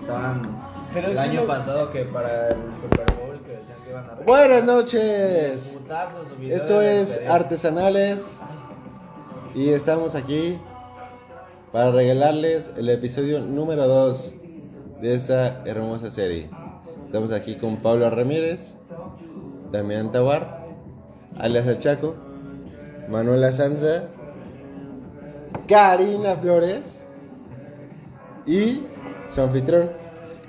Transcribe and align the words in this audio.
estaban 0.00 0.58
Pero 0.92 1.08
el 1.08 1.14
que 1.14 1.20
año 1.20 1.46
pasado 1.46 1.90
que 1.90 2.04
para 2.04 2.48
el 2.48 2.56
Super 2.80 3.06
Bowl 3.16 3.38
que 3.40 3.52
decían 3.52 3.78
que 3.84 3.90
iban 3.90 4.04
a 4.10 4.14
Buenas 4.26 4.64
noches. 4.64 5.76
Esto 6.42 6.80
es. 6.80 7.20
Artesanales 7.28 8.26
y 9.54 9.70
estamos 9.70 10.14
aquí 10.14 10.58
para 11.72 11.90
regalarles 11.90 12.72
el 12.76 12.88
episodio 12.88 13.40
número 13.40 13.86
2 13.86 14.34
de 15.00 15.14
esta 15.14 15.62
hermosa 15.64 16.10
serie. 16.10 16.50
Estamos 17.06 17.32
aquí 17.32 17.56
con 17.56 17.78
Pablo 17.78 18.08
Ramírez, 18.10 18.74
Damián 19.72 20.12
Tabar, 20.12 20.66
alias 21.38 21.66
El 21.66 21.78
Chaco, 21.78 22.14
Manuela 23.08 23.52
Sanza, 23.52 24.08
Karina 25.66 26.36
Flores 26.36 26.98
y 28.46 28.82
su 29.34 29.40
anfitrión, 29.42 29.90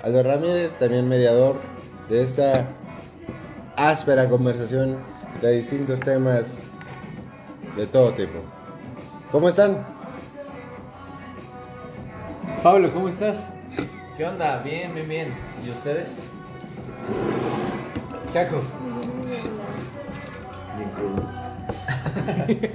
Aldo 0.02 0.22
Ramírez, 0.22 0.72
también 0.78 1.08
mediador 1.08 1.60
de 2.08 2.22
esta 2.22 2.66
áspera 3.76 4.28
conversación 4.28 4.98
de 5.40 5.56
distintos 5.56 6.00
temas 6.00 6.58
de 7.76 7.86
todo 7.86 8.12
tipo. 8.12 8.40
¿Cómo 9.32 9.48
están? 9.48 9.86
Pablo, 12.62 12.90
¿cómo 12.92 13.08
estás? 13.08 13.38
¿Qué 14.16 14.26
onda? 14.26 14.60
Bien, 14.62 14.94
bien, 14.94 15.08
bien. 15.08 15.34
¿Y 15.66 15.70
ustedes? 15.70 16.18
Chaco. 18.32 18.60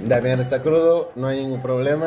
Damián 0.00 0.40
está 0.40 0.62
crudo, 0.62 1.12
no 1.14 1.28
hay 1.28 1.42
ningún 1.42 1.62
problema. 1.62 2.06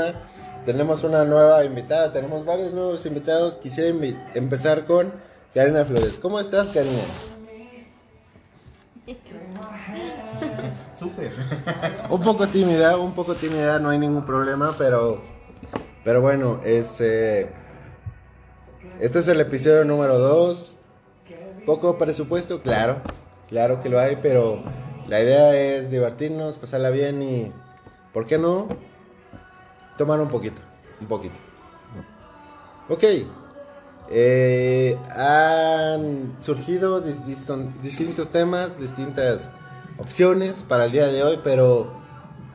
Tenemos 0.70 1.04
una 1.04 1.26
nueva 1.26 1.66
invitada, 1.66 2.14
tenemos 2.14 2.46
varios 2.46 2.76
nuevos 2.76 3.04
invitados. 3.08 3.58
Quisiera 3.58 3.90
invi- 3.90 4.16
empezar 4.36 4.86
con 4.86 5.12
Karina 5.52 5.84
Flores. 5.84 6.20
¿Cómo 6.22 6.40
estás, 6.40 6.70
Karina? 6.70 7.02
Súper. 10.94 11.32
Un 12.12 12.22
poco 12.22 12.46
tímida, 12.48 12.98
un 13.00 13.14
poco 13.16 13.34
tímida, 13.34 13.80
no 13.80 13.90
hay 13.90 13.98
ningún 13.98 14.24
problema, 14.28 14.72
pero, 14.78 15.20
pero 16.04 16.22
bueno, 16.22 16.62
este, 16.64 17.50
este 19.00 19.18
es 19.18 19.28
el 19.28 19.42
episodio 19.42 19.84
número 19.86 20.20
2. 20.20 20.78
Poco 21.66 21.98
presupuesto, 21.98 22.62
claro, 22.62 22.98
claro 23.50 23.82
que 23.82 23.90
lo 23.90 24.00
hay, 24.00 24.20
pero 24.22 24.62
la 25.08 25.20
idea 25.20 25.56
es 25.56 25.90
divertirnos, 25.90 26.58
pasarla 26.58 26.92
bien 26.92 27.24
y, 27.24 27.52
¿por 28.14 28.28
qué 28.28 28.38
no? 28.38 28.68
Tomar 30.00 30.22
un 30.22 30.30
poquito, 30.30 30.62
un 31.02 31.08
poquito. 31.08 31.36
Ok, 32.88 33.04
eh, 34.10 34.98
han 35.14 36.38
surgido 36.40 37.02
distintos 37.02 38.30
temas, 38.30 38.80
distintas 38.80 39.50
opciones 39.98 40.64
para 40.64 40.86
el 40.86 40.94
día 40.94 41.08
de 41.08 41.22
hoy, 41.22 41.42
pero 41.44 41.92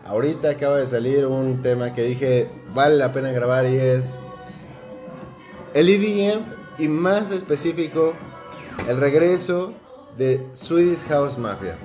ahorita 0.06 0.52
acaba 0.52 0.78
de 0.78 0.86
salir 0.86 1.26
un 1.26 1.60
tema 1.60 1.92
que 1.92 2.04
dije 2.04 2.50
vale 2.72 2.96
la 2.96 3.12
pena 3.12 3.30
grabar 3.30 3.66
y 3.66 3.76
es 3.76 4.18
el 5.74 5.90
EDM 5.90 6.46
y 6.78 6.88
más 6.88 7.30
específico 7.30 8.14
el 8.88 8.96
regreso 8.96 9.74
de 10.16 10.48
Swedish 10.54 11.04
House 11.08 11.36
Mafia. 11.36 11.76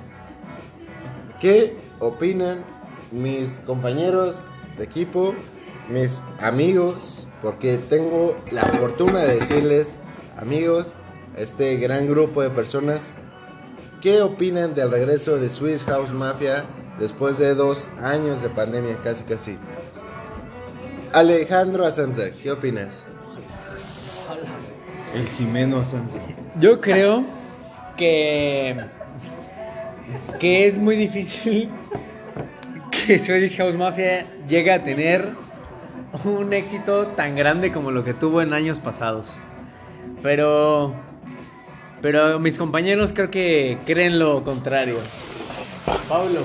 ¿Qué 1.38 1.76
opinan 1.98 2.64
mis 3.12 3.58
compañeros 3.66 4.48
de 4.80 4.86
equipo, 4.86 5.34
mis 5.90 6.22
amigos? 6.40 7.26
Porque 7.42 7.76
tengo 7.76 8.36
la 8.50 8.62
fortuna 8.62 9.20
de 9.20 9.38
decirles, 9.38 9.88
amigos, 10.38 10.94
este 11.36 11.76
gran 11.76 12.08
grupo 12.08 12.42
de 12.42 12.48
personas, 12.48 13.12
¿qué 14.00 14.22
opinan 14.22 14.74
del 14.74 14.90
regreso 14.90 15.36
de 15.36 15.50
Swedish 15.50 15.84
House 15.84 16.12
Mafia 16.12 16.64
después 16.98 17.38
de 17.38 17.54
dos 17.54 17.88
años 18.00 18.40
de 18.42 18.48
pandemia, 18.48 18.96
casi 19.04 19.24
casi? 19.24 19.58
Alejandro 21.12 21.84
Asanza, 21.84 22.30
¿qué 22.42 22.50
opinas? 22.50 23.04
El 25.14 25.28
Jimeno 25.28 25.84
Sanz. 25.84 26.12
Yo 26.58 26.80
creo 26.80 27.24
que 27.96 28.76
que 30.40 30.66
es 30.66 30.76
muy 30.76 30.96
difícil 30.96 31.68
que 33.06 33.18
Swedish 33.18 33.56
House 33.56 33.76
Mafia 33.76 34.26
llegue 34.48 34.72
a 34.72 34.82
tener 34.82 35.32
un 36.24 36.52
éxito 36.52 37.08
tan 37.08 37.36
grande 37.36 37.72
como 37.72 37.90
lo 37.90 38.04
que 38.04 38.14
tuvo 38.14 38.42
en 38.42 38.52
años 38.52 38.80
pasados. 38.80 39.34
Pero 40.22 40.94
pero 42.02 42.38
mis 42.38 42.56
compañeros 42.56 43.12
creo 43.12 43.30
que 43.30 43.78
creen 43.84 44.18
lo 44.18 44.42
contrario. 44.42 44.96
Pablo, 46.08 46.40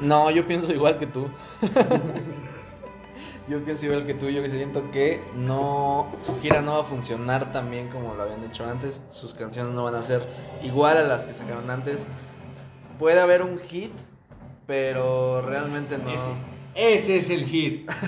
No, 0.00 0.30
yo 0.30 0.46
pienso 0.46 0.72
igual 0.72 0.98
que 0.98 1.06
tú. 1.06 1.28
yo 3.48 3.64
pienso 3.64 3.86
igual 3.86 4.04
que 4.04 4.14
tú. 4.14 4.28
Yo 4.28 4.44
siento 4.44 4.90
que 4.90 5.22
no. 5.36 6.12
Su 6.26 6.38
gira 6.40 6.60
no 6.60 6.74
va 6.74 6.80
a 6.80 6.84
funcionar 6.84 7.52
tan 7.52 7.70
bien 7.70 7.88
como 7.88 8.14
lo 8.14 8.24
habían 8.24 8.44
hecho 8.44 8.64
antes. 8.66 9.00
Sus 9.10 9.32
canciones 9.32 9.74
no 9.74 9.84
van 9.84 9.94
a 9.94 10.02
ser 10.02 10.22
igual 10.62 10.98
a 10.98 11.02
las 11.04 11.24
que 11.24 11.32
sacaron 11.32 11.70
antes. 11.70 11.98
Puede 12.98 13.20
haber 13.20 13.42
un 13.42 13.58
hit, 13.58 13.92
pero 14.66 15.42
realmente 15.42 15.98
no. 15.98 16.12
ese 16.74 17.16
es 17.16 17.30
el 17.30 17.46
hit. 17.46 17.90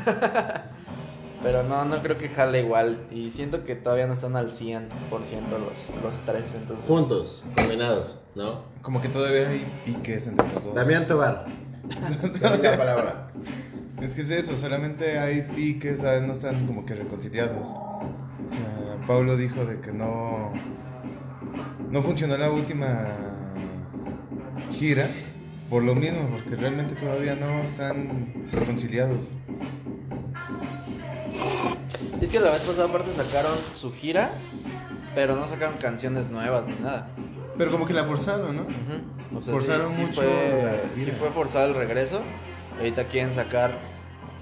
Pero 1.45 1.63
no, 1.63 1.85
no 1.85 2.01
creo 2.01 2.17
que 2.17 2.31
jale 2.31 2.61
igual. 2.61 3.07
Y 3.11 3.29
siento 3.29 3.65
que 3.65 3.75
todavía 3.75 4.07
no 4.07 4.15
están 4.15 4.35
al 4.35 4.51
100% 4.51 4.89
los, 4.89 6.03
los 6.03 6.15
tres. 6.25 6.55
Entonces, 6.55 6.87
Juntos, 6.87 7.45
combinados, 7.55 8.17
¿no? 8.35 8.63
Como 8.81 9.03
que 9.03 9.11
todavía 9.11 9.51
hay 9.51 9.67
piques 9.85 10.27
entre 10.27 10.51
los 10.55 10.65
dos. 10.65 10.75
Damián 10.75 11.07
Tobar. 11.07 11.45
La 12.41 12.79
palabra. 12.79 13.29
Es 14.01 14.15
que 14.15 14.23
es 14.23 14.31
eso, 14.31 14.57
solamente 14.57 15.19
hay 15.19 15.43
piques, 15.43 15.99
¿sabes? 15.99 16.23
no 16.23 16.33
están 16.33 16.67
como 16.67 16.87
que 16.87 16.95
reconciliados. 16.95 17.67
O 17.67 18.01
sea, 18.49 19.07
Pablo 19.07 19.37
dijo 19.37 19.67
de 19.67 19.81
que 19.81 19.93
no. 19.93 20.51
No 21.91 22.03
funcionó 22.03 22.39
la 22.39 22.51
última 22.51 23.05
gira 24.73 25.09
por 25.71 25.83
lo 25.83 25.95
mismo, 25.95 26.29
porque 26.31 26.57
realmente 26.57 26.95
todavía 26.95 27.35
no 27.35 27.63
están 27.63 28.49
reconciliados. 28.53 29.19
Es 32.21 32.29
que 32.29 32.41
la 32.41 32.51
vez 32.51 32.63
pasada 32.63 32.89
aparte 32.89 33.11
sacaron 33.13 33.53
su 33.75 33.93
gira, 33.93 34.31
pero 35.15 35.37
no 35.37 35.47
sacaron 35.49 35.77
canciones 35.79 36.31
nuevas 36.31 36.67
ni 36.67 36.75
nada. 36.75 37.09
Pero 37.57 37.71
como 37.71 37.87
que 37.87 37.93
la 37.93 38.05
forzaron, 38.05 38.57
¿no? 38.57 38.63
Ujú. 38.63 39.39
O 39.39 39.43
sea, 39.43 39.53
Forzaron 39.55 39.91
sí, 39.91 39.97
sí 39.97 40.03
mucho 40.03 40.15
fue, 40.15 40.81
sí 40.97 41.11
fue 41.13 41.31
forzado 41.31 41.69
el 41.69 41.75
regreso. 41.75 42.21
Ahorita 42.79 43.05
quieren 43.05 43.35
sacar 43.35 43.73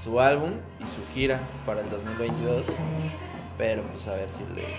su 0.03 0.21
álbum 0.21 0.51
y 0.81 0.85
su 0.85 1.01
gira 1.15 1.41
para 1.67 1.83
el 1.83 1.91
2022. 1.91 2.65
Pero 3.59 3.83
pues 3.83 4.09
a 4.09 4.15
ver 4.15 4.29
si 4.31 4.45
les... 4.55 4.73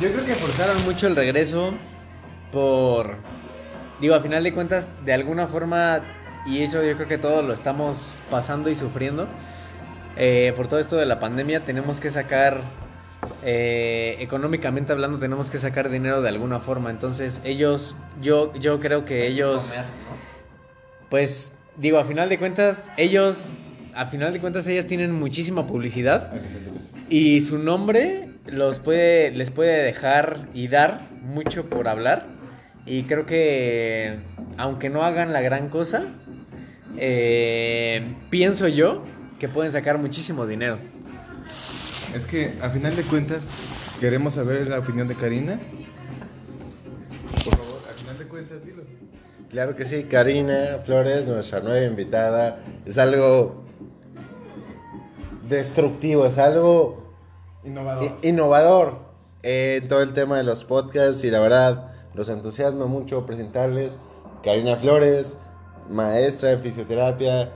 Yo 0.00 0.12
creo 0.12 0.24
que 0.24 0.34
forzaron 0.34 0.84
mucho 0.84 1.06
el 1.06 1.16
regreso 1.16 1.72
por... 2.52 3.16
Digo, 4.00 4.14
a 4.14 4.20
final 4.20 4.44
de 4.44 4.52
cuentas, 4.52 4.90
de 5.04 5.12
alguna 5.12 5.46
forma, 5.46 6.00
y 6.46 6.62
eso 6.62 6.82
yo 6.84 6.94
creo 6.94 7.08
que 7.08 7.18
todos 7.18 7.44
lo 7.44 7.52
estamos 7.52 8.14
pasando 8.30 8.70
y 8.70 8.74
sufriendo, 8.74 9.28
eh, 10.16 10.52
por 10.56 10.68
todo 10.68 10.80
esto 10.80 10.96
de 10.96 11.06
la 11.06 11.18
pandemia, 11.18 11.60
tenemos 11.60 12.00
que 12.00 12.10
sacar, 12.10 12.60
eh, 13.44 14.16
económicamente 14.20 14.92
hablando, 14.92 15.18
tenemos 15.18 15.50
que 15.50 15.58
sacar 15.58 15.90
dinero 15.90 16.22
de 16.22 16.28
alguna 16.28 16.60
forma. 16.60 16.90
Entonces, 16.90 17.40
ellos, 17.44 17.96
yo, 18.22 18.54
yo 18.54 18.80
creo 18.80 19.04
que 19.04 19.26
ellos... 19.26 19.66
Comer, 19.66 19.84
¿no? 19.84 20.28
Pues 21.08 21.54
digo, 21.76 21.98
a 21.98 22.04
final 22.04 22.28
de 22.28 22.38
cuentas, 22.38 22.84
ellos, 22.96 23.46
a 23.94 24.06
final 24.06 24.32
de 24.32 24.40
cuentas, 24.40 24.66
ellas 24.68 24.86
tienen 24.86 25.12
muchísima 25.12 25.66
publicidad 25.66 26.32
y 27.08 27.40
su 27.40 27.58
nombre 27.58 28.28
los 28.46 28.78
puede, 28.78 29.30
les 29.30 29.50
puede 29.50 29.82
dejar 29.82 30.36
y 30.52 30.68
dar 30.68 31.00
mucho 31.22 31.64
por 31.66 31.88
hablar. 31.88 32.26
Y 32.86 33.02
creo 33.04 33.26
que, 33.26 34.18
aunque 34.56 34.88
no 34.88 35.04
hagan 35.04 35.32
la 35.32 35.40
gran 35.40 35.68
cosa, 35.68 36.04
eh, 36.96 38.14
pienso 38.30 38.66
yo 38.68 39.02
que 39.38 39.48
pueden 39.48 39.72
sacar 39.72 39.98
muchísimo 39.98 40.46
dinero. 40.46 40.78
Es 42.14 42.24
que 42.24 42.52
a 42.62 42.70
final 42.70 42.96
de 42.96 43.02
cuentas 43.02 43.46
queremos 44.00 44.34
saber 44.34 44.68
la 44.68 44.78
opinión 44.78 45.06
de 45.08 45.14
Karina. 45.14 45.58
Por 47.44 47.56
favor, 47.56 47.80
a 47.88 47.92
final 47.92 48.18
de 48.18 48.24
cuentas 48.24 48.64
dilo. 48.64 48.82
Claro 49.50 49.76
que 49.76 49.84
sí, 49.84 50.04
Karina 50.04 50.78
Flores, 50.84 51.26
nuestra 51.28 51.60
nueva 51.60 51.84
invitada, 51.84 52.60
es 52.84 52.98
algo 52.98 53.64
destructivo, 55.48 56.26
es 56.26 56.36
algo 56.38 57.14
Innovador. 57.64 58.18
innovador 58.22 58.98
en 59.42 59.88
todo 59.88 60.02
el 60.02 60.12
tema 60.12 60.36
de 60.36 60.42
los 60.44 60.64
podcasts 60.64 61.24
y 61.24 61.30
la 61.30 61.40
verdad 61.40 61.87
nos 62.18 62.28
entusiasma 62.28 62.86
mucho 62.86 63.24
presentarles 63.24 63.96
Karina 64.42 64.74
Flores, 64.74 65.38
maestra 65.88 66.50
en 66.50 66.60
fisioterapia, 66.60 67.52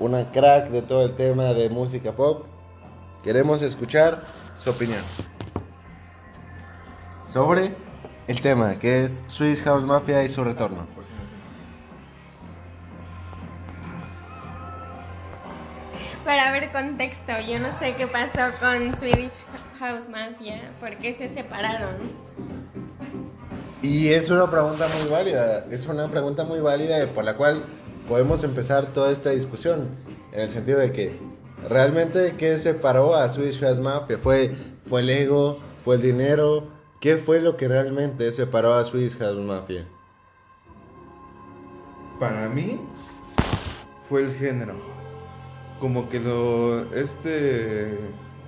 una 0.00 0.32
crack 0.32 0.70
de 0.70 0.82
todo 0.82 1.04
el 1.04 1.14
tema 1.14 1.54
de 1.54 1.70
música 1.70 2.10
pop. 2.10 2.46
Queremos 3.22 3.62
escuchar 3.62 4.24
su 4.56 4.70
opinión 4.70 5.00
sobre 7.28 7.72
el 8.26 8.42
tema 8.42 8.76
que 8.76 9.04
es 9.04 9.22
Swiss 9.28 9.62
House 9.62 9.84
Mafia 9.84 10.24
y 10.24 10.28
su 10.28 10.42
retorno. 10.42 10.84
Para 16.24 16.50
ver 16.50 16.72
contexto, 16.72 17.38
yo 17.48 17.60
no 17.60 17.72
sé 17.78 17.94
qué 17.94 18.08
pasó 18.08 18.50
con 18.58 18.98
Swedish 18.98 19.46
House 19.78 20.08
Mafia, 20.08 20.72
por 20.80 20.96
qué 20.96 21.14
se 21.14 21.28
separaron. 21.28 22.30
Y 23.82 24.08
es 24.08 24.28
una 24.28 24.50
pregunta 24.50 24.86
muy 25.00 25.10
válida, 25.10 25.64
es 25.70 25.86
una 25.86 26.06
pregunta 26.08 26.44
muy 26.44 26.60
válida 26.60 27.06
por 27.14 27.24
la 27.24 27.34
cual 27.34 27.62
podemos 28.06 28.44
empezar 28.44 28.92
toda 28.92 29.10
esta 29.10 29.30
discusión, 29.30 29.88
en 30.32 30.40
el 30.40 30.50
sentido 30.50 30.78
de 30.80 30.92
que 30.92 31.18
realmente 31.66 32.34
qué 32.36 32.58
separó 32.58 33.14
a 33.14 33.28
Swedish 33.30 33.58
House 33.60 33.80
Mafia, 33.80 34.18
fue, 34.18 34.54
fue 34.84 35.00
el 35.00 35.08
ego, 35.08 35.58
fue 35.82 35.96
el 35.96 36.02
dinero, 36.02 36.64
qué 37.00 37.16
fue 37.16 37.40
lo 37.40 37.56
que 37.56 37.68
realmente 37.68 38.30
separó 38.32 38.74
a 38.74 38.84
Swedish 38.84 39.16
House 39.16 39.38
Mafia. 39.38 39.86
Para 42.18 42.50
mí 42.50 42.78
fue 44.10 44.24
el 44.24 44.34
género. 44.34 44.74
Como 45.80 46.10
que 46.10 46.18
este 46.94 47.98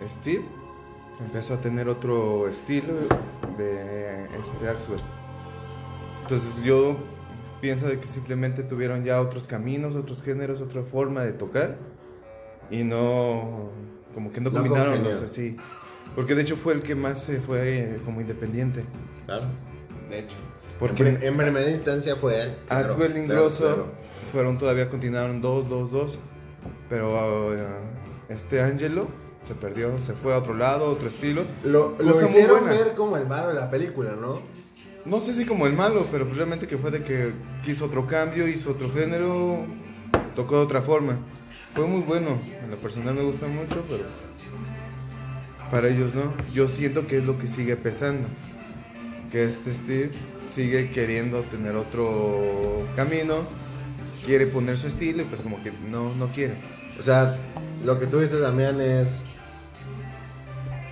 Steve 0.07 0.45
empezó 1.21 1.55
a 1.55 1.57
tener 1.63 1.89
otro 1.89 2.47
estilo 2.49 2.93
de 3.57 4.25
este 4.25 4.69
Axwell. 4.69 5.01
Entonces 6.33 6.65
yo 6.65 6.97
pienso 7.61 7.87
de 7.87 8.01
que 8.01 8.07
simplemente 8.07 8.63
tuvieron 8.63 9.05
ya 9.05 9.21
otros 9.21 9.47
caminos, 9.47 9.95
otros 9.95 10.23
géneros, 10.23 10.63
otra 10.63 10.83
forma 10.83 11.23
de 11.25 11.35
tocar 11.35 11.77
y 12.71 12.85
no 12.85 13.69
como 14.15 14.33
que 14.33 14.41
no, 14.41 14.49
No 14.49 14.61
combinaron 14.61 15.05
los 15.05 15.21
así. 15.21 15.59
Porque 16.17 16.35
de 16.35 16.41
hecho 16.41 16.57
fue 16.57 16.73
el 16.73 16.83
que 16.83 16.95
más 16.95 17.23
se 17.23 17.43
fue 17.43 17.81
eh, 17.81 18.01
como 18.07 18.23
independiente. 18.23 18.83
Claro. 19.27 19.45
De 20.09 20.21
hecho. 20.21 20.37
Porque 20.79 21.05
Porque 21.05 21.27
en 21.27 21.37
primera 21.37 21.71
instancia 21.71 22.17
fue 22.17 22.41
él. 22.41 22.57
claro, 22.67 22.87
Axwell 22.87 23.13
claro, 23.13 23.25
Ingrosso 23.25 23.65
claro. 23.65 23.87
fueron 24.33 24.57
todavía 24.57 24.89
continuaron 24.89 25.43
dos, 25.43 25.69
dos, 25.69 25.91
dos. 25.91 26.19
Pero 26.89 27.55
eh, 27.55 27.67
este 28.31 28.63
Angelo 28.63 29.07
se 29.43 29.55
perdió, 29.55 29.99
se 29.99 30.15
fue 30.15 30.33
a 30.33 30.39
otro 30.39 30.55
lado, 30.55 30.87
otro 30.87 31.09
estilo. 31.09 31.43
Lo, 31.63 31.95
lo 31.99 32.25
hicieron 32.25 32.65
ver 32.71 32.95
como 32.95 33.19
el 33.19 33.27
malo 33.27 33.49
de 33.49 33.55
la 33.55 33.71
película, 33.71 34.13
¿no? 34.19 34.41
No 35.05 35.21
sé 35.21 35.35
si 35.35 35.45
como 35.45 35.67
el 35.67 35.73
malo, 35.73 36.07
pero 36.13 36.25
pues 36.25 36.37
realmente 36.37 36.69
que 36.69 36.79
fue 36.79 36.93
de 36.93 37.03
que 37.03 37.33
quiso 37.65 37.87
otro 37.87 38.07
cambio, 38.07 38.47
hizo 38.47 38.71
otro 38.71 38.93
género, 38.93 39.67
tocó 40.37 40.59
de 40.59 40.63
otra 40.63 40.83
forma. 40.83 41.17
Fue 41.75 41.87
muy 41.87 42.03
bueno, 42.03 42.39
en 42.63 42.71
lo 42.71 42.77
personal 42.77 43.15
me 43.15 43.23
gusta 43.23 43.47
mucho, 43.49 43.85
pero 43.89 44.05
para 45.73 45.89
ellos 45.89 46.15
no. 46.15 46.33
Yo 46.53 46.69
siento 46.69 47.07
que 47.07 47.19
es 47.19 47.25
lo 47.25 47.37
que 47.37 47.49
sigue 47.49 47.75
pesando, 47.75 48.29
que 49.33 49.45
este 49.45 49.73
Steve 49.73 50.11
sigue 50.55 50.89
queriendo 50.91 51.43
tener 51.43 51.75
otro 51.75 52.87
camino, 52.95 53.39
quiere 54.25 54.47
poner 54.47 54.77
su 54.77 54.87
estilo 54.87 55.23
y 55.23 55.25
pues 55.25 55.41
como 55.41 55.61
que 55.65 55.73
no, 55.91 56.15
no 56.15 56.29
quiere. 56.29 56.55
O 57.01 57.03
sea, 57.03 57.39
lo 57.85 57.99
que 57.99 58.07
tú 58.07 58.21
dices, 58.21 58.41
Damián, 58.41 58.81
es. 58.81 59.09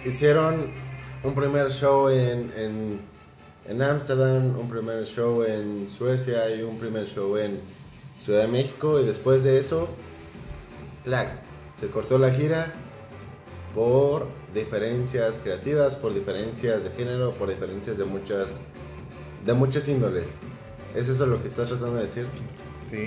Hicieron 0.05 0.73
un 1.23 1.35
primer 1.35 1.71
show 1.71 2.09
en. 2.09 2.53
en 2.57 3.10
en 3.71 3.81
Ámsterdam, 3.83 4.59
un 4.59 4.69
primer 4.69 5.07
show 5.07 5.45
en 5.45 5.89
Suecia 5.89 6.53
y 6.53 6.63
un 6.63 6.79
primer 6.79 7.07
show 7.07 7.37
en 7.37 7.61
Ciudad 8.25 8.43
de 8.43 8.49
México. 8.49 9.01
Y 9.01 9.07
después 9.07 9.45
de 9.45 9.61
eso, 9.61 9.89
¡plac! 11.05 11.31
se 11.79 11.87
cortó 11.87 12.19
la 12.19 12.33
gira 12.33 12.75
por 13.73 14.27
diferencias 14.53 15.39
creativas, 15.43 15.95
por 15.95 16.13
diferencias 16.13 16.83
de 16.83 16.91
género, 16.91 17.31
por 17.35 17.49
diferencias 17.49 17.97
de 17.97 18.05
muchas, 18.05 18.59
de 19.47 19.53
muchas 19.55 19.87
índoles. 19.87 20.27
¿Es 20.97 21.09
eso 21.09 21.25
lo 21.27 21.41
que 21.41 21.47
estás 21.47 21.69
tratando 21.69 21.95
de 21.95 22.03
decir? 22.03 22.27
Sí. 22.91 23.07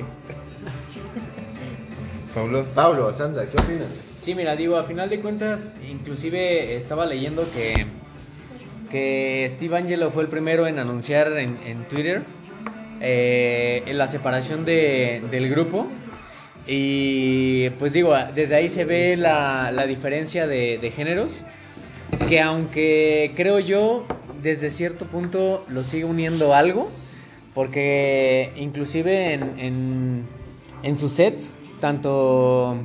Pablo. 2.33 2.66
Pablo, 2.74 3.13
Sansa, 3.13 3.50
¿qué 3.50 3.62
opinas? 3.62 3.89
Sí, 4.21 4.33
mira, 4.33 4.56
digo, 4.56 4.77
a 4.77 4.86
final 4.86 5.09
de 5.09 5.19
cuentas, 5.19 5.74
inclusive 5.92 6.77
estaba 6.77 7.06
leyendo 7.06 7.44
que, 7.54 7.86
que 8.94 9.51
Steve 9.56 9.75
Angelo 9.75 10.12
fue 10.12 10.22
el 10.22 10.30
primero 10.30 10.68
en 10.68 10.78
anunciar 10.78 11.36
en, 11.40 11.57
Twitter 11.90 12.22
eh, 13.01 13.81
la 13.92 14.06
separación 14.06 14.66
de- 14.66 15.19
del 15.31 15.50
grupo. 15.50 15.88
Y 16.68 17.72
pues 17.80 17.92
digo, 17.92 18.13
desde 18.36 18.56
ahí 18.56 18.69
se 18.69 18.86
ve 18.86 19.18
la, 19.18 19.86
diferencia 19.88 20.45
de, 20.45 20.94
géneros, 20.95 21.42
que 22.30 22.40
aunque 22.40 23.31
creo 23.36 23.57
yo, 23.57 24.06
desde 24.44 24.69
cierto 24.69 25.06
punto 25.06 25.66
lo 25.69 25.84
sigue 25.84 26.06
uniendo 26.06 26.54
algo, 26.54 26.88
porque 27.56 28.51
inclusive 28.57 29.34
en, 29.34 29.60
en, 29.60 30.24
en 30.84 30.98
sus 30.98 31.13
sets, 31.13 31.56
tanto 31.81 32.78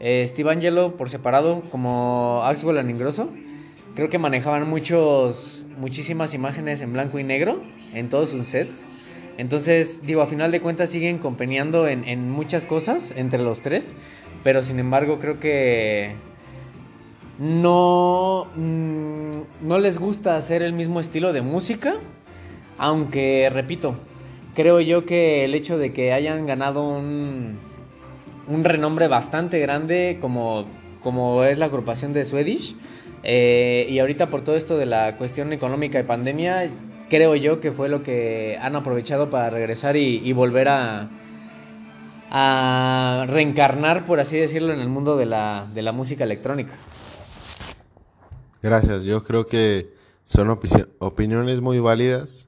eh, 0.00 0.24
Steve 0.26 0.50
Angelo 0.50 0.96
por 0.96 1.10
separado 1.10 1.60
como 1.70 2.40
Axwell 2.42 2.78
and 2.78 2.88
Ingrosso, 2.88 3.28
creo 3.94 4.08
que 4.08 4.18
manejaban 4.18 4.68
muchos, 4.68 5.64
muchísimas 5.78 6.34
imágenes 6.34 6.80
en 6.80 6.92
blanco 6.92 7.18
y 7.18 7.24
negro 7.24 7.60
en 7.94 8.08
todos 8.08 8.30
sus 8.30 8.48
sets. 8.48 8.86
Entonces, 9.38 10.06
digo, 10.06 10.22
a 10.22 10.26
final 10.26 10.50
de 10.50 10.60
cuentas 10.60 10.90
siguen 10.90 11.18
compeneando 11.18 11.88
en, 11.88 12.04
en 12.04 12.30
muchas 12.30 12.66
cosas 12.66 13.12
entre 13.16 13.42
los 13.42 13.60
tres, 13.60 13.94
pero 14.44 14.62
sin 14.62 14.78
embargo 14.78 15.18
creo 15.18 15.40
que 15.40 16.12
no, 17.38 18.46
mm, 18.56 19.66
no 19.66 19.78
les 19.78 19.98
gusta 19.98 20.36
hacer 20.36 20.62
el 20.62 20.72
mismo 20.72 21.00
estilo 21.00 21.32
de 21.32 21.42
música, 21.42 21.94
aunque, 22.78 23.50
repito, 23.52 23.94
creo 24.54 24.80
yo 24.80 25.06
que 25.06 25.44
el 25.44 25.54
hecho 25.54 25.78
de 25.78 25.92
que 25.92 26.12
hayan 26.12 26.46
ganado 26.46 26.86
un, 26.86 27.58
un 28.48 28.64
renombre 28.64 29.08
bastante 29.08 29.58
grande 29.60 30.18
como, 30.20 30.66
como 31.02 31.44
es 31.44 31.58
la 31.58 31.66
agrupación 31.66 32.12
de 32.12 32.24
Swedish, 32.24 32.76
eh, 33.22 33.86
y 33.88 33.98
ahorita 33.98 34.28
por 34.28 34.42
todo 34.42 34.56
esto 34.56 34.76
de 34.76 34.86
la 34.86 35.16
cuestión 35.16 35.52
económica 35.52 36.00
y 36.00 36.02
pandemia, 36.02 36.70
creo 37.08 37.36
yo 37.36 37.60
que 37.60 37.72
fue 37.72 37.88
lo 37.88 38.02
que 38.02 38.58
han 38.60 38.74
aprovechado 38.74 39.30
para 39.30 39.50
regresar 39.50 39.96
y, 39.96 40.32
volver 40.32 40.68
a, 40.68 41.08
reencarnar, 43.26 44.06
por 44.06 44.20
así 44.20 44.38
decirlo, 44.38 44.72
en 44.72 44.80
el 44.80 44.88
mundo 44.88 45.16
de 45.16 45.26
la, 45.26 45.66
de 45.74 45.82
la 45.82 45.92
música 45.92 46.24
electrónica. 46.24 46.72
Gracias, 48.62 49.02
yo 49.02 49.22
creo 49.22 49.46
que 49.46 49.92
son 50.24 50.48
opi- 50.48 50.88
opiniones 50.98 51.60
muy 51.60 51.78
válidas. 51.78 52.46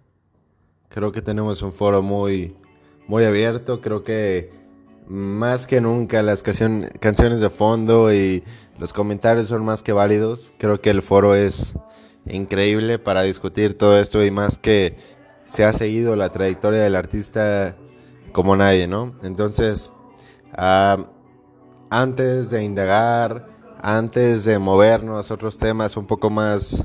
Creo 0.88 1.12
que 1.12 1.20
tenemos 1.20 1.60
un 1.60 1.72
foro 1.72 2.02
muy, 2.02 2.54
muy 3.08 3.25
abierto. 3.25 3.80
Creo 3.80 4.04
que 4.04 4.52
más 5.06 5.66
que 5.66 5.80
nunca 5.80 6.22
las 6.22 6.42
canciones 6.42 7.40
de 7.40 7.50
fondo 7.50 8.14
y 8.14 8.42
los 8.78 8.93
comentarios 8.93 9.49
son 9.49 9.64
más 9.64 9.83
que 9.83 9.93
válidos. 9.93 10.52
Creo 10.59 10.81
que 10.81 10.90
el 10.90 11.02
foro 11.02 11.35
es 11.35 11.75
increíble 12.26 12.99
para 12.99 13.23
discutir 13.23 13.76
todo 13.76 13.99
esto 13.99 14.25
y 14.25 14.31
más 14.31 14.59
que 14.59 14.97
se 15.45 15.64
ha 15.64 15.73
seguido 15.73 16.16
la 16.16 16.31
trayectoria 16.31 16.81
del 16.81 16.97
artista 16.97 17.76
como 18.33 18.57
nadie, 18.57 18.88
¿no? 18.88 19.14
Entonces, 19.23 19.90
ah, 20.52 20.97
antes 21.90 22.50
de 22.50 22.64
indagar, 22.64 23.47
antes 23.81 24.45
de 24.45 24.59
movernos 24.59 25.31
a 25.31 25.35
otros 25.35 25.59
temas 25.59 25.97
un 25.97 26.07
poco 26.07 26.31
más 26.31 26.85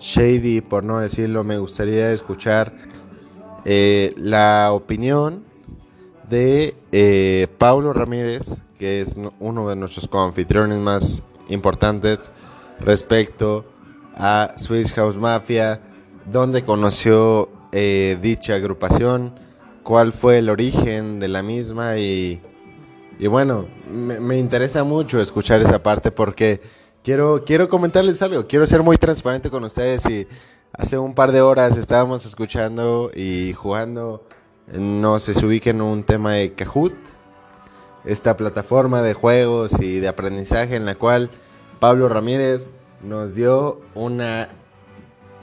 shady, 0.00 0.60
por 0.60 0.84
no 0.84 0.98
decirlo, 0.98 1.44
me 1.44 1.58
gustaría 1.58 2.12
escuchar 2.12 2.72
eh, 3.64 4.14
la 4.16 4.70
opinión 4.72 5.44
de 6.28 6.76
eh, 6.92 7.46
Pablo 7.58 7.92
Ramírez, 7.92 8.56
que 8.78 9.00
es 9.00 9.16
no- 9.16 9.34
uno 9.40 9.68
de 9.68 9.76
nuestros 9.76 10.08
coanfitriones 10.08 10.78
más 10.78 11.22
importantes 11.48 12.30
respecto 12.80 13.64
a 14.14 14.52
Swiss 14.56 14.92
House 14.92 15.16
Mafia, 15.16 15.80
dónde 16.30 16.64
conoció 16.64 17.48
eh, 17.72 18.18
dicha 18.22 18.54
agrupación, 18.54 19.34
cuál 19.82 20.12
fue 20.12 20.38
el 20.38 20.48
origen 20.50 21.20
de 21.20 21.28
la 21.28 21.42
misma 21.42 21.98
y, 21.98 22.40
y 23.18 23.26
bueno, 23.26 23.66
me, 23.90 24.38
interesa 24.38 24.84
mucho 24.84 25.20
escuchar 25.20 25.60
esa 25.60 25.82
parte 25.82 26.10
porque 26.10 26.60
quiero, 27.02 27.44
quiero 27.44 27.68
comentarles 27.68 28.20
algo, 28.22 28.46
quiero 28.46 28.66
ser 28.66 28.82
muy 28.82 28.96
transparente 28.96 29.50
con 29.50 29.64
ustedes 29.64 30.08
y 30.08 30.26
hace 30.72 30.98
un 30.98 31.14
par 31.14 31.32
de 31.32 31.40
horas 31.40 31.76
estábamos 31.76 32.26
escuchando 32.26 33.10
y 33.14 33.52
jugando, 33.54 34.24
no 34.72 35.18
sé, 35.18 35.34
se 35.34 35.46
ubica 35.46 35.70
en 35.70 35.80
un 35.80 36.02
tema 36.02 36.34
de 36.34 36.52
Kahoot, 36.52 36.94
esta 38.08 38.36
plataforma 38.36 39.02
de 39.02 39.14
juegos 39.14 39.72
y 39.80 40.00
de 40.00 40.08
aprendizaje 40.08 40.74
en 40.76 40.86
la 40.86 40.94
cual 40.94 41.30
Pablo 41.78 42.08
Ramírez 42.08 42.68
nos 43.02 43.34
dio 43.34 43.80
una 43.94 44.48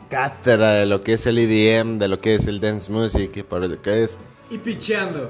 cátedra 0.10 0.72
de 0.72 0.86
lo 0.86 1.04
que 1.04 1.14
es 1.14 1.26
el 1.28 1.38
EDM, 1.38 2.00
de 2.00 2.08
lo 2.08 2.20
que 2.20 2.36
es 2.36 2.48
el 2.48 2.60
dance 2.60 2.92
music, 2.92 3.38
y 3.38 3.44
por 3.44 3.62
lo 3.66 3.82
que 3.82 4.04
es 4.04 4.18
Y 4.50 4.58
picheando. 4.58 5.30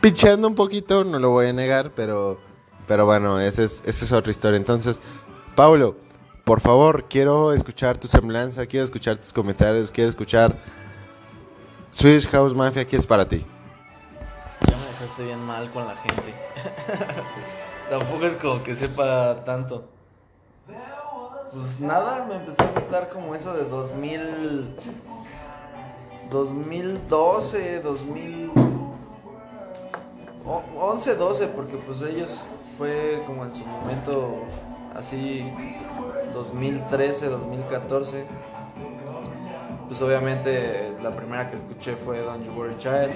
pichando 0.00 0.48
un 0.48 0.54
poquito, 0.54 1.04
no 1.04 1.18
lo 1.18 1.30
voy 1.30 1.46
a 1.46 1.52
negar, 1.52 1.90
pero 1.94 2.38
pero 2.86 3.06
bueno, 3.06 3.38
esa 3.40 3.62
es, 3.62 3.82
esa 3.86 4.04
es 4.04 4.12
otra 4.12 4.30
historia. 4.30 4.56
Entonces, 4.56 5.00
Paulo, 5.54 5.96
por 6.44 6.60
favor, 6.60 7.06
quiero 7.08 7.52
escuchar 7.52 7.96
tu 7.96 8.08
semblanza, 8.08 8.66
quiero 8.66 8.84
escuchar 8.84 9.16
tus 9.16 9.32
comentarios, 9.32 9.90
quiero 9.90 10.10
escuchar 10.10 10.58
Swedish 11.88 12.28
House 12.28 12.54
Mafia, 12.54 12.86
¿qué 12.86 12.96
es 12.96 13.06
para 13.06 13.28
ti? 13.28 13.46
Dejaste 15.12 15.24
bien 15.24 15.46
mal 15.46 15.70
con 15.70 15.86
la 15.86 15.94
gente. 15.94 16.34
Tampoco 17.90 18.24
es 18.24 18.36
como 18.36 18.62
que 18.62 18.74
sepa 18.74 19.44
tanto. 19.44 19.84
Pues 21.52 21.80
nada, 21.80 22.24
me 22.26 22.36
empezó 22.36 22.62
a 22.62 22.80
gustar 22.80 23.10
como 23.10 23.34
eso 23.34 23.52
de 23.52 23.64
2000. 23.64 24.74
2012, 26.30 27.80
2000. 27.80 28.50
o- 30.46 30.62
11, 30.76 31.14
12, 31.16 31.46
porque 31.48 31.76
pues 31.76 32.00
ellos 32.02 32.44
fue 32.78 33.22
como 33.26 33.44
en 33.44 33.52
su 33.52 33.66
momento 33.66 34.30
así 34.94 35.52
2013, 36.32 37.26
2014. 37.28 38.26
Pues 39.88 40.00
obviamente 40.00 40.96
la 41.02 41.14
primera 41.14 41.50
que 41.50 41.56
escuché 41.56 41.96
fue 41.96 42.20
Don't 42.20 42.46
You 42.46 42.52
Worry 42.52 42.78
Child 42.78 43.10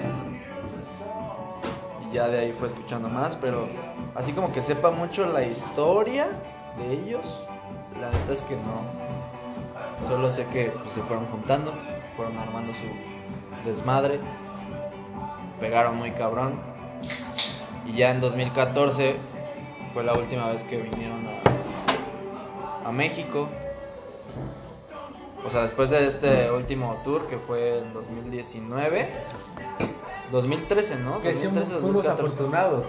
ya 2.11 2.27
de 2.27 2.39
ahí 2.39 2.55
fue 2.57 2.67
escuchando 2.67 3.09
más, 3.09 3.35
pero 3.35 3.67
así 4.15 4.31
como 4.33 4.51
que 4.51 4.61
sepa 4.61 4.91
mucho 4.91 5.25
la 5.25 5.43
historia 5.43 6.29
de 6.77 6.93
ellos, 6.93 7.47
la 7.99 8.09
neta 8.09 8.33
es 8.33 8.43
que 8.43 8.55
no. 8.55 10.07
Solo 10.07 10.29
sé 10.29 10.45
que 10.47 10.65
pues, 10.65 10.93
se 10.93 11.01
fueron 11.01 11.25
juntando, 11.27 11.73
fueron 12.15 12.37
armando 12.37 12.71
su 12.73 13.67
desmadre, 13.67 14.19
pegaron 15.59 15.97
muy 15.97 16.11
cabrón. 16.11 16.59
Y 17.85 17.93
ya 17.93 18.11
en 18.11 18.19
2014 18.19 19.15
fue 19.93 20.03
la 20.03 20.13
última 20.13 20.47
vez 20.47 20.63
que 20.63 20.77
vinieron 20.77 21.25
a 22.85 22.91
México. 22.91 23.49
O 25.45 25.49
sea, 25.49 25.63
después 25.63 25.89
de 25.89 26.07
este 26.07 26.51
último 26.51 26.99
tour 27.03 27.27
que 27.27 27.37
fue 27.37 27.79
en 27.79 27.93
2019. 27.93 29.09
2013, 30.31 30.97
¿no? 30.97 31.21
Que 31.21 31.33
sí, 31.33 31.43
2013, 31.45 31.71
fuimos 31.81 32.03
2014. 32.03 32.23
afortunados 32.23 32.85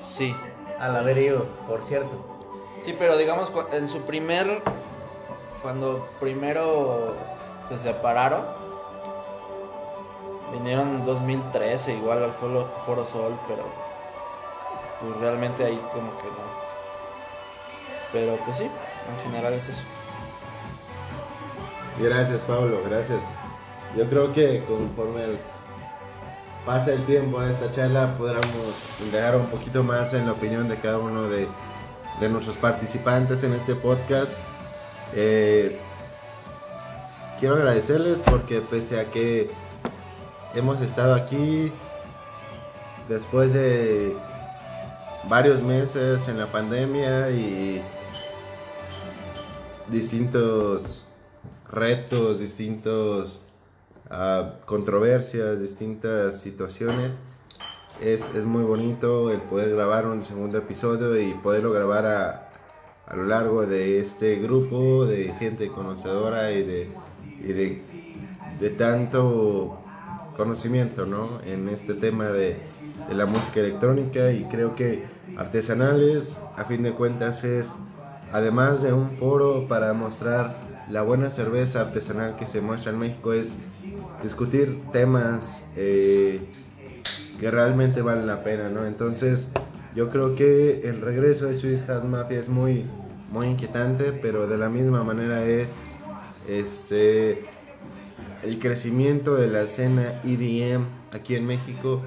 Sí. 0.00 0.34
al 0.78 0.96
haber 0.96 1.18
ido, 1.18 1.46
por 1.68 1.82
cierto. 1.82 2.10
Sí, 2.82 2.94
pero 2.98 3.16
digamos 3.16 3.52
en 3.72 3.88
su 3.88 4.00
primer 4.02 4.62
cuando 5.62 6.08
primero 6.20 7.14
se 7.68 7.76
separaron 7.78 8.44
vinieron 10.52 10.88
en 10.88 11.04
2013 11.04 11.94
igual 11.94 12.24
al 12.24 12.32
Foro, 12.32 12.66
Foro 12.86 13.04
Sol, 13.04 13.38
pero 13.46 13.64
pues 15.00 15.16
realmente 15.18 15.64
ahí 15.64 15.76
como 15.92 16.16
que 16.18 16.24
no. 16.26 16.60
Pero 18.12 18.36
pues 18.44 18.56
sí, 18.56 18.64
en 18.64 19.30
general 19.30 19.52
es 19.54 19.68
eso. 19.68 19.82
Gracias, 22.00 22.40
Pablo, 22.42 22.78
gracias. 22.88 23.22
Yo 23.96 24.08
creo 24.08 24.32
que 24.32 24.64
conforme 24.64 25.24
el- 25.24 25.40
pasa 26.64 26.92
el 26.92 27.04
tiempo 27.06 27.40
de 27.40 27.52
esta 27.52 27.72
charla, 27.72 28.14
podremos 28.18 29.00
indagar 29.04 29.36
un 29.36 29.46
poquito 29.46 29.82
más 29.82 30.12
en 30.14 30.26
la 30.26 30.32
opinión 30.32 30.68
de 30.68 30.76
cada 30.76 30.98
uno 30.98 31.28
de, 31.28 31.48
de 32.20 32.28
nuestros 32.28 32.56
participantes 32.56 33.42
en 33.44 33.54
este 33.54 33.74
podcast. 33.74 34.34
Eh, 35.14 35.78
quiero 37.38 37.56
agradecerles 37.56 38.20
porque 38.20 38.60
pese 38.60 39.00
a 39.00 39.10
que 39.10 39.50
hemos 40.54 40.80
estado 40.80 41.14
aquí 41.14 41.72
después 43.08 43.52
de 43.52 44.16
varios 45.28 45.62
meses 45.62 46.28
en 46.28 46.38
la 46.38 46.46
pandemia 46.46 47.30
y 47.30 47.82
distintos 49.88 51.06
retos, 51.70 52.38
distintos 52.38 53.40
ah, 54.10 54.54
controversias, 54.66 55.60
distintas 55.60 56.40
situaciones. 56.40 57.12
Es, 58.00 58.34
es 58.34 58.44
muy 58.44 58.64
bonito 58.64 59.30
el 59.30 59.40
poder 59.42 59.70
grabar 59.70 60.06
un 60.06 60.22
segundo 60.22 60.58
episodio 60.58 61.18
y 61.20 61.34
poderlo 61.34 61.70
grabar 61.72 62.06
a, 62.06 62.50
a 63.06 63.16
lo 63.16 63.24
largo 63.24 63.66
de 63.66 63.98
este 63.98 64.36
grupo 64.36 65.04
de 65.04 65.32
gente 65.34 65.68
conocedora 65.68 66.52
y 66.52 66.62
de, 66.62 66.92
y 67.40 67.52
de, 67.52 67.82
de 68.60 68.70
tanto 68.70 69.78
conocimiento 70.36 71.06
¿no? 71.06 71.40
en 71.44 71.68
este 71.68 71.94
tema 71.94 72.26
de, 72.26 72.56
de 73.08 73.14
la 73.14 73.26
música 73.26 73.60
electrónica 73.60 74.30
y 74.32 74.44
creo 74.44 74.76
que 74.76 75.04
artesanales 75.36 76.40
a 76.56 76.64
fin 76.64 76.82
de 76.82 76.92
cuentas 76.92 77.44
es 77.44 77.66
además 78.32 78.82
de 78.82 78.92
un 78.92 79.10
foro 79.10 79.66
para 79.68 79.92
mostrar 79.92 80.54
la 80.90 81.02
buena 81.02 81.30
cerveza 81.30 81.82
artesanal 81.82 82.36
que 82.36 82.46
se 82.46 82.60
muestra 82.60 82.92
en 82.92 82.98
México 82.98 83.32
es 83.32 83.56
discutir 84.22 84.80
temas 84.92 85.62
eh, 85.76 86.40
que 87.38 87.50
realmente 87.50 88.02
valen 88.02 88.26
la 88.26 88.42
pena, 88.42 88.68
¿no? 88.68 88.84
Entonces, 88.84 89.48
yo 89.94 90.10
creo 90.10 90.34
que 90.34 90.82
el 90.88 91.00
regreso 91.00 91.46
de 91.46 91.54
Swiss 91.54 91.84
House 91.86 92.04
Mafia 92.04 92.38
es 92.38 92.48
muy, 92.48 92.84
muy 93.30 93.46
inquietante, 93.46 94.12
pero 94.12 94.46
de 94.46 94.58
la 94.58 94.68
misma 94.68 95.04
manera 95.04 95.44
es 95.44 95.70
este, 96.48 97.44
el 98.42 98.58
crecimiento 98.58 99.36
de 99.36 99.48
la 99.48 99.62
escena 99.62 100.20
EDM 100.24 100.84
aquí 101.12 101.36
en 101.36 101.46
México, 101.46 102.02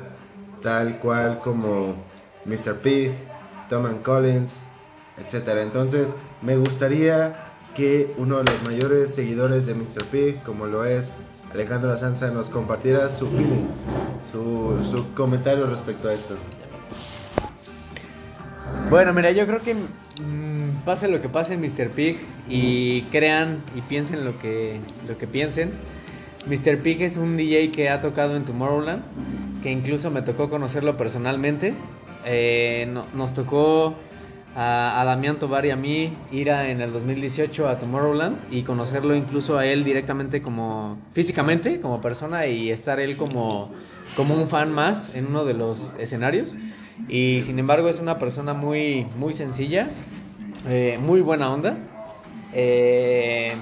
tal 0.61 0.99
cual 0.99 1.39
como 1.39 1.95
Mr. 2.45 2.77
Pig, 2.81 3.11
Tom 3.69 3.85
and 3.85 4.03
Collins, 4.03 4.57
etcétera. 5.17 5.61
Entonces, 5.61 6.13
me 6.41 6.57
gustaría 6.57 7.52
que 7.75 8.13
uno 8.17 8.37
de 8.37 8.43
los 8.51 8.63
mayores 8.63 9.15
seguidores 9.15 9.65
de 9.65 9.73
Mr. 9.73 10.03
Pig, 10.11 10.41
como 10.43 10.65
lo 10.67 10.85
es 10.85 11.09
Alejandro 11.53 11.95
Sanza, 11.97 12.29
nos 12.29 12.49
compartiera 12.49 13.09
su 13.09 13.27
feeling, 13.27 13.67
su, 14.31 14.77
su 14.95 15.13
comentario 15.13 15.67
respecto 15.67 16.07
a 16.09 16.13
esto. 16.13 16.35
Bueno, 18.89 19.13
mira, 19.13 19.31
yo 19.31 19.45
creo 19.47 19.59
que 19.61 19.73
mm, 19.73 20.83
pase 20.85 21.07
lo 21.07 21.21
que 21.21 21.29
pase 21.29 21.53
en 21.53 21.61
Mr. 21.61 21.89
Pig 21.89 22.17
y 22.49 23.01
crean 23.11 23.59
y 23.75 23.81
piensen 23.81 24.25
lo 24.25 24.37
que, 24.39 24.79
lo 25.07 25.17
que 25.17 25.27
piensen. 25.27 25.71
Mr. 26.45 26.79
Pig 26.79 27.01
es 27.01 27.17
un 27.17 27.37
DJ 27.37 27.71
que 27.71 27.89
ha 27.89 28.01
tocado 28.01 28.35
en 28.35 28.43
Tomorrowland, 28.45 29.01
que 29.63 29.71
incluso 29.71 30.11
me 30.11 30.21
tocó 30.21 30.49
conocerlo 30.49 30.97
personalmente. 30.97 31.73
Eh, 32.25 32.87
no- 32.91 33.05
nos 33.13 33.33
tocó 33.33 33.95
a, 34.55 35.01
a 35.01 35.05
Damián 35.05 35.39
Tobar 35.39 35.65
y 35.65 35.71
a 35.71 35.75
mí 35.75 36.13
ir 36.31 36.51
a- 36.51 36.69
en 36.69 36.81
el 36.81 36.91
2018 36.93 37.67
a 37.67 37.79
Tomorrowland 37.79 38.37
y 38.51 38.63
conocerlo 38.63 39.15
incluso 39.15 39.57
a 39.57 39.65
él 39.65 39.83
directamente 39.83 40.41
como 40.41 40.97
físicamente, 41.13 41.79
como 41.81 42.01
persona 42.01 42.45
y 42.47 42.69
estar 42.71 42.99
él 42.99 43.17
como, 43.17 43.71
como 44.15 44.35
un 44.35 44.47
fan 44.47 44.71
más 44.71 45.11
en 45.15 45.25
uno 45.27 45.45
de 45.45 45.53
los 45.55 45.95
escenarios. 45.97 46.55
Y 47.07 47.41
sin 47.43 47.59
embargo 47.59 47.89
es 47.89 47.99
una 47.99 48.19
persona 48.19 48.53
muy, 48.53 49.05
muy 49.17 49.33
sencilla, 49.33 49.89
eh, 50.67 50.97
muy 51.01 51.21
buena 51.21 51.51
onda. 51.51 51.77
Eh, 52.51 53.55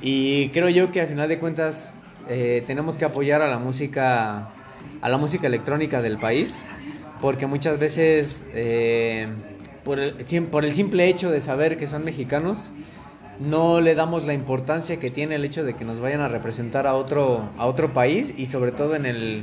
y 0.00 0.48
creo 0.50 0.68
yo 0.68 0.92
que 0.92 1.00
al 1.00 1.08
final 1.08 1.28
de 1.28 1.38
cuentas 1.38 1.94
eh, 2.28 2.62
tenemos 2.66 2.96
que 2.96 3.04
apoyar 3.04 3.42
a 3.42 3.48
la 3.48 3.58
música, 3.58 4.46
a 5.00 5.08
la 5.08 5.16
música 5.18 5.46
electrónica 5.46 6.02
del 6.02 6.18
país, 6.18 6.64
porque 7.20 7.46
muchas 7.46 7.78
veces 7.78 8.42
por, 9.84 10.00
el, 10.00 10.14
por 10.50 10.64
el 10.64 10.74
simple 10.74 11.08
hecho 11.08 11.30
de 11.30 11.40
saber 11.40 11.76
que 11.76 11.86
son 11.86 12.04
mexicanos, 12.04 12.72
no 13.40 13.80
le 13.80 13.94
damos 13.94 14.24
la 14.24 14.34
importancia 14.34 14.98
que 14.98 15.10
tiene 15.10 15.34
el 15.34 15.44
hecho 15.44 15.64
de 15.64 15.74
que 15.74 15.84
nos 15.84 16.00
vayan 16.00 16.20
a 16.20 16.28
representar 16.28 16.86
a 16.86 16.94
otro, 16.94 17.48
a 17.58 17.66
otro 17.66 17.92
país 17.92 18.34
y 18.36 18.46
sobre 18.46 18.72
todo 18.72 18.94
en 18.96 19.06
el, 19.06 19.42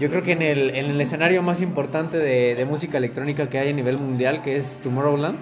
yo 0.00 0.08
creo 0.08 0.22
que 0.22 0.32
en 0.32 0.42
el, 0.42 0.70
en 0.70 0.86
el 0.86 1.00
escenario 1.00 1.42
más 1.42 1.60
importante 1.60 2.16
de, 2.18 2.54
de 2.54 2.64
música 2.64 2.98
electrónica 2.98 3.48
que 3.48 3.58
hay 3.58 3.70
a 3.70 3.72
nivel 3.72 3.98
mundial, 3.98 4.42
que 4.42 4.56
es 4.56 4.80
Tomorrowland. 4.82 5.36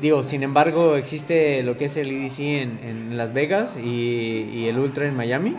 Digo, 0.00 0.22
sin 0.24 0.42
embargo, 0.42 0.96
existe 0.96 1.62
lo 1.62 1.76
que 1.76 1.84
es 1.86 1.96
el 1.96 2.10
EDC 2.10 2.40
en, 2.40 2.78
en 2.82 3.16
Las 3.16 3.32
Vegas 3.32 3.76
y, 3.76 4.48
y 4.52 4.66
el 4.66 4.78
Ultra 4.78 5.06
en 5.06 5.16
Miami. 5.16 5.56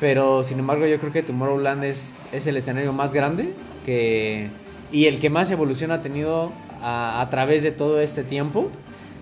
Pero 0.00 0.44
sin 0.44 0.58
embargo, 0.58 0.86
yo 0.86 0.98
creo 0.98 1.12
que 1.12 1.22
Tomorrowland 1.22 1.84
es, 1.84 2.22
es 2.32 2.46
el 2.46 2.56
escenario 2.56 2.92
más 2.92 3.12
grande 3.12 3.52
que, 3.84 4.48
y 4.92 5.06
el 5.06 5.18
que 5.18 5.30
más 5.30 5.50
evolución 5.50 5.90
ha 5.90 6.02
tenido 6.02 6.52
a, 6.82 7.26
través 7.30 7.62
de 7.62 7.72
todo 7.72 8.00
este 8.00 8.24
tiempo, 8.24 8.70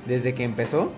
desde 0.06 0.34
que 0.34 0.44
empezó. 0.44 0.92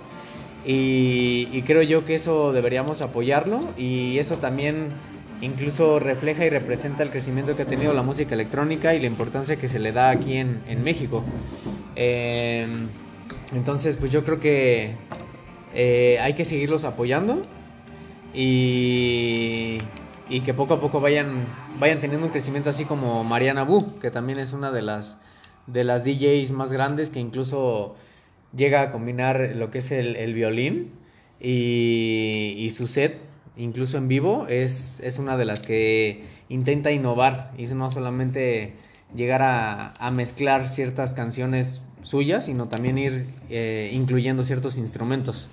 Y, 0.65 1.63
creo 1.67 1.83
yo 1.83 2.05
que 2.05 2.15
eso 2.15 2.53
deberíamos 2.53 3.01
apoyarlo 3.01 3.61
y 3.77 4.19
eso 4.19 4.37
también 4.37 4.89
incluso 5.41 5.99
refleja 5.99 6.45
y 6.45 6.51
representa 6.51 7.03
el 7.03 7.11
crecimiento 7.11 7.57
que 7.57 7.63
ha 7.63 7.67
tenido 7.67 7.95
la 7.95 8.03
música 8.03 8.35
electrónica 8.35 8.95
y 8.95 9.01
la 9.01 9.07
importancia 9.07 9.57
que 9.57 9.69
se 9.69 9.79
le 9.79 9.93
da 9.93 10.11
aquí 10.11 10.37
en, 10.37 10.83
México. 10.83 11.23
Eh, 11.97 12.67
entonces, 13.55 13.97
pues 13.97 14.13
yo 14.13 14.25
creo 14.25 14.41
que 14.41 14.91
eh, 15.75 16.19
hay 16.21 16.35
que 16.35 16.45
seguirlos 16.45 16.85
apoyando 16.85 17.43
y, 18.35 19.79
y 20.29 20.41
que 20.41 20.55
poco 20.55 20.75
a 20.75 20.81
poco 20.81 21.01
vayan, 21.01 21.29
vayan 21.79 22.01
teniendo 22.01 22.27
un 22.27 22.33
crecimiento 22.33 22.71
así 22.71 22.85
como 22.85 23.25
Mariana 23.25 23.65
Bu, 23.65 23.99
que 23.99 24.11
también 24.11 24.39
es 24.39 24.53
una 24.53 24.71
de 24.71 24.83
las, 24.83 25.19
de 25.69 25.85
las 25.85 26.05
DJs 26.05 26.51
más 26.51 26.73
grandes 26.73 27.11
que 27.11 27.21
incluso 27.21 27.95
llega 28.57 28.83
a 28.83 28.91
combinar 28.91 29.53
lo 29.55 29.71
que 29.71 29.79
es 29.79 29.91
el, 29.91 30.17
el 30.17 30.35
violín 30.35 30.93
y, 31.41 32.55
y 32.57 32.71
su 32.71 32.87
set, 32.87 33.19
incluso 33.57 33.99
en 33.99 34.09
vivo, 34.09 34.47
es, 34.49 35.01
es 35.01 35.19
una 35.19 35.37
de 35.37 35.45
las 35.45 35.63
que 35.63 36.25
intenta 36.49 36.91
innovar 36.91 37.53
y 37.57 37.67
no 37.67 37.91
solamente 37.91 38.75
llegar 39.15 39.43
a, 39.43 39.93
a 39.93 40.11
mezclar 40.11 40.69
ciertas 40.69 41.15
canciones 41.15 41.83
suyas, 42.03 42.47
sino 42.47 42.69
también 42.69 42.99
ir 42.99 43.27
eh, 43.51 43.91
incluyendo 43.93 44.43
ciertos 44.43 44.77
instrumentos. 44.77 45.49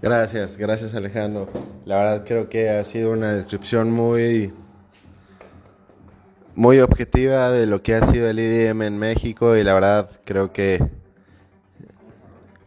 Gracias, 0.00 0.56
gracias 0.56 0.94
Alejandro. 0.94 1.48
La 1.84 1.96
verdad 1.96 2.24
creo 2.26 2.48
que 2.48 2.70
ha 2.70 2.84
sido 2.84 3.12
una 3.12 3.34
descripción 3.34 3.90
muy 3.90 4.52
muy 6.58 6.80
objetiva 6.80 7.52
de 7.52 7.66
lo 7.66 7.84
que 7.84 7.94
ha 7.94 8.04
sido 8.04 8.28
el 8.28 8.40
EDM 8.40 8.82
en 8.82 8.98
México 8.98 9.56
y 9.56 9.62
la 9.62 9.74
verdad 9.74 10.10
creo 10.24 10.52
que 10.52 10.84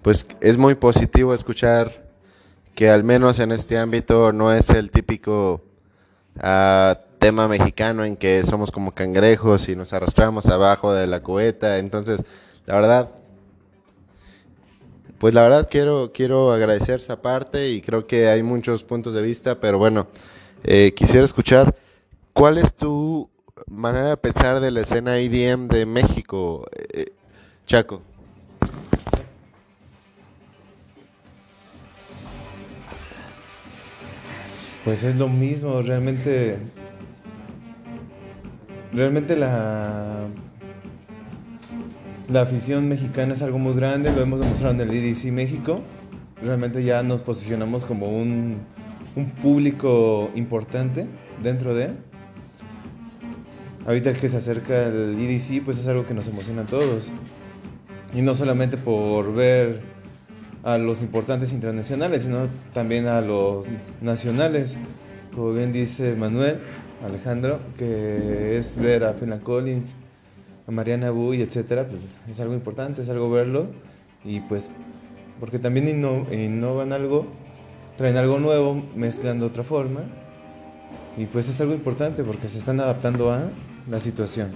pues 0.01 0.25
es 0.39 0.55
muy 0.55 0.75
positivo 0.75 1.33
escuchar 1.33 2.09
que 2.73 2.89
al 2.89 3.03
menos 3.03 3.39
en 3.39 3.51
este 3.51 3.77
ámbito 3.77 4.31
no 4.31 4.53
es 4.53 4.69
el 4.69 4.91
típico 4.91 5.61
ah, 6.39 7.01
tema 7.19 7.49
mexicano 7.49 8.05
en 8.05 8.15
que 8.15 8.41
somos 8.45 8.71
como 8.71 8.93
cangrejos 8.93 9.67
y 9.67 9.75
nos 9.75 9.91
arrastramos 9.91 10.45
abajo 10.45 10.93
de 10.93 11.07
la 11.07 11.21
cubeta. 11.21 11.77
Entonces, 11.77 12.21
la 12.65 12.75
verdad, 12.75 13.11
pues 15.17 15.33
la 15.33 15.41
verdad 15.41 15.67
quiero, 15.69 16.13
quiero 16.13 16.53
agradecer 16.53 17.01
esa 17.01 17.21
parte 17.21 17.69
y 17.71 17.81
creo 17.81 18.07
que 18.07 18.29
hay 18.29 18.41
muchos 18.41 18.85
puntos 18.85 19.13
de 19.13 19.21
vista, 19.21 19.59
pero 19.59 19.77
bueno, 19.79 20.07
eh, 20.63 20.93
quisiera 20.95 21.25
escuchar 21.25 21.75
cuál 22.31 22.57
es 22.57 22.73
tu 22.73 23.29
manera 23.67 24.09
de 24.09 24.17
pensar 24.17 24.59
de 24.59 24.71
la 24.71 24.81
escena 24.81 25.17
EDM 25.17 25.67
de 25.67 25.85
México, 25.85 26.65
eh, 26.93 27.05
Chaco. 27.65 28.01
Pues 34.83 35.03
es 35.03 35.15
lo 35.15 35.27
mismo, 35.29 35.81
realmente. 35.81 36.57
Realmente 38.93 39.35
la. 39.35 40.27
La 42.29 42.41
afición 42.41 42.87
mexicana 42.87 43.33
es 43.33 43.41
algo 43.41 43.59
muy 43.59 43.73
grande, 43.73 44.11
lo 44.13 44.21
hemos 44.21 44.39
demostrado 44.39 44.73
en 44.73 44.81
el 44.81 44.91
EDC 44.91 45.31
México. 45.33 45.81
Realmente 46.41 46.81
ya 46.83 47.03
nos 47.03 47.23
posicionamos 47.23 47.83
como 47.83 48.07
un, 48.07 48.59
un 49.17 49.29
público 49.31 50.31
importante 50.33 51.07
dentro 51.43 51.73
de. 51.73 51.91
Ahorita 53.85 54.13
que 54.13 54.29
se 54.29 54.37
acerca 54.37 54.87
el 54.87 55.17
EDC, 55.19 55.63
pues 55.63 55.77
es 55.79 55.87
algo 55.87 56.05
que 56.05 56.13
nos 56.13 56.27
emociona 56.27 56.61
a 56.63 56.65
todos. 56.65 57.09
Y 58.13 58.21
no 58.21 58.35
solamente 58.35 58.77
por 58.77 59.33
ver 59.33 59.81
a 60.63 60.77
los 60.77 61.01
importantes 61.01 61.51
internacionales, 61.51 62.23
sino 62.23 62.47
también 62.73 63.07
a 63.07 63.21
los 63.21 63.65
nacionales. 64.01 64.77
Como 65.33 65.53
bien 65.53 65.71
dice 65.71 66.15
Manuel, 66.15 66.57
Alejandro, 67.05 67.59
que 67.77 68.57
es 68.57 68.77
ver 68.77 69.03
a 69.05 69.13
Phil 69.13 69.33
Collins, 69.41 69.95
a 70.67 70.71
Mariana 70.71 71.09
Buy, 71.09 71.41
etcétera, 71.41 71.87
pues 71.87 72.05
es 72.29 72.39
algo 72.39 72.53
importante, 72.53 73.01
es 73.01 73.09
algo 73.09 73.31
verlo 73.31 73.67
y 74.23 74.41
pues 74.41 74.69
porque 75.39 75.57
también 75.57 75.87
inno- 75.87 76.31
innovan 76.31 76.93
algo, 76.93 77.25
traen 77.97 78.17
algo 78.17 78.37
nuevo, 78.39 78.83
mezclan 78.95 79.39
de 79.39 79.45
otra 79.45 79.63
forma 79.63 80.01
y 81.17 81.25
pues 81.25 81.49
es 81.49 81.59
algo 81.61 81.73
importante 81.73 82.23
porque 82.23 82.47
se 82.47 82.57
están 82.57 82.79
adaptando 82.79 83.31
a 83.31 83.49
la 83.89 83.99
situación. 83.99 84.51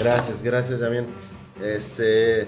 Gracias, 0.00 0.42
gracias 0.42 0.80
también. 0.80 1.06
Este, 1.62 2.46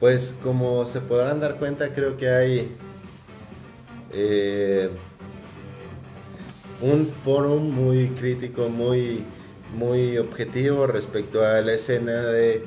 pues 0.00 0.34
como 0.42 0.84
se 0.86 1.00
podrán 1.00 1.38
dar 1.38 1.56
cuenta, 1.56 1.92
creo 1.94 2.16
que 2.16 2.28
hay 2.28 2.76
eh, 4.12 4.90
un 6.80 7.06
foro 7.24 7.56
muy 7.56 8.08
crítico, 8.08 8.68
muy, 8.68 9.22
muy 9.76 10.18
objetivo 10.18 10.86
respecto 10.86 11.44
a 11.44 11.60
la 11.60 11.74
escena 11.74 12.22
de 12.22 12.64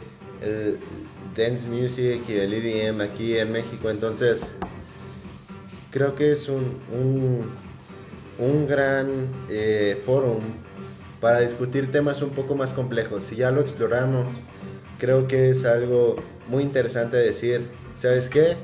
dance 1.36 1.68
music 1.68 2.22
y 2.28 2.34
el 2.34 2.54
EDM 2.54 3.02
aquí 3.02 3.38
en 3.38 3.52
México. 3.52 3.90
Entonces, 3.90 4.50
creo 5.92 6.16
que 6.16 6.32
es 6.32 6.50
un, 6.50 6.80
un, 6.92 7.46
un 8.40 8.68
gran 8.68 9.28
eh, 9.50 10.02
foro 10.06 10.40
para 11.22 11.40
discutir 11.40 11.92
temas 11.92 12.22
un 12.22 12.30
poco 12.32 12.56
más 12.56 12.74
complejos. 12.74 13.24
Si 13.24 13.36
ya 13.36 13.52
lo 13.52 13.62
exploramos, 13.62 14.26
creo 15.00 15.28
que 15.28 15.50
es 15.50 15.66
algo 15.66 16.16
muy 16.48 16.64
interesante 16.64 17.18
decir, 17.18 17.62
¿sabes 17.98 18.30
qué? 18.30 18.56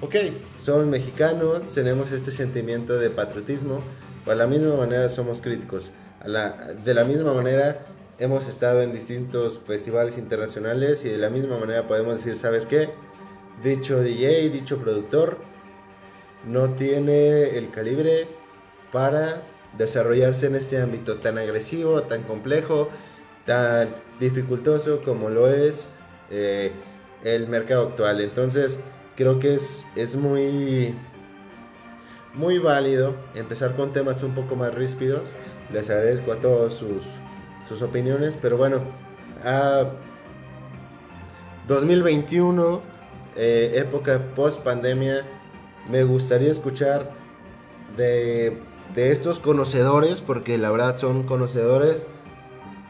Ok, 0.00 0.16
somos 0.60 0.86
mexicanos, 0.86 1.72
tenemos 1.72 2.10
este 2.12 2.30
sentimiento 2.30 2.98
de 2.98 3.10
patriotismo, 3.10 3.80
pero 4.24 4.36
de 4.38 4.44
la 4.44 4.50
misma 4.50 4.76
manera 4.76 5.08
somos 5.08 5.40
críticos. 5.40 5.92
A 6.20 6.28
la- 6.28 6.50
de 6.84 6.94
la 6.94 7.04
misma 7.04 7.32
manera 7.32 7.86
hemos 8.18 8.48
estado 8.48 8.82
en 8.82 8.92
distintos 8.92 9.60
festivales 9.66 10.18
internacionales 10.18 11.04
y 11.04 11.08
de 11.10 11.18
la 11.18 11.30
misma 11.30 11.58
manera 11.58 11.86
podemos 11.86 12.16
decir, 12.16 12.36
¿sabes 12.36 12.66
qué? 12.66 12.88
Dicho 13.62 14.00
DJ, 14.02 14.48
dicho 14.50 14.78
productor, 14.78 15.38
no 16.46 16.70
tiene 16.70 17.56
el 17.56 17.70
calibre 17.70 18.26
para 18.92 19.42
desarrollarse 19.76 20.46
en 20.46 20.56
este 20.56 20.80
ámbito 20.80 21.16
tan 21.16 21.38
agresivo, 21.38 22.02
tan 22.02 22.22
complejo, 22.22 22.88
tan 23.46 23.94
dificultoso 24.20 25.02
como 25.04 25.28
lo 25.30 25.48
es 25.48 25.88
eh, 26.30 26.72
el 27.24 27.48
mercado 27.48 27.88
actual. 27.88 28.20
Entonces, 28.20 28.78
creo 29.16 29.38
que 29.38 29.54
es, 29.54 29.86
es 29.96 30.16
muy, 30.16 30.94
muy 32.34 32.58
válido 32.58 33.14
empezar 33.34 33.74
con 33.76 33.92
temas 33.92 34.22
un 34.22 34.34
poco 34.34 34.56
más 34.56 34.74
ríspidos. 34.74 35.28
Les 35.72 35.90
agradezco 35.90 36.32
a 36.32 36.36
todos 36.36 36.74
sus, 36.74 37.02
sus 37.68 37.82
opiniones, 37.82 38.38
pero 38.40 38.56
bueno, 38.56 38.80
a 39.42 39.88
2021, 41.68 42.82
eh, 43.36 43.72
época 43.76 44.20
post 44.34 44.60
pandemia, 44.62 45.24
me 45.88 46.04
gustaría 46.04 46.50
escuchar 46.50 47.10
de, 47.96 48.58
de 48.94 49.12
estos 49.12 49.38
conocedores, 49.38 50.20
porque 50.20 50.58
la 50.58 50.70
verdad 50.70 50.98
son 50.98 51.24
conocedores, 51.24 52.04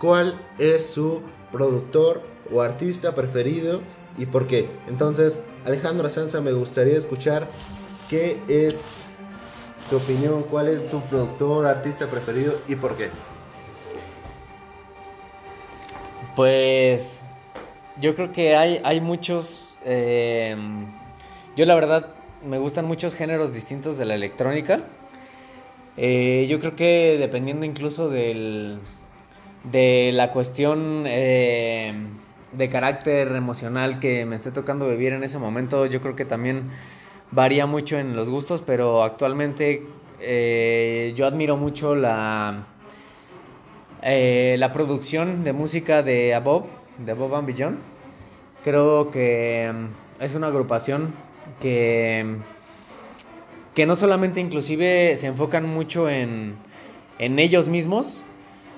cuál 0.00 0.38
es 0.58 0.86
su 0.86 1.22
productor 1.52 2.22
o 2.52 2.62
artista 2.62 3.14
preferido 3.14 3.80
y 4.18 4.26
por 4.26 4.46
qué. 4.46 4.68
Entonces, 4.88 5.38
Alejandro 5.64 6.10
Sanza, 6.10 6.40
me 6.40 6.52
gustaría 6.52 6.96
escuchar 6.96 7.48
qué 8.08 8.38
es 8.48 9.06
tu 9.90 9.96
opinión, 9.96 10.42
cuál 10.44 10.68
es 10.68 10.88
tu 10.90 11.00
productor, 11.02 11.66
artista 11.66 12.06
preferido 12.06 12.54
y 12.68 12.76
por 12.76 12.96
qué. 12.96 13.10
Pues 16.36 17.20
yo 18.00 18.14
creo 18.14 18.32
que 18.32 18.56
hay, 18.56 18.80
hay 18.84 19.00
muchos... 19.00 19.78
eh, 19.84 20.56
yo 21.56 21.64
la 21.64 21.74
verdad 21.74 22.08
me 22.46 22.58
gustan 22.58 22.86
muchos 22.86 23.14
géneros 23.14 23.54
distintos 23.54 23.96
de 23.98 24.04
la 24.04 24.14
electrónica. 24.14 24.80
Eh, 25.96 26.46
yo 26.48 26.60
creo 26.60 26.76
que 26.76 27.16
dependiendo 27.18 27.64
incluso 27.64 28.08
del, 28.08 28.78
de 29.64 30.10
la 30.12 30.30
cuestión 30.32 31.04
eh, 31.06 31.94
de 32.52 32.68
carácter 32.68 33.28
emocional 33.34 34.00
que 34.00 34.26
me 34.26 34.36
esté 34.36 34.50
tocando 34.50 34.88
vivir 34.88 35.12
en 35.12 35.24
ese 35.24 35.38
momento, 35.38 35.86
yo 35.86 36.00
creo 36.00 36.16
que 36.16 36.24
también 36.24 36.70
varía 37.30 37.66
mucho 37.66 37.98
en 37.98 38.14
los 38.16 38.28
gustos, 38.28 38.62
pero 38.64 39.02
actualmente 39.02 39.82
eh, 40.20 41.12
yo 41.16 41.26
admiro 41.26 41.56
mucho 41.56 41.94
la, 41.94 42.66
la 44.02 44.72
producción 44.72 45.44
de 45.44 45.52
música 45.52 46.02
de 46.02 46.34
Above, 46.34 46.66
de 46.98 47.12
Above 47.12 47.34
and 47.36 47.46
Beyond. 47.46 47.78
Creo 48.62 49.10
que 49.10 49.72
mm, 49.72 50.22
es 50.22 50.34
una 50.34 50.48
agrupación 50.48 51.12
que, 51.60 52.36
que 53.74 53.86
no 53.86 53.96
solamente 53.96 54.40
inclusive 54.40 55.16
se 55.16 55.26
enfocan 55.26 55.68
mucho 55.68 56.08
en, 56.08 56.54
en 57.18 57.38
ellos 57.38 57.68
mismos, 57.68 58.22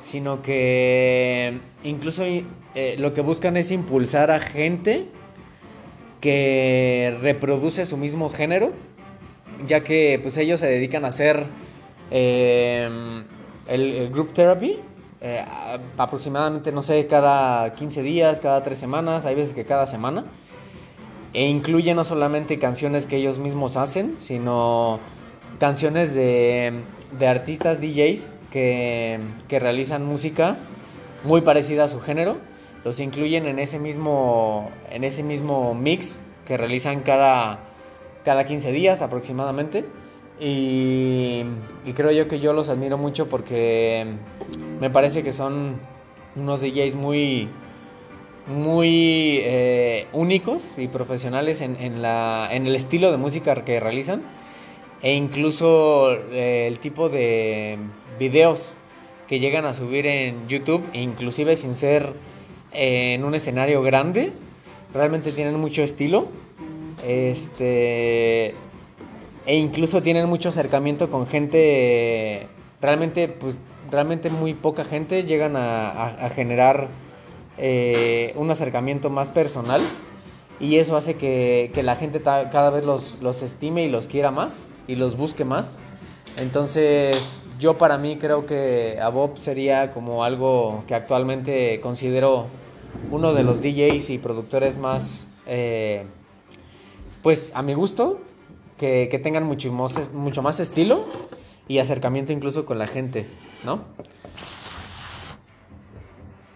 sino 0.03 0.41
que 0.41 1.59
incluso 1.83 2.25
eh, 2.25 2.97
lo 2.99 3.13
que 3.13 3.23
buscan 3.23 3.57
es 3.57 3.71
impulsar 3.71 4.31
a 4.31 4.39
gente 4.39 5.07
que 6.21 7.17
reproduce 7.21 7.87
su 7.87 7.97
mismo 7.97 8.31
género, 8.31 8.73
ya 9.67 9.83
que 9.83 10.21
pues 10.23 10.37
ellos 10.37 10.61
se 10.61 10.67
dedican 10.67 11.05
a 11.05 11.09
hacer 11.09 11.45
eh, 12.11 12.89
el, 13.67 14.11
group 14.11 14.33
therapy, 14.33 14.79
eh, 15.21 15.45
aproximadamente, 15.99 16.71
no 16.71 16.83
sé, 16.83 17.07
cada 17.07 17.75
15 17.75 18.03
días, 18.03 18.39
cada 18.41 18.63
3 18.63 18.79
semanas, 18.79 19.27
hay 19.27 19.35
veces 19.35 19.55
que 19.55 19.65
cada 19.65 19.87
semana. 19.87 20.25
E 21.37 21.47
incluye 21.51 21.95
no 21.95 22.03
solamente 22.03 22.59
canciones 22.59 23.05
que 23.05 23.17
ellos 23.17 23.39
mismos 23.39 23.77
hacen, 23.77 24.15
sino 24.19 25.01
canciones 25.59 26.15
de, 26.15 26.73
de 27.19 27.27
artistas 27.27 27.79
DJs 27.79 28.39
que, 28.51 29.19
que 29.47 29.61
realizan 29.61 30.03
música 30.03 30.57
muy 31.25 31.43
parecida 31.43 31.85
a 31.85 31.89
su 31.89 32.01
género, 32.01 32.39
los 32.87 33.01
incluyen 33.01 33.45
en 33.45 33.59
ese 33.59 33.79
mismo, 33.79 34.71
en 34.91 35.05
ese 35.05 35.23
mismo 35.23 35.75
mix 35.75 36.23
que 36.47 36.57
realizan 36.57 37.01
cada, 37.01 37.59
cada 38.25 38.47
15 38.47 38.73
días 38.73 39.03
aproximadamente. 39.03 39.85
Y, 40.41 41.43
y 41.85 41.93
creo 41.95 42.13
yo 42.13 42.29
que 42.29 42.41
yo 42.41 42.55
los 42.55 42.71
admiro 42.71 42.97
mucho 42.97 43.29
porque 43.29 44.07
me 44.81 44.89
parece 44.89 45.23
que 45.23 45.35
son 45.35 45.75
unos 46.35 46.63
DJs 46.63 46.95
muy, 46.95 47.51
muy 48.47 49.41
eh, 49.43 50.07
únicos 50.13 50.75
y 50.77 50.89
profesionales 50.89 51.61
en, 51.61 51.77
en, 51.81 52.03
la, 52.03 52.49
en 52.51 52.67
el 52.67 52.77
estilo 52.77 53.11
de 53.11 53.17
música 53.17 53.55
que 53.65 53.81
realizan 53.81 54.23
e 55.03 55.15
incluso 55.15 56.13
eh, 56.33 56.67
el 56.69 56.79
tipo 56.79 57.09
de 57.09 57.79
videos 58.19 58.75
que 59.29 59.41
llegan 59.41 59.65
a 59.65 59.75
subir 59.75 60.07
en 60.07 60.49
YouTube, 60.49 60.83
inclusive 60.93 61.57
sin 61.57 61.75
ser 61.75 62.13
eh, 62.73 63.15
en 63.15 63.25
un 63.25 63.35
escenario 63.35 63.83
grande, 63.83 64.33
realmente 64.95 65.33
tienen 65.33 65.59
mucho 65.61 65.83
estilo. 65.83 66.29
Este 67.07 68.55
e 69.47 69.57
incluso 69.57 70.03
tienen 70.03 70.29
mucho 70.29 70.49
acercamiento 70.49 71.09
con 71.09 71.29
gente 71.29 72.49
realmente 72.81 73.29
pues 73.29 73.57
realmente 73.91 74.29
muy 74.29 74.55
poca 74.55 74.85
gente 74.85 75.23
llegan 75.23 75.55
a, 75.57 76.29
generar 76.35 76.89
eh, 77.59 78.33
un 78.37 78.51
acercamiento 78.51 79.11
más 79.11 79.31
personal 79.31 79.81
y 80.61 80.77
eso 80.77 80.97
hace 80.97 81.17
que, 81.17 81.71
la 81.83 81.97
gente 81.97 82.21
cada 82.21 82.71
vez 82.71 82.85
los, 82.85 83.43
estime 83.43 83.85
y 83.85 83.91
los 83.91 84.07
quiera 84.09 84.31
más 84.31 84.67
y 84.89 84.97
los 84.97 85.17
busque 85.17 85.45
más. 85.45 85.79
Entonces 86.39 87.41
yo 87.59 87.79
para 87.79 87.99
mí 87.99 88.17
creo 88.17 88.47
que 88.47 88.99
a 89.01 89.09
Bob 89.09 89.39
sería 89.39 89.91
como 89.91 90.25
algo 90.25 90.85
que 90.87 90.95
actualmente 90.95 91.81
considero 91.81 92.47
uno 93.11 93.35
de 93.35 93.43
los 93.43 93.63
DJs 93.63 94.11
y 94.11 94.19
productores 94.19 94.77
más, 94.77 95.29
eh, 95.47 96.05
pues 97.23 97.53
a 97.55 97.63
mi 97.63 97.75
gusto, 97.75 98.21
que, 98.79 99.21
tengan 99.23 99.45
mucho 99.45 99.73
mucho 99.73 100.43
más 100.43 100.61
estilo 100.61 101.05
y 101.69 101.79
acercamiento 101.79 102.33
incluso 102.33 102.67
con 102.67 102.79
la 102.79 102.87
gente, 102.87 103.27
¿no? 103.65 103.81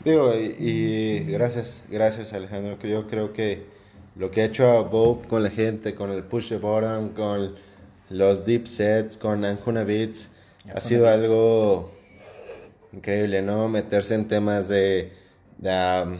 Digo, 0.04 0.32
y, 0.34 0.54
y 0.58 1.24
gracias, 1.30 1.84
gracias 1.90 2.32
Alejandro, 2.32 2.78
que 2.78 2.88
yo 2.88 3.06
creo 3.06 3.32
que 3.32 3.64
lo 4.16 4.30
que 4.30 4.42
ha 4.42 4.44
hecho 4.46 4.68
a 4.68 4.82
Bob 4.82 5.26
con 5.28 5.42
la 5.42 5.50
gente, 5.50 5.94
con 5.94 6.10
el 6.10 6.24
push 6.24 6.48
the 6.48 6.56
button, 6.56 7.10
con 7.10 7.54
los 8.08 8.44
deep 8.44 8.66
sets, 8.66 9.16
con 9.16 9.44
Anjuna 9.44 9.84
Beats, 9.84 10.30
ha 10.74 10.80
sido 10.80 11.08
algo 11.08 11.92
increíble, 12.92 13.42
¿no? 13.42 13.68
Meterse 13.68 14.14
en 14.14 14.26
temas 14.26 14.68
de... 14.68 15.12
de, 15.58 16.02
um, 16.04 16.18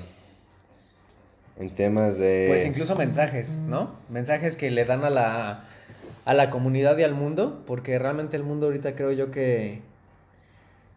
en 1.58 1.70
temas 1.70 2.16
de... 2.18 2.46
Pues 2.48 2.64
incluso 2.64 2.96
mensajes, 2.96 3.50
¿no? 3.50 3.94
Mensajes 4.08 4.56
que 4.56 4.70
le 4.70 4.84
dan 4.84 5.04
a 5.04 5.10
la, 5.10 5.64
a 6.24 6.34
la 6.34 6.50
comunidad 6.50 6.96
y 6.96 7.02
al 7.02 7.14
mundo, 7.14 7.62
porque 7.66 7.98
realmente 7.98 8.36
el 8.36 8.44
mundo 8.44 8.66
ahorita 8.66 8.94
creo 8.94 9.12
yo 9.12 9.30
que 9.30 9.82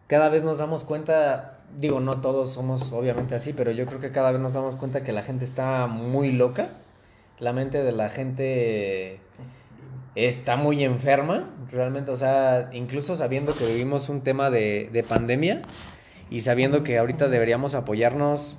cada 0.06 0.28
vez 0.28 0.42
nos 0.42 0.58
damos 0.58 0.84
cuenta, 0.84 1.53
digo, 1.78 2.00
no 2.00 2.20
todos 2.20 2.52
somos 2.52 2.92
obviamente 2.92 3.34
así, 3.34 3.52
pero 3.52 3.70
yo 3.70 3.86
creo 3.86 4.00
que 4.00 4.10
cada 4.10 4.30
vez 4.32 4.40
nos 4.40 4.52
damos 4.52 4.76
cuenta 4.76 5.02
que 5.02 5.12
la 5.12 5.22
gente 5.22 5.44
está 5.44 5.86
muy 5.86 6.32
loca, 6.32 6.68
la 7.38 7.52
mente 7.52 7.82
de 7.82 7.92
la 7.92 8.08
gente 8.10 9.18
está 10.14 10.56
muy 10.56 10.84
enferma, 10.84 11.50
realmente, 11.72 12.10
o 12.12 12.16
sea, 12.16 12.70
incluso 12.72 13.16
sabiendo 13.16 13.52
que 13.54 13.66
vivimos 13.66 14.08
un 14.08 14.20
tema 14.20 14.50
de, 14.50 14.88
de 14.92 15.02
pandemia 15.02 15.62
y 16.30 16.42
sabiendo 16.42 16.82
que 16.84 16.98
ahorita 16.98 17.28
deberíamos 17.28 17.74
apoyarnos 17.74 18.56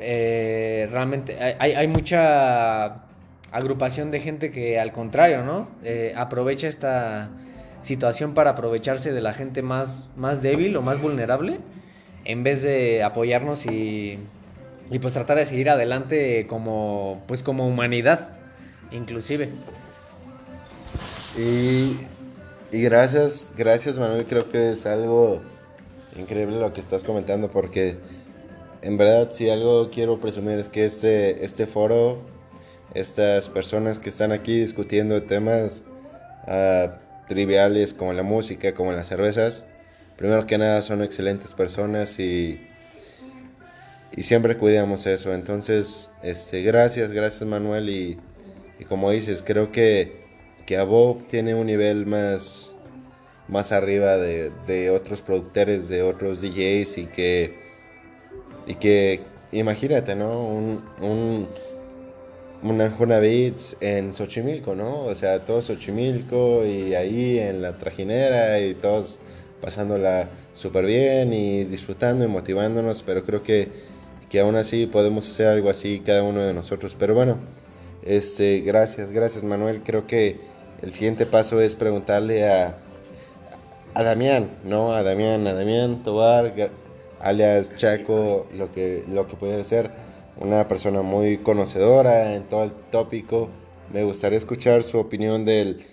eh, 0.00 0.88
realmente 0.90 1.40
hay- 1.40 1.54
hay, 1.58 1.72
hay 1.72 1.88
mucha 1.88 3.02
agrupación 3.52 4.10
de 4.10 4.18
gente 4.20 4.50
que 4.50 4.80
al 4.80 4.90
contrario, 4.92 5.44
¿no? 5.44 5.68
Eh, 5.84 6.12
aprovecha 6.16 6.66
esta 6.66 7.30
situación 7.82 8.34
para 8.34 8.50
aprovecharse 8.50 9.12
de 9.12 9.20
la 9.20 9.32
gente 9.32 9.62
más, 9.62 10.08
más 10.16 10.42
débil 10.42 10.76
o 10.76 10.82
más 10.82 11.00
vulnerable 11.00 11.58
en 12.24 12.42
vez 12.42 12.62
de 12.62 13.02
apoyarnos 13.02 13.66
y, 13.66 14.18
pues 15.00 15.12
tratar 15.12 15.36
de 15.36 15.46
seguir 15.46 15.70
adelante 15.70 16.46
como 16.46 17.22
pues 17.26 17.42
como 17.42 17.66
humanidad 17.66 18.28
inclusive. 18.92 19.48
Y, 21.36 21.96
y 22.70 22.82
gracias, 22.82 23.52
gracias 23.56 23.98
Manuel, 23.98 24.24
creo 24.26 24.48
que 24.50 24.70
es 24.70 24.86
algo 24.86 25.40
increíble 26.16 26.58
lo 26.58 26.72
que 26.72 26.80
estás 26.80 27.02
comentando 27.02 27.50
porque 27.50 27.96
en 28.82 28.96
verdad 28.96 29.30
si 29.32 29.50
algo 29.50 29.90
quiero 29.90 30.20
presumir 30.20 30.58
es 30.58 30.68
que 30.68 30.84
este, 30.84 31.44
este 31.44 31.66
foro, 31.66 32.18
estas 32.94 33.48
personas 33.48 33.98
que 33.98 34.10
están 34.10 34.30
aquí 34.30 34.60
discutiendo 34.60 35.22
temas 35.22 35.82
ah, 36.46 36.98
triviales 37.26 37.94
como 37.94 38.12
la 38.12 38.22
música, 38.22 38.74
como 38.74 38.92
las 38.92 39.08
cervezas, 39.08 39.64
primero 40.16 40.46
que 40.46 40.58
nada 40.58 40.82
son 40.82 41.02
excelentes 41.02 41.52
personas 41.52 42.18
y, 42.18 42.60
y 44.16 44.22
siempre 44.22 44.56
cuidamos 44.56 45.06
eso. 45.06 45.32
Entonces, 45.34 46.10
este, 46.22 46.62
gracias, 46.62 47.10
gracias 47.10 47.48
Manuel 47.48 47.88
y, 47.90 48.18
como 48.88 49.10
dices, 49.10 49.42
creo 49.44 49.72
que 49.72 50.24
que 50.66 50.78
a 50.78 50.84
Bob 50.84 51.26
tiene 51.28 51.54
un 51.54 51.66
nivel 51.66 52.06
más, 52.06 52.70
más 53.48 53.72
arriba 53.72 54.16
de, 54.16 54.50
de 54.66 54.90
otros 54.90 55.20
productores, 55.20 55.88
de 55.88 56.02
otros 56.02 56.40
DJs 56.40 56.98
y 56.98 57.06
que, 57.06 57.54
y 58.66 58.74
que 58.76 59.20
imagínate, 59.52 60.14
¿no? 60.14 60.42
Un, 60.42 60.82
un, 61.00 61.48
una 62.62 62.90
Juna 62.90 63.18
Beats 63.18 63.76
en 63.80 64.12
Xochimilco, 64.12 64.74
¿no? 64.74 65.02
O 65.02 65.14
sea, 65.14 65.40
todo 65.40 65.60
Xochimilco 65.60 66.64
y 66.64 66.94
ahí 66.94 67.38
en 67.38 67.60
la 67.60 67.76
trajinera 67.76 68.58
y 68.60 68.74
todos 68.74 69.18
pasándola 69.64 70.28
súper 70.52 70.84
bien 70.84 71.32
y 71.32 71.64
disfrutando 71.64 72.22
y 72.22 72.28
motivándonos, 72.28 73.02
pero 73.02 73.24
creo 73.24 73.42
que, 73.42 73.68
que 74.28 74.40
aún 74.40 74.56
así 74.56 74.84
podemos 74.84 75.26
hacer 75.26 75.46
algo 75.46 75.70
así 75.70 76.00
cada 76.04 76.22
uno 76.22 76.42
de 76.42 76.52
nosotros. 76.52 76.94
Pero 76.98 77.14
bueno, 77.14 77.38
este, 78.02 78.60
gracias, 78.60 79.10
gracias 79.10 79.42
Manuel. 79.42 79.80
Creo 79.82 80.06
que 80.06 80.38
el 80.82 80.92
siguiente 80.92 81.24
paso 81.24 81.62
es 81.62 81.76
preguntarle 81.76 82.46
a, 82.46 82.76
a 83.94 84.02
Damián, 84.02 84.50
¿no? 84.64 84.92
A 84.92 85.02
Damián, 85.02 85.46
a 85.46 85.54
Damián 85.54 86.02
Tobar, 86.02 86.52
alias 87.18 87.74
Chaco, 87.76 88.46
lo 88.54 88.70
que, 88.70 89.02
lo 89.08 89.26
que 89.26 89.36
pudiera 89.36 89.64
ser 89.64 89.90
una 90.36 90.68
persona 90.68 91.00
muy 91.00 91.38
conocedora 91.38 92.34
en 92.34 92.42
todo 92.42 92.64
el 92.64 92.72
tópico. 92.90 93.48
Me 93.90 94.04
gustaría 94.04 94.36
escuchar 94.36 94.82
su 94.82 94.98
opinión 94.98 95.46
del, 95.46 95.86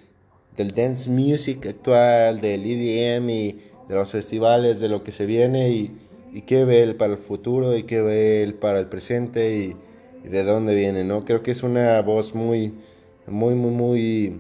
del 0.58 0.72
dance 0.74 1.10
music 1.10 1.66
actual, 1.66 2.42
del 2.42 2.66
EDM 2.66 3.30
y 3.30 3.52
de 3.88 3.96
los 3.96 4.12
festivales, 4.12 4.80
de 4.80 4.90
lo 4.90 5.04
que 5.04 5.12
se 5.12 5.26
viene 5.26 5.70
y, 5.70 5.92
qué 6.48 6.64
ve 6.64 6.82
él 6.84 6.96
para 6.96 7.14
el 7.14 7.20
futuro 7.20 7.76
y 7.76 7.84
qué 7.84 8.02
ve 8.02 8.42
él 8.44 8.54
para 8.54 8.80
el 8.80 8.88
presente 8.88 9.56
y, 9.56 9.76
de 10.28 10.44
dónde 10.44 10.76
viene, 10.76 11.04
¿no? 11.04 11.26
Creo 11.26 11.42
que 11.42 11.50
es 11.50 11.64
una 11.64 12.00
voz 12.02 12.36
muy, 12.36 12.74
muy, 13.26 13.56
muy, 13.56 13.72
muy 13.72 14.40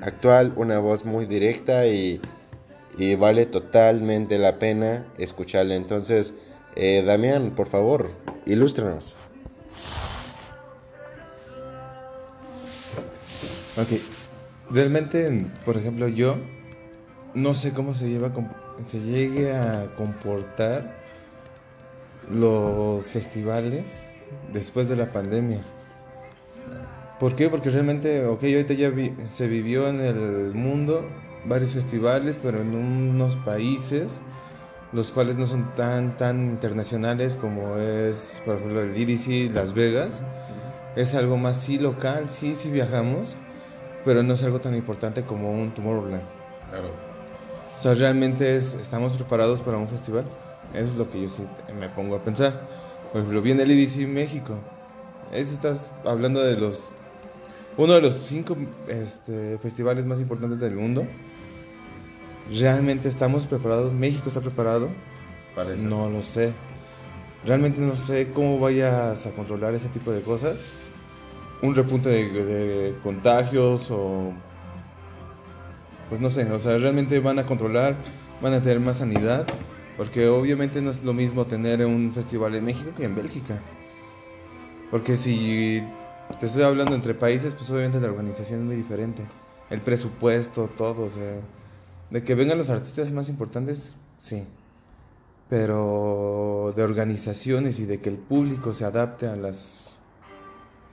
actual, 0.00 0.52
una 0.56 0.78
voz 0.78 1.04
muy 1.04 1.26
directa 1.26 1.86
y, 1.86 2.20
vale 3.18 3.46
totalmente 3.46 4.38
la 4.38 4.58
pena 4.58 5.06
escucharle. 5.18 5.76
Entonces, 5.76 6.34
eh, 6.76 7.02
Damián, 7.06 7.52
por 7.54 7.68
favor, 7.68 8.10
ilústranos. 8.46 9.14
Ok. 13.76 14.23
Realmente, 14.74 15.46
por 15.64 15.76
ejemplo, 15.76 16.08
yo 16.08 16.34
no 17.32 17.54
sé 17.54 17.72
cómo 17.72 17.94
se 17.94 18.08
lleva 18.08 18.32
se 18.84 18.98
llegue 18.98 19.54
a 19.54 19.86
comportar 19.96 20.96
los 22.28 23.06
festivales 23.06 24.04
después 24.52 24.88
de 24.88 24.96
la 24.96 25.12
pandemia. 25.12 25.60
¿Por 27.20 27.36
qué? 27.36 27.48
Porque 27.48 27.70
realmente, 27.70 28.26
ok, 28.26 28.42
ahorita 28.42 28.74
ya 28.74 28.92
se 29.32 29.46
vivió 29.46 29.86
en 29.86 30.00
el 30.00 30.54
mundo 30.54 31.06
varios 31.44 31.70
festivales, 31.70 32.36
pero 32.42 32.60
en 32.60 32.74
unos 32.74 33.36
países 33.36 34.20
los 34.92 35.12
cuales 35.12 35.36
no 35.36 35.46
son 35.46 35.72
tan 35.76 36.16
tan 36.16 36.50
internacionales 36.50 37.36
como 37.36 37.78
es, 37.78 38.42
por 38.44 38.56
ejemplo, 38.56 38.82
el 38.82 38.96
EDC 38.96 39.54
Las 39.54 39.72
Vegas. 39.72 40.24
Es 40.96 41.14
algo 41.14 41.36
más 41.36 41.58
sí 41.58 41.78
local, 41.78 42.28
sí, 42.28 42.56
sí 42.56 42.70
viajamos, 42.72 43.36
pero 44.04 44.22
no 44.22 44.34
es 44.34 44.42
algo 44.44 44.60
tan 44.60 44.74
importante 44.74 45.22
como 45.22 45.52
un 45.52 45.72
Tomorrowland. 45.72 46.22
O 47.76 47.78
sea, 47.78 47.94
realmente 47.94 48.56
es, 48.56 48.74
estamos 48.74 49.16
preparados 49.16 49.60
para 49.60 49.78
un 49.78 49.88
festival. 49.88 50.24
Eso 50.72 50.84
es 50.84 50.94
lo 50.94 51.10
que 51.10 51.22
yo 51.22 51.28
sí 51.28 51.42
me 51.78 51.88
pongo 51.88 52.16
a 52.16 52.20
pensar. 52.20 52.60
Por 53.12 53.20
ejemplo, 53.20 53.42
viene 53.42 53.62
el 53.62 53.70
EDC 53.70 54.08
México. 54.08 54.54
Es, 55.32 55.52
estás 55.52 55.90
hablando 56.04 56.40
de 56.40 56.56
los 56.56 56.82
uno 57.76 57.94
de 57.94 58.02
los 58.02 58.14
cinco 58.14 58.56
este, 58.86 59.58
festivales 59.58 60.06
más 60.06 60.20
importantes 60.20 60.60
del 60.60 60.76
mundo. 60.76 61.06
¿realmente 62.50 63.08
estamos 63.08 63.46
preparados? 63.46 63.92
¿México 63.92 64.28
está 64.28 64.40
preparado? 64.40 64.88
Para 65.54 65.74
eso. 65.74 65.82
No 65.82 66.08
lo 66.08 66.22
sé. 66.22 66.52
Realmente 67.44 67.80
no 67.80 67.96
sé 67.96 68.30
cómo 68.32 68.58
vayas 68.58 69.26
a 69.26 69.30
controlar 69.32 69.74
ese 69.74 69.88
tipo 69.88 70.12
de 70.12 70.22
cosas. 70.22 70.62
Un 71.64 71.74
repunte 71.74 72.08
de, 72.08 72.94
contagios 73.02 73.90
o... 73.90 74.32
Pues 76.08 76.20
no 76.20 76.30
sé, 76.30 76.44
o 76.50 76.58
sea, 76.58 76.76
realmente 76.76 77.18
van 77.20 77.38
a 77.38 77.46
controlar, 77.46 77.96
van 78.40 78.52
a 78.52 78.60
tener 78.60 78.80
más 78.80 78.98
sanidad. 78.98 79.46
Porque 79.96 80.28
obviamente 80.28 80.82
no 80.82 80.90
es 80.90 81.04
lo 81.04 81.12
mismo 81.12 81.46
tener 81.46 81.84
un 81.86 82.12
festival 82.12 82.54
en 82.54 82.64
México 82.64 82.90
que 82.96 83.04
en 83.04 83.14
Bélgica. 83.14 83.60
Porque 84.90 85.16
si 85.16 85.82
te 86.40 86.46
estoy 86.46 86.62
hablando 86.62 86.94
entre 86.94 87.14
países, 87.14 87.54
pues 87.54 87.70
obviamente 87.70 88.00
la 88.00 88.08
organización 88.08 88.60
es 88.60 88.64
muy 88.66 88.76
diferente. 88.76 89.22
El 89.70 89.80
presupuesto, 89.80 90.70
todo, 90.76 91.04
o 91.04 91.10
sea... 91.10 91.40
De 92.10 92.22
que 92.22 92.34
vengan 92.34 92.58
los 92.58 92.70
artistas 92.70 93.10
más 93.10 93.28
importantes, 93.28 93.94
sí 94.18 94.46
pero 95.48 96.72
de 96.74 96.82
organizaciones 96.82 97.78
y 97.78 97.84
de 97.84 98.00
que 98.00 98.08
el 98.08 98.16
público 98.16 98.72
se 98.72 98.84
adapte 98.84 99.26
a 99.26 99.36
las 99.36 99.93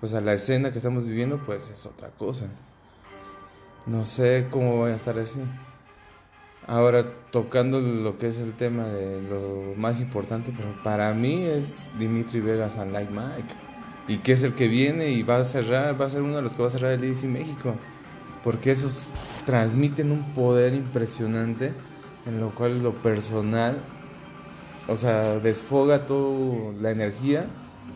pues 0.01 0.13
a 0.13 0.19
la 0.19 0.33
escena 0.33 0.71
que 0.71 0.79
estamos 0.79 1.07
viviendo 1.07 1.37
pues 1.45 1.69
es 1.69 1.85
otra 1.85 2.09
cosa. 2.09 2.43
No 3.85 4.03
sé 4.03 4.47
cómo 4.51 4.79
va 4.79 4.87
a 4.87 4.95
estar 4.95 5.17
así. 5.17 5.39
Ahora 6.67 7.05
tocando 7.31 7.79
lo 7.79 8.17
que 8.17 8.27
es 8.27 8.39
el 8.39 8.53
tema 8.53 8.83
de 8.83 9.21
lo 9.21 9.73
más 9.77 10.01
importante 10.01 10.53
pero 10.55 10.69
para 10.83 11.13
mí 11.13 11.43
es 11.43 11.89
Dimitri 11.97 12.41
Vegas 12.41 12.77
and 12.77 12.91
Like 12.91 13.11
Mike. 13.11 13.55
Y 14.07 14.17
que 14.17 14.33
es 14.33 14.43
el 14.43 14.53
que 14.53 14.67
viene 14.67 15.11
y 15.11 15.23
va 15.23 15.37
a 15.37 15.43
cerrar 15.45 15.99
va 15.99 16.07
a 16.07 16.09
ser 16.09 16.23
uno 16.23 16.35
de 16.35 16.41
los 16.41 16.53
que 16.53 16.63
va 16.63 16.67
a 16.67 16.71
cerrar 16.71 16.91
el 16.91 17.03
EDC 17.03 17.23
México. 17.23 17.75
Porque 18.43 18.71
esos 18.71 19.03
transmiten 19.45 20.11
un 20.11 20.33
poder 20.33 20.73
impresionante 20.73 21.71
en 22.25 22.39
lo 22.39 22.49
cual 22.49 22.83
lo 22.83 22.93
personal 22.93 23.77
o 24.87 24.97
sea, 24.97 25.39
desfoga 25.39 26.05
toda 26.05 26.73
la 26.81 26.91
energía, 26.91 27.45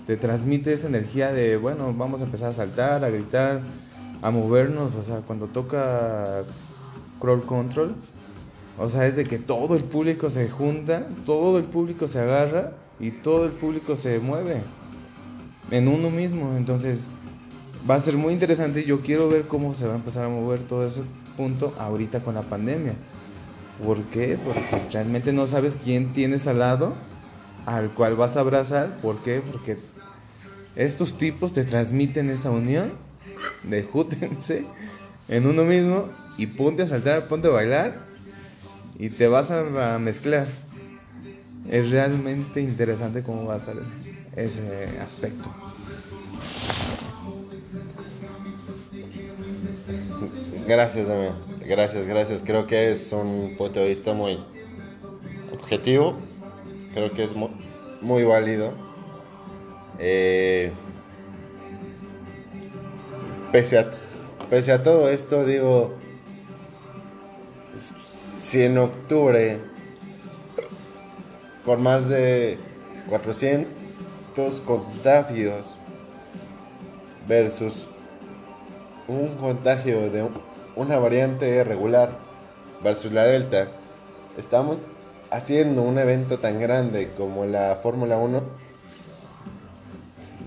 te 0.06 0.18
transmite 0.18 0.74
esa 0.74 0.88
energía 0.88 1.32
de, 1.32 1.58
bueno, 1.58 1.94
vamos 1.94 2.22
a 2.22 2.26
empezar 2.26 2.50
a 2.50 2.54
saltar, 2.54 3.04
a 3.04 3.10
gritar, 3.10 3.62
a 4.22 4.32
movernos, 4.32 4.96
o 4.96 5.04
sea, 5.04 5.18
cuando 5.22 5.48
toca 5.48 6.44
Crawl 7.20 7.44
Control, 7.44 7.96
o 8.78 8.89
sea, 8.89 9.08
es 9.08 9.15
de 9.15 9.24
que 9.24 9.39
todo 9.39 9.76
el 9.76 9.84
público 9.84 10.30
se 10.30 10.50
junta, 10.50 11.08
todo 11.26 11.58
el 11.58 11.63
público 11.65 12.08
se 12.08 12.20
agarra 12.20 12.74
y 13.00 13.12
todo 13.12 13.46
el 13.46 13.52
público 13.52 13.96
se 13.96 14.20
mueve 14.20 14.62
en 15.72 15.88
uno 15.88 16.10
mismo, 16.10 16.56
entonces 16.56 17.08
va 17.89 17.96
a 17.96 18.00
ser 18.00 18.18
muy 18.18 18.34
interesante, 18.34 18.84
yo 18.84 19.02
quiero 19.02 19.28
ver 19.30 19.44
cómo 19.44 19.74
se 19.74 19.88
va 19.88 19.94
a 19.94 19.98
empezar 19.98 20.26
a 20.26 20.30
mover 20.30 20.63
todo 20.63 20.86
ese 20.86 21.02
punto 21.38 21.74
ahorita 21.80 22.20
con 22.22 22.36
la 22.36 22.41
pandemia. 22.41 22.94
¿Por 23.84 24.02
qué? 24.06 24.38
Porque 24.44 24.89
realmente 24.91 25.34
no 25.34 25.48
sabes 25.48 25.78
quién 25.84 26.13
tienes 26.13 26.48
al 26.48 26.60
lado 26.60 26.94
al 27.65 27.89
cual 27.91 28.15
vas 28.15 28.38
a 28.38 28.41
abrazar. 28.41 28.98
¿Por 29.02 29.18
qué? 29.18 29.41
Porque 29.41 29.78
estos 30.76 31.14
tipos 31.18 31.54
te 31.54 31.64
transmiten 31.64 32.30
esa 32.30 32.52
unión 32.52 32.92
de 33.64 33.84
jútense 33.84 34.64
en 35.30 35.48
uno 35.48 35.64
mismo 35.64 36.10
y 36.38 36.48
ponte 36.48 36.84
a 36.84 36.88
saltar, 36.88 37.28
ponte 37.28 37.48
a 37.48 37.52
bailar 37.52 37.94
y 39.00 39.10
te 39.10 39.28
vas 39.28 39.52
a, 39.52 39.98
mezclar. 40.00 40.48
Es 41.70 41.90
realmente 41.90 42.62
interesante 42.62 43.24
cómo 43.24 43.46
va 43.46 43.56
a 43.56 43.58
estar 43.58 43.76
ese 44.36 44.86
aspecto. 45.00 45.50
Gracias, 50.68 51.08
Damián. 51.08 51.34
Gracias, 51.62 52.08
gracias. 52.08 52.42
Creo 52.46 52.66
que 52.68 52.92
es 52.92 53.12
un 53.12 53.54
punto 53.58 53.80
de 53.80 53.88
vista 53.90 54.14
muy 54.14 54.40
objetivo. 55.52 56.18
Creo 56.94 57.12
que 57.12 57.24
es 57.24 57.36
mu- 57.36 57.50
muy, 58.02 58.24
válido. 58.24 58.74
Eh, 60.00 60.72
pese, 63.52 63.78
a, 63.80 63.92
pese 64.50 64.72
a 64.72 64.84
todo 64.84 65.10
esto, 65.10 65.46
digo, 65.46 65.94
si 68.40 68.64
en 68.64 68.78
octubre, 68.78 69.60
con 71.66 71.82
más 71.82 72.08
de 72.10 72.58
400 73.10 74.60
contagios 74.66 75.80
versus 77.28 77.88
un 79.08 79.36
contagio 79.36 80.10
de 80.12 80.24
un- 80.24 80.34
una 80.76 80.98
variante 81.00 81.64
regular 81.64 82.10
versus 82.84 83.12
la 83.12 83.24
Delta, 83.24 83.68
estamos 84.38 84.78
haciendo 85.32 85.82
un 85.82 85.98
evento 85.98 86.40
tan 86.40 86.60
grande 86.60 87.10
como 87.18 87.46
la 87.46 87.78
Fórmula 87.82 88.18
1. 88.18 88.42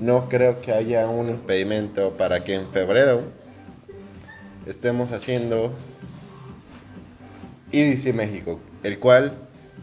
No 0.00 0.28
creo 0.28 0.60
que 0.60 0.72
haya 0.72 1.08
un 1.08 1.28
impedimento 1.28 2.12
para 2.16 2.44
que 2.44 2.54
en 2.54 2.68
febrero 2.68 3.22
estemos 4.66 5.10
haciendo 5.12 5.72
IDC 7.72 8.14
México, 8.14 8.60
el 8.82 8.98
cual, 8.98 9.32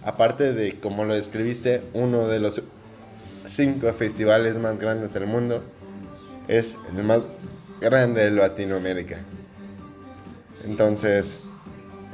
aparte 0.04 0.54
de, 0.54 0.80
como 0.80 1.04
lo 1.04 1.16
describiste, 1.16 1.82
uno 1.94 2.28
de 2.28 2.40
los 2.40 2.62
cinco 3.46 3.92
festivales 3.94 4.58
más 4.58 4.80
grandes 4.80 5.14
del 5.14 5.28
mundo, 5.28 5.64
es 6.48 6.78
el 6.96 7.04
más 7.04 7.22
grande 7.82 8.24
de 8.24 8.32
Latinoamérica. 8.32 9.20
Entonces, 10.66 11.36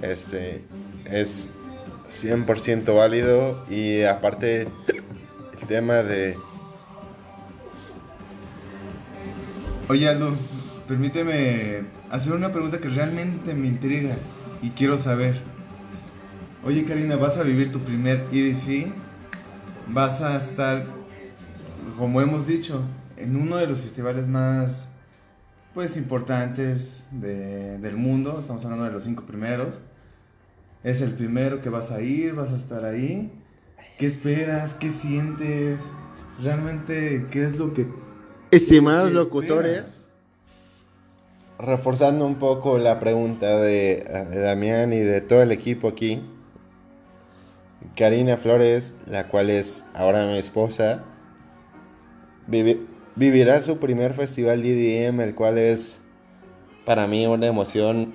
este 0.02 0.62
es 1.06 1.48
100% 2.10 2.96
válido 2.96 3.64
y 3.70 4.04
aparte 4.04 4.64
el 4.64 5.68
tema 5.68 6.04
de 6.04 6.36
Oye 9.92 10.08
Aldo, 10.08 10.32
permíteme 10.88 11.82
hacer 12.10 12.32
una 12.32 12.54
pregunta 12.54 12.80
que 12.80 12.88
realmente 12.88 13.54
me 13.54 13.68
intriga 13.68 14.16
y 14.62 14.70
quiero 14.70 14.98
saber. 14.98 15.42
Oye 16.64 16.86
Karina, 16.86 17.18
vas 17.18 17.36
a 17.36 17.44
vivir 17.44 17.74
tu 17.74 17.80
primer 17.80 18.24
EDC, 18.32 18.88
vas 19.90 20.22
a 20.22 20.38
estar, 20.38 20.86
como 21.98 22.22
hemos 22.22 22.48
dicho, 22.48 22.82
en 23.18 23.36
uno 23.36 23.58
de 23.58 23.68
los 23.68 23.82
festivales 23.82 24.30
más 24.30 24.88
pues 25.74 25.98
importantes 25.98 27.06
de- 27.12 27.78
del 27.80 27.98
mundo, 27.98 28.40
estamos 28.40 28.64
hablando 28.64 28.86
de 28.86 28.92
los 28.94 29.04
cinco 29.04 29.26
primeros. 29.26 29.78
Es 30.86 31.02
el 31.02 31.16
primero 31.16 31.60
que 31.60 31.68
vas 31.70 31.92
a 31.92 32.00
ir, 32.02 32.34
vas 32.34 32.52
a 32.52 32.56
estar 32.56 32.86
ahí. 32.86 33.30
¿Qué 34.00 34.06
esperas? 34.06 34.74
¿Qué 34.74 34.90
sientes? 34.90 35.82
Realmente, 36.42 37.26
¿qué 37.30 37.44
es 37.44 37.58
lo 37.58 37.74
que 37.74 37.88
estimados 38.52 39.10
¿Qué 39.10 39.16
locutores, 39.16 40.02
reforzando 41.58 42.26
un 42.26 42.36
poco 42.36 42.78
la 42.78 43.00
pregunta 43.00 43.58
de, 43.58 44.04
de 44.30 44.40
Damián 44.40 44.94
y 44.94 45.00
de 45.00 45.22
todo 45.22 45.42
el 45.42 45.52
equipo 45.52 45.88
aquí. 45.88 46.22
Karina 47.96 48.38
Flores, 48.38 48.94
la 49.08 49.28
cual 49.28 49.50
es 49.50 49.86
ahora 49.94 50.26
mi 50.28 50.38
esposa, 50.38 51.04
vivi- 52.48 52.86
vivirá 53.16 53.60
su 53.60 53.78
primer 53.80 54.14
festival 54.14 54.62
DDM, 54.62 55.24
el 55.24 55.36
cual 55.36 55.58
es 55.58 56.00
para 56.86 57.08
mí 57.08 57.26
una 57.28 57.48
emoción 57.48 58.14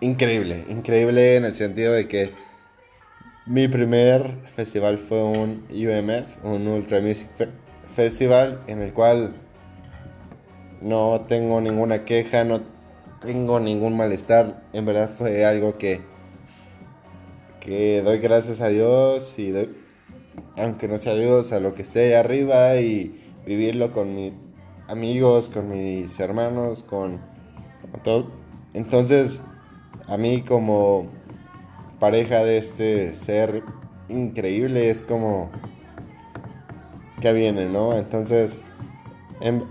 increíble, 0.00 0.64
increíble 0.68 1.36
en 1.36 1.44
el 1.44 1.54
sentido 1.54 1.92
de 1.92 2.06
que 2.08 2.30
mi 3.46 3.66
primer 3.68 4.34
festival 4.54 4.98
fue 4.98 5.22
un 5.22 5.64
UMF, 5.70 6.44
un 6.44 6.66
Ultra 6.68 7.00
Music 7.00 7.28
Fe- 7.36 7.48
Festival, 7.94 8.60
en 8.66 8.82
el 8.82 8.92
cual 8.92 9.34
no 10.80 11.22
tengo 11.28 11.60
ninguna 11.60 12.04
queja, 12.04 12.44
no 12.44 12.60
tengo 13.20 13.60
ningún 13.60 13.96
malestar. 13.96 14.62
En 14.72 14.86
verdad 14.86 15.10
fue 15.16 15.44
algo 15.44 15.76
que, 15.78 16.00
que 17.60 18.02
doy 18.02 18.18
gracias 18.18 18.60
a 18.60 18.68
Dios 18.68 19.38
y 19.38 19.50
doy, 19.50 19.76
aunque 20.56 20.88
no 20.88 20.98
sea 20.98 21.14
Dios, 21.14 21.52
a 21.52 21.60
lo 21.60 21.74
que 21.74 21.82
esté 21.82 22.00
ahí 22.00 22.12
arriba 22.14 22.76
y 22.76 23.20
vivirlo 23.46 23.92
con 23.92 24.14
mis 24.14 24.32
amigos, 24.88 25.48
con 25.48 25.68
mis 25.68 26.18
hermanos, 26.20 26.82
con, 26.82 27.20
con 27.90 28.02
todo. 28.02 28.30
Entonces, 28.74 29.42
a 30.06 30.16
mí 30.16 30.42
como 30.42 31.08
pareja 31.98 32.44
de 32.44 32.58
este 32.58 33.14
ser 33.14 33.62
increíble 34.08 34.90
es 34.90 35.04
como 35.04 35.50
que 37.20 37.32
viene, 37.32 37.66
¿no? 37.66 37.94
Entonces, 37.96 38.58
en, 39.40 39.66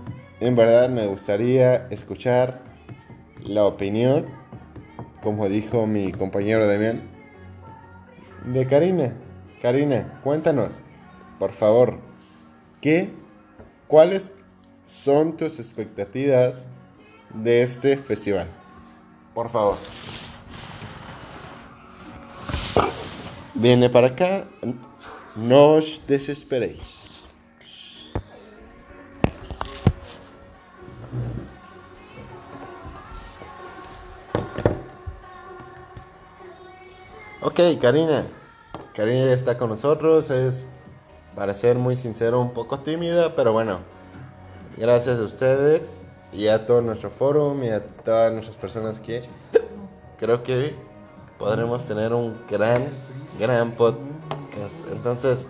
verdad 0.56 0.88
me 0.88 1.06
gustaría 1.06 1.86
escuchar 1.90 2.62
la 3.42 3.64
opinión, 3.64 4.26
como 5.22 5.48
dijo 5.48 5.86
mi 5.86 6.12
compañero 6.12 6.66
Damián, 6.66 7.02
de 8.44 8.66
Karina. 8.66 9.14
Karina, 9.60 10.20
cuéntanos, 10.24 10.76
por 11.38 11.52
favor, 11.52 11.98
¿qué, 12.80 13.10
cuáles 13.86 14.32
son 14.86 15.36
tus 15.36 15.58
expectativas 15.58 16.66
de 17.34 17.62
este 17.62 17.96
festival? 17.96 18.46
Por 19.34 19.48
favor. 19.48 19.76
viene 23.60 23.90
para 23.90 24.08
acá. 24.08 24.44
No 25.36 25.74
os 25.74 26.00
desesperéis. 26.06 26.99
Ok, 37.42 37.58
Karina. 37.80 38.26
Karina 38.94 39.24
ya 39.24 39.32
está 39.32 39.56
con 39.56 39.70
nosotros. 39.70 40.30
Es, 40.30 40.68
para 41.34 41.54
ser 41.54 41.78
muy 41.78 41.96
sincero, 41.96 42.38
un 42.38 42.52
poco 42.52 42.80
tímida, 42.80 43.34
pero 43.34 43.52
bueno. 43.52 43.78
Gracias 44.76 45.18
a 45.18 45.22
ustedes 45.22 45.80
y 46.34 46.48
a 46.48 46.66
todo 46.66 46.82
nuestro 46.82 47.10
foro 47.10 47.56
y 47.62 47.68
a 47.68 47.82
todas 47.82 48.30
nuestras 48.32 48.58
personas 48.58 49.00
que 49.00 49.22
creo 50.18 50.42
que 50.42 50.74
podremos 51.38 51.84
tener 51.86 52.12
un 52.12 52.36
gran, 52.48 52.84
gran 53.38 53.70
podcast. 53.72 54.86
Entonces, 54.92 55.48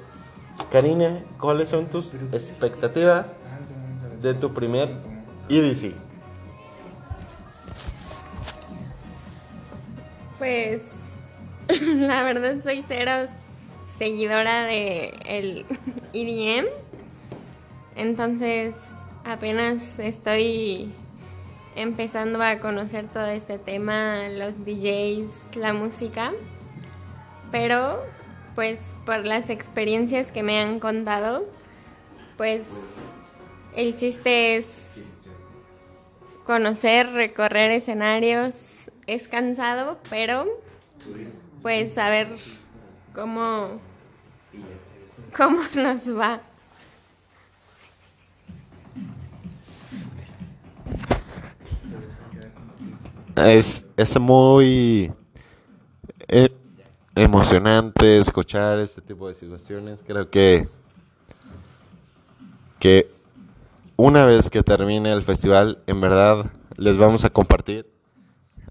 Karina, 0.71 1.25
¿cuáles 1.41 1.71
son 1.71 1.87
tus 1.87 2.15
expectativas 2.33 3.35
de 4.23 4.35
tu 4.35 4.55
primer 4.55 4.91
EDC? 5.49 5.95
Pues 10.39 10.83
la 11.83 12.23
verdad 12.23 12.63
soy 12.63 12.85
cero 12.87 13.29
seguidora 13.99 14.65
de 14.65 15.15
el 15.25 15.67
EDM. 16.13 16.67
Entonces 17.97 18.75
apenas 19.25 19.99
estoy 19.99 20.91
empezando 21.77 22.43
a 22.43 22.59
conocer 22.59 23.07
todo 23.07 23.27
este 23.27 23.59
tema, 23.59 24.29
los 24.29 24.65
DJs, 24.65 25.57
la 25.57 25.73
música. 25.73 26.33
Pero 27.53 28.03
pues 28.55 28.81
por 29.05 29.25
las 29.25 29.51
experiencias 29.51 30.33
que 30.33 30.43
me 30.43 30.61
han 30.61 30.81
contado, 30.81 31.45
pues 32.37 32.63
el 33.77 33.95
chiste 33.97 34.57
es 34.57 34.67
conocer, 36.45 37.13
recorrer 37.13 37.71
escenarios. 37.71 38.57
Es 39.07 39.29
cansado, 39.29 39.99
pero 40.09 40.47
pues 41.63 41.93
saber 41.93 42.29
cómo, 43.15 43.81
cómo 45.37 45.61
nos 45.75 46.09
va. 46.09 46.41
Es, 53.37 53.87
es 53.97 54.21
muy 54.21 55.11
eh, 56.29 56.49
emocionante 57.15 58.19
escuchar 58.19 58.79
este 58.81 59.01
tipo 59.01 59.29
de 59.29 59.35
situaciones. 59.35 60.01
Creo 60.07 60.29
que, 60.29 60.69
que 62.79 63.11
una 63.97 64.25
vez 64.25 64.51
que 64.51 64.63
termine 64.63 65.13
el 65.13 65.23
festival, 65.23 65.83
en 65.87 66.01
verdad 66.01 66.51
les 66.77 66.97
vamos 66.97 67.25
a 67.25 67.31
compartir 67.31 67.91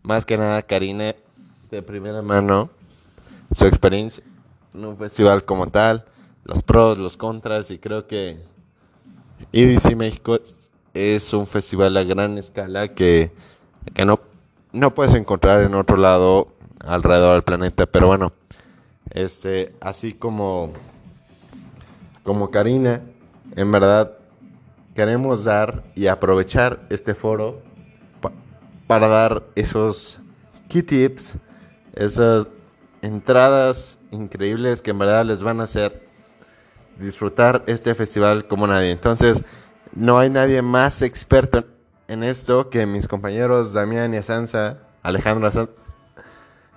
más 0.03 0.25
que 0.25 0.37
nada 0.37 0.61
Karina 0.61 1.15
de 1.71 1.81
primera 1.81 2.21
mano 2.21 2.69
su 3.51 3.65
experiencia 3.65 4.23
en 4.73 4.85
un 4.85 4.97
festival 4.97 5.43
como 5.45 5.67
tal, 5.67 6.05
los 6.43 6.63
pros, 6.63 6.97
los 6.97 7.17
contras 7.17 7.71
y 7.71 7.79
creo 7.79 8.07
que 8.07 8.39
EDC 9.51 9.95
México 9.95 10.39
es 10.93 11.33
un 11.33 11.47
festival 11.47 11.95
a 11.97 12.03
gran 12.03 12.37
escala 12.37 12.89
que, 12.89 13.31
que 13.93 14.05
no, 14.05 14.19
no 14.71 14.93
puedes 14.93 15.13
encontrar 15.15 15.63
en 15.63 15.73
otro 15.75 15.97
lado 15.97 16.49
alrededor 16.85 17.33
del 17.33 17.43
planeta, 17.43 17.85
pero 17.85 18.07
bueno, 18.07 18.31
este, 19.11 19.73
así 19.81 20.13
como, 20.13 20.73
como 22.23 22.51
Karina, 22.51 23.01
en 23.55 23.71
verdad 23.71 24.13
queremos 24.95 25.43
dar 25.45 25.83
y 25.95 26.07
aprovechar 26.07 26.85
este 26.89 27.15
foro 27.15 27.61
pa- 28.21 28.31
para 28.87 29.07
dar 29.07 29.43
esos 29.55 30.19
key 30.67 30.83
tips, 30.83 31.35
esas 31.95 32.47
entradas 33.01 33.97
increíbles 34.11 34.81
que 34.81 34.91
en 34.91 34.99
verdad 34.99 35.25
les 35.25 35.41
van 35.41 35.61
a 35.61 35.63
hacer 35.63 36.07
disfrutar 36.97 37.63
este 37.67 37.95
festival 37.95 38.47
como 38.47 38.67
nadie. 38.67 38.91
Entonces, 38.91 39.43
no 39.93 40.19
hay 40.19 40.29
nadie 40.29 40.61
más 40.61 41.01
experto 41.01 41.65
en 42.07 42.23
esto 42.23 42.69
que 42.69 42.85
mis 42.85 43.07
compañeros 43.07 43.73
Damián 43.73 44.13
y 44.13 44.17
Asanza, 44.17 44.79
Alejandro 45.01 45.47
Asanza. 45.47 45.71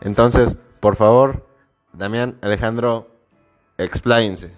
Entonces, 0.01 0.57
por 0.81 0.97
favor, 0.97 1.47
Damián, 1.93 2.37
Alejandro, 2.41 3.11
expláyense. 3.79 4.51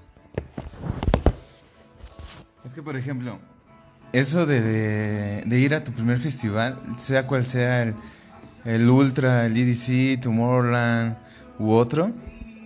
Es 2.65 2.73
que, 2.73 2.83
por 2.83 2.97
ejemplo, 2.97 3.39
eso 4.13 4.47
de, 4.47 5.45
ir 5.47 5.75
a 5.75 5.85
tu 5.85 5.93
primer 5.93 6.19
festival, 6.19 6.81
sea 6.97 7.27
cual 7.27 7.47
sea 7.47 7.83
el, 7.83 7.95
el 8.65 8.89
Ultra, 8.89 9.47
el 9.47 9.57
EDC, 9.57 10.21
Tomorrowland 10.23 11.24
u 11.59 11.73
otro, 11.73 12.13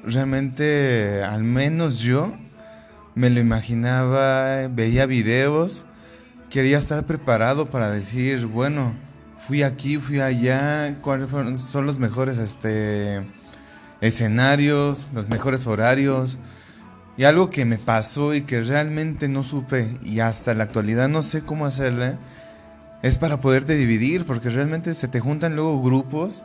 realmente, 0.05 1.23
al 1.23 1.45
menos 1.45 1.99
yo, 1.99 2.33
me 3.15 3.31
lo 3.31 3.41
imaginaba, 3.41 4.69
veía 4.69 5.07
videos, 5.07 5.85
quería 6.51 6.79
estar 6.79 7.05
preparado 7.05 7.71
para 7.71 7.91
decir, 7.91 8.47
bueno, 8.47 8.95
fui 9.47 9.63
aquí, 9.63 9.97
fui 9.97 10.21
allá, 10.21 10.97
cuáles 11.01 11.31
son 11.61 11.87
los 11.87 11.99
mejores 11.99 12.39
este, 12.39 13.23
escenarios, 14.01 15.09
los 15.15 15.29
mejores 15.29 15.67
horarios. 15.67 16.39
Y 17.17 17.25
algo 17.25 17.51
que 17.51 17.65
me 17.65 17.79
pasó 17.79 18.35
y 18.35 18.43
que 18.43 18.61
realmente 18.63 19.27
no 19.29 19.43
supe 19.43 19.99
y 20.05 20.21
hasta 20.21 20.55
la 20.55 20.65
actualidad 20.65 21.09
no 21.09 21.23
sé 21.23 21.43
cómo 21.43 21.67
hacerle, 21.67 22.17
es 23.03 23.19
para 23.19 23.41
poderte 23.41 23.75
dividir, 23.75 24.25
porque 24.25 24.51
realmente 24.51 24.95
se 24.95 25.09
te 25.09 25.19
juntan 25.19 25.57
luego 25.57 25.83
grupos. 25.83 26.45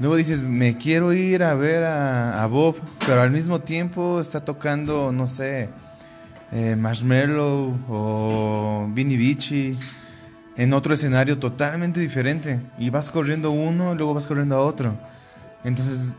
Luego 0.00 0.14
dices, 0.14 0.42
me 0.42 0.76
quiero 0.76 1.12
ir 1.12 1.42
a 1.42 1.54
ver 1.54 1.82
a, 1.82 2.46
Bob, 2.46 2.76
pero 3.04 3.20
al 3.20 3.32
mismo 3.32 3.60
tiempo 3.60 4.20
está 4.20 4.44
tocando, 4.44 5.10
no 5.10 5.26
sé, 5.26 5.70
eh, 6.52 6.76
Marshmello 6.76 7.72
o 7.88 8.88
Vinny 8.92 9.16
Vici 9.16 9.76
en 10.56 10.72
otro 10.72 10.94
escenario 10.94 11.38
totalmente 11.38 11.98
diferente. 11.98 12.60
Y 12.78 12.90
vas 12.90 13.10
corriendo 13.10 13.50
uno, 13.50 13.96
luego 13.96 14.14
vas 14.14 14.26
corriendo 14.26 14.54
a 14.54 14.60
otro. 14.60 14.96
Entonces 15.64 16.14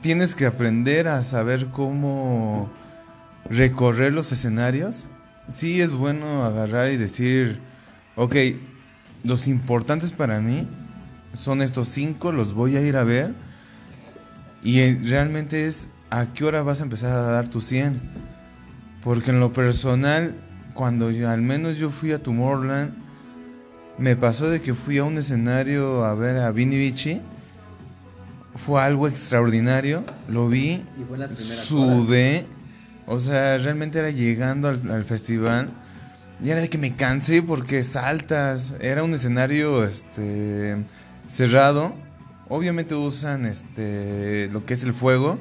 tienes 0.00 0.34
que 0.34 0.46
aprender 0.46 1.06
a 1.06 1.22
saber 1.22 1.66
cómo 1.66 2.68
recorrer 3.48 4.12
los 4.12 4.32
escenarios. 4.32 5.06
Sí 5.50 5.80
es 5.80 5.94
bueno 5.94 6.44
agarrar 6.44 6.90
y 6.90 6.96
decir, 6.96 7.60
ok, 8.16 8.34
los 9.22 9.46
importantes 9.46 10.10
para 10.10 10.40
mí 10.40 10.66
son 11.34 11.60
estos 11.62 11.88
cinco, 11.88 12.32
los 12.32 12.54
voy 12.54 12.76
a 12.76 12.80
ir 12.80 12.96
a 12.96 13.04
ver. 13.04 13.32
Y 14.62 14.80
eh, 14.80 14.98
realmente 15.04 15.66
es 15.66 15.88
a 16.10 16.26
qué 16.32 16.44
hora 16.44 16.62
vas 16.62 16.80
a 16.80 16.84
empezar 16.84 17.10
a 17.10 17.20
dar 17.22 17.48
tu 17.48 17.60
100. 17.60 18.00
Porque 19.02 19.30
en 19.30 19.40
lo 19.40 19.52
personal, 19.52 20.34
cuando 20.72 21.10
yo- 21.10 21.28
al 21.28 21.42
menos 21.42 21.76
yo 21.76 21.90
fui 21.90 22.12
a 22.12 22.22
Tomorrowland, 22.22 22.92
me 23.98 24.16
pasó 24.16 24.48
de 24.48 24.60
que 24.62 24.74
fui 24.74 24.98
a 24.98 25.04
un 25.04 25.18
escenario 25.18 26.04
a 26.04 26.14
ver 26.14 26.38
a 26.38 26.50
Vinny 26.50 26.76
Vici. 26.78 27.20
Fue 28.66 28.80
algo 28.82 29.08
extraordinario. 29.08 30.04
Lo 30.28 30.48
vi, 30.48 30.82
Y 31.32 31.34
sudé. 31.66 32.46
O 33.06 33.20
sea, 33.20 33.58
realmente 33.58 33.98
era 33.98 34.10
llegando 34.10 34.68
al, 34.68 34.90
al 34.90 35.04
festival. 35.04 35.68
Y 36.42 36.50
era 36.50 36.60
de 36.60 36.70
que 36.70 36.78
me 36.78 36.94
cansé 36.96 37.42
porque 37.42 37.84
saltas. 37.84 38.74
Era 38.80 39.02
un 39.02 39.12
escenario 39.14 39.84
este, 39.84 40.76
cerrado. 41.26 41.94
Obviamente 42.48 42.94
usan 42.94 43.46
este, 43.46 44.48
lo 44.52 44.64
que 44.64 44.74
es 44.74 44.82
el 44.84 44.92
fuego. 44.94 45.38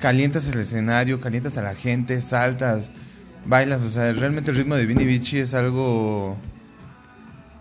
Calientas 0.00 0.46
el 0.48 0.60
escenario, 0.60 1.20
calientas 1.20 1.56
a 1.58 1.62
la 1.62 1.74
gente, 1.74 2.20
saltas, 2.20 2.90
bailas. 3.44 3.82
O 3.82 3.88
sea, 3.88 4.12
realmente 4.12 4.50
el 4.50 4.56
ritmo 4.56 4.76
de 4.76 4.86
Vinny 4.86 5.04
Vici 5.04 5.38
es 5.38 5.54
algo. 5.54 6.36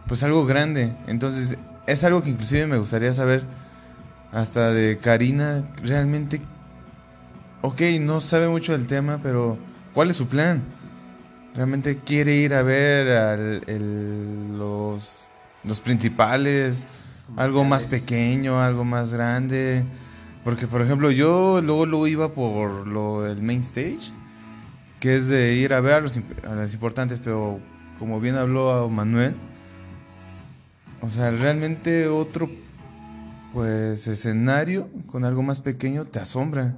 Pues 0.07 0.24
algo 0.24 0.45
grande. 0.45 0.93
Entonces, 1.07 1.57
es 1.86 2.03
algo 2.03 2.24
que 2.24 2.30
inclusive 2.30 2.68
me 2.68 2.78
gustaría 2.78 3.13
saber. 3.13 3.43
Hasta 4.32 4.72
de 4.72 4.97
Karina, 4.97 5.63
realmente 5.84 6.41
ok, 7.61 7.82
no 8.01 8.20
sabe 8.22 8.47
mucho 8.49 8.74
del 8.74 8.86
tema, 8.88 9.20
pero 9.24 9.57
¿cuál 9.93 10.09
es 10.09 10.18
su 10.18 10.28
plan? 10.28 10.61
¿Realmente 11.55 11.97
quiere 11.97 12.36
ir 12.36 12.53
a 12.53 12.61
ver 12.61 13.18
al- 13.18 13.63
el- 13.68 14.57
los, 14.59 15.20
los 15.63 15.80
principales? 15.80 16.86
¿Algo 17.36 17.63
más 17.63 17.88
pequeño, 17.88 18.61
algo 18.61 18.84
más 18.84 19.11
grande? 19.11 19.84
Porque, 20.43 20.65
por 20.65 20.82
ejemplo, 20.82 21.11
yo 21.11 21.61
luego, 21.61 21.86
luego 21.86 22.07
iba 22.07 22.34
por 22.34 22.88
lo, 22.88 23.28
el 23.28 23.41
main 23.41 23.59
stage, 23.59 24.11
que 24.99 25.17
es 25.17 25.28
de 25.28 25.55
ir 25.55 25.73
a 25.73 25.82
ver 25.82 25.93
a 25.93 26.01
los, 26.01 26.17
a 26.47 26.55
los 26.55 26.73
importantes, 26.73 27.19
pero 27.19 27.59
como 27.99 28.21
bien 28.21 28.36
habló 28.36 28.88
Manuel, 28.89 29.36
o 31.01 31.09
sea, 31.09 31.32
realmente 31.32 32.07
otro 32.07 32.49
pues 33.53 34.07
escenario 34.07 34.89
con 35.07 35.25
algo 35.25 35.43
más 35.43 35.61
pequeño 35.61 36.05
te 36.05 36.19
asombra. 36.19 36.75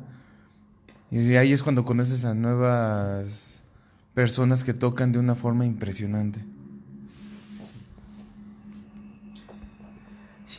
Y 1.12 1.36
ahí 1.36 1.52
es 1.52 1.64
cuando 1.64 1.86
conoces 1.86 2.26
a 2.26 2.34
nuevas 2.34 3.64
personas 4.14 4.64
que 4.64 4.74
tocan 4.74 5.12
de 5.12 5.20
una 5.20 5.36
forma 5.36 5.66
impresionante. 5.66 6.44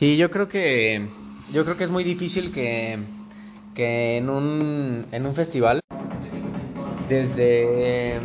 Sí, 0.01 0.17
yo 0.17 0.31
creo 0.31 0.47
que 0.47 1.09
yo 1.53 1.63
creo 1.63 1.77
que 1.77 1.83
es 1.83 1.91
muy 1.91 2.03
difícil 2.03 2.51
que, 2.51 2.97
que 3.75 4.17
en 4.17 4.31
un 4.31 5.05
en 5.11 5.27
un 5.27 5.35
festival 5.35 5.79
desde 7.07 8.17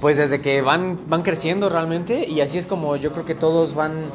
pues 0.00 0.16
desde 0.16 0.40
que 0.40 0.62
van 0.62 1.00
van 1.06 1.20
creciendo 1.20 1.68
realmente 1.68 2.26
y 2.26 2.40
así 2.40 2.56
es 2.56 2.64
como 2.64 2.96
yo 2.96 3.12
creo 3.12 3.26
que 3.26 3.34
todos 3.34 3.74
van 3.74 4.06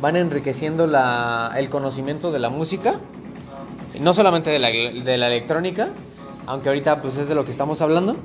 van 0.00 0.16
enriqueciendo 0.16 0.86
la, 0.86 1.52
el 1.58 1.68
conocimiento 1.68 2.32
de 2.32 2.38
la 2.38 2.48
música, 2.48 2.94
no 4.00 4.14
solamente 4.14 4.48
de 4.48 4.58
la, 4.58 4.68
de 4.70 5.18
la 5.18 5.26
electrónica, 5.26 5.90
aunque 6.46 6.70
ahorita 6.70 7.02
pues 7.02 7.18
es 7.18 7.28
de 7.28 7.34
lo 7.34 7.44
que 7.44 7.50
estamos 7.50 7.82
hablando. 7.82 8.16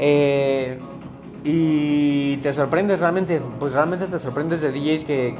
Eh, 0.00 0.80
y 1.44 2.38
te 2.38 2.52
sorprendes 2.52 2.98
realmente, 2.98 3.40
pues 3.60 3.72
realmente 3.72 4.06
te 4.06 4.18
sorprendes 4.18 4.62
de 4.62 4.72
DJs 4.72 5.04
que, 5.04 5.36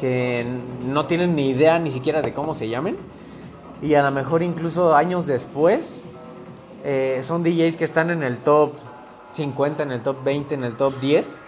que 0.00 0.46
no 0.86 1.06
tienen 1.06 1.36
ni 1.36 1.50
idea 1.50 1.78
ni 1.78 1.90
siquiera 1.90 2.22
de 2.22 2.32
cómo 2.32 2.54
se 2.54 2.68
llamen. 2.68 2.96
Y 3.82 3.94
a 3.94 4.02
lo 4.02 4.10
mejor 4.10 4.42
incluso 4.42 4.94
años 4.94 5.26
después 5.26 6.04
eh, 6.84 7.20
son 7.22 7.42
DJs 7.42 7.76
que 7.76 7.84
están 7.84 8.10
en 8.10 8.22
el 8.22 8.38
top 8.38 8.72
50, 9.34 9.82
en 9.82 9.92
el 9.92 10.00
top 10.02 10.24
20, 10.24 10.54
en 10.54 10.64
el 10.64 10.76
top 10.76 10.98
10 11.00 11.38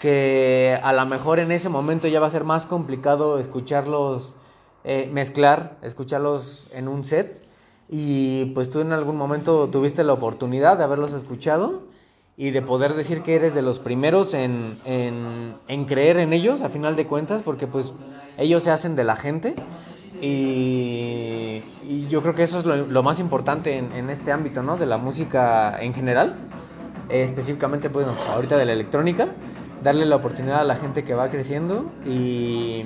que 0.00 0.78
a 0.82 0.92
lo 0.92 1.04
mejor 1.06 1.40
en 1.40 1.50
ese 1.50 1.68
momento 1.68 2.06
ya 2.06 2.20
va 2.20 2.28
a 2.28 2.30
ser 2.30 2.44
más 2.44 2.66
complicado 2.66 3.38
escucharlos 3.38 4.36
eh, 4.84 5.10
mezclar, 5.12 5.76
escucharlos 5.82 6.68
en 6.72 6.88
un 6.88 7.04
set. 7.04 7.42
Y 7.90 8.46
pues 8.54 8.70
tú 8.70 8.80
en 8.80 8.92
algún 8.92 9.16
momento 9.16 9.68
tuviste 9.68 10.04
la 10.04 10.12
oportunidad 10.12 10.78
de 10.78 10.84
haberlos 10.84 11.14
escuchado 11.14 11.82
y 12.38 12.52
de 12.52 12.62
poder 12.62 12.94
decir 12.94 13.22
que 13.22 13.34
eres 13.34 13.52
de 13.52 13.62
los 13.62 13.80
primeros 13.80 14.32
en, 14.32 14.78
en, 14.86 15.84
creer 15.86 16.18
en 16.18 16.32
ellos, 16.32 16.62
a 16.62 16.68
final 16.68 16.94
de 16.94 17.04
cuentas, 17.04 17.42
porque 17.42 17.66
pues 17.66 17.92
ellos 18.38 18.62
se 18.62 18.70
hacen 18.70 18.94
de 18.94 19.02
la 19.02 19.16
gente. 19.16 19.56
Y, 20.22 21.62
yo 22.08 22.22
creo 22.22 22.34
que 22.34 22.44
eso 22.44 22.60
es 22.60 22.64
lo, 22.64 23.02
más 23.02 23.18
importante 23.18 23.76
en, 23.76 23.92
en, 23.92 24.08
este 24.08 24.30
ámbito, 24.30 24.62
¿no? 24.62 24.76
De 24.76 24.86
la 24.86 24.98
música 24.98 25.82
en 25.82 25.92
general, 25.92 26.36
específicamente, 27.08 27.88
bueno, 27.88 28.12
ahorita 28.32 28.56
de 28.56 28.66
la 28.66 28.72
electrónica 28.72 29.28
darle 29.82 30.06
la 30.06 30.16
oportunidad 30.16 30.60
a 30.60 30.64
la 30.64 30.76
gente 30.76 31.04
que 31.04 31.14
va 31.14 31.28
creciendo 31.30 31.90
y, 32.06 32.82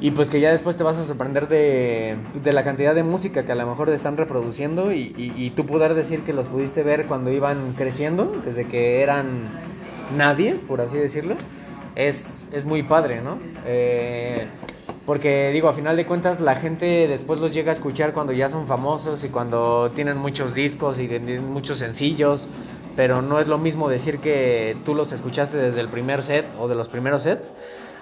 y 0.00 0.12
pues 0.12 0.30
que 0.30 0.40
ya 0.40 0.50
después 0.50 0.76
te 0.76 0.84
vas 0.84 0.96
a 0.98 1.04
sorprender 1.04 1.48
de, 1.48 2.16
de 2.42 2.52
la 2.52 2.62
cantidad 2.62 2.94
de 2.94 3.02
música 3.02 3.44
que 3.44 3.52
a 3.52 3.54
lo 3.54 3.66
mejor 3.66 3.88
están 3.90 4.16
reproduciendo 4.16 4.92
y, 4.92 5.12
y, 5.16 5.50
tú 5.50 5.66
poder 5.66 5.94
decir 5.94 6.22
que 6.22 6.32
los 6.32 6.46
pudiste 6.46 6.82
ver 6.82 7.06
cuando 7.06 7.32
iban 7.32 7.72
creciendo, 7.72 8.32
desde 8.44 8.66
que 8.66 9.02
eran 9.02 9.48
nadie, 10.16 10.54
por 10.54 10.80
así 10.80 10.96
decirlo, 10.96 11.36
es, 11.96 12.48
es 12.52 12.64
muy 12.64 12.84
padre, 12.84 13.20
¿no? 13.22 13.38
Eh, 13.66 14.46
porque 15.04 15.50
digo, 15.52 15.68
a 15.68 15.72
final 15.72 15.96
de 15.96 16.06
cuentas 16.06 16.40
la 16.40 16.54
gente 16.54 17.08
después 17.08 17.40
los 17.40 17.52
llega 17.52 17.72
a 17.72 17.74
escuchar 17.74 18.12
cuando 18.12 18.32
ya 18.32 18.48
son 18.48 18.66
famosos 18.66 19.24
y 19.24 19.30
cuando 19.30 19.90
tienen 19.90 20.18
muchos 20.18 20.54
discos 20.54 21.00
y 21.00 21.08
muchos 21.40 21.78
sencillos 21.78 22.48
pero 22.98 23.22
no 23.22 23.38
es 23.38 23.46
lo 23.46 23.58
mismo 23.58 23.88
decir 23.88 24.18
que 24.18 24.76
tú 24.84 24.92
los 24.92 25.12
escuchaste 25.12 25.56
desde 25.56 25.80
el 25.80 25.86
primer 25.86 26.20
set 26.20 26.44
o 26.58 26.66
de 26.66 26.74
los 26.74 26.88
primeros 26.88 27.22
sets 27.22 27.54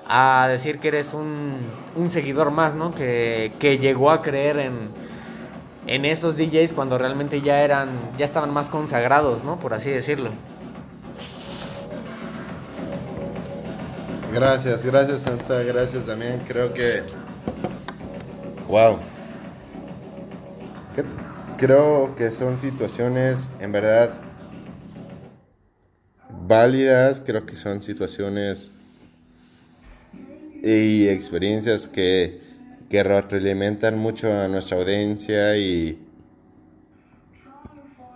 a 0.09 0.47
decir 0.49 0.79
que 0.79 0.89
eres 0.89 1.15
un, 1.15 1.59
un 1.97 2.11
seguidor 2.11 2.51
más, 2.51 2.75
¿no? 2.75 2.95
Que, 2.95 3.53
que, 3.59 3.79
llegó 3.79 4.11
a 4.11 4.23
creer 4.23 4.59
en, 4.59 4.89
en 5.87 6.05
esos 6.05 6.37
DJs 6.37 6.73
cuando 6.73 6.97
realmente 6.99 7.41
ya 7.41 7.63
eran, 7.63 7.89
ya 8.17 8.25
estaban 8.25 8.53
más 8.53 8.69
consagrados, 8.69 9.43
¿no? 9.43 9.59
Por 9.59 9.75
así 9.75 9.91
decirlo. 9.91 10.31
Gracias, 14.33 14.85
gracias 14.85 15.23
Sansa, 15.23 15.63
gracias 15.63 16.07
también. 16.07 16.43
Creo 16.47 16.73
que, 16.75 17.03
wow, 18.69 18.99
creo 21.57 22.15
que 22.17 22.31
son 22.31 22.59
situaciones 22.59 23.49
en 23.61 23.73
verdad 23.73 24.11
válidas, 26.47 27.23
creo 27.25 27.47
que 27.47 27.55
son 27.55 27.81
situaciones 27.81 28.71
y 30.67 31.09
experiencias 31.09 31.87
que, 31.87 32.41
que 32.91 33.05
retroalimentan 33.05 33.97
mucho 33.97 34.33
a 34.33 34.49
nuestra 34.49 34.79
audiencia 34.79 35.57
y, 35.57 35.97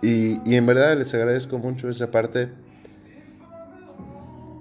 y, 0.01 0.55
en 0.55 0.65
verdad 0.65 0.97
les 0.97 1.13
agradezco 1.13 1.59
mucho 1.59 1.89
esa 1.89 2.11
parte. 2.11 2.49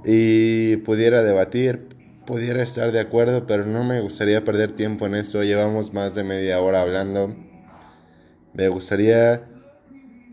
Y 0.04 0.76
pudiera 0.76 1.24
debatir, 1.24 1.88
pudiera 2.26 2.62
estar 2.62 2.92
de 2.92 3.00
acuerdo, 3.00 3.46
pero 3.46 3.66
no 3.66 3.82
me 3.82 4.00
gustaría 4.00 4.44
perder 4.44 4.72
tiempo 4.72 5.06
en 5.06 5.16
esto, 5.16 5.42
llevamos 5.42 5.92
más 5.92 6.14
de 6.14 6.22
media 6.22 6.60
hora 6.60 6.80
hablando, 6.82 7.34
me 8.54 8.68
gustaría 8.68 9.42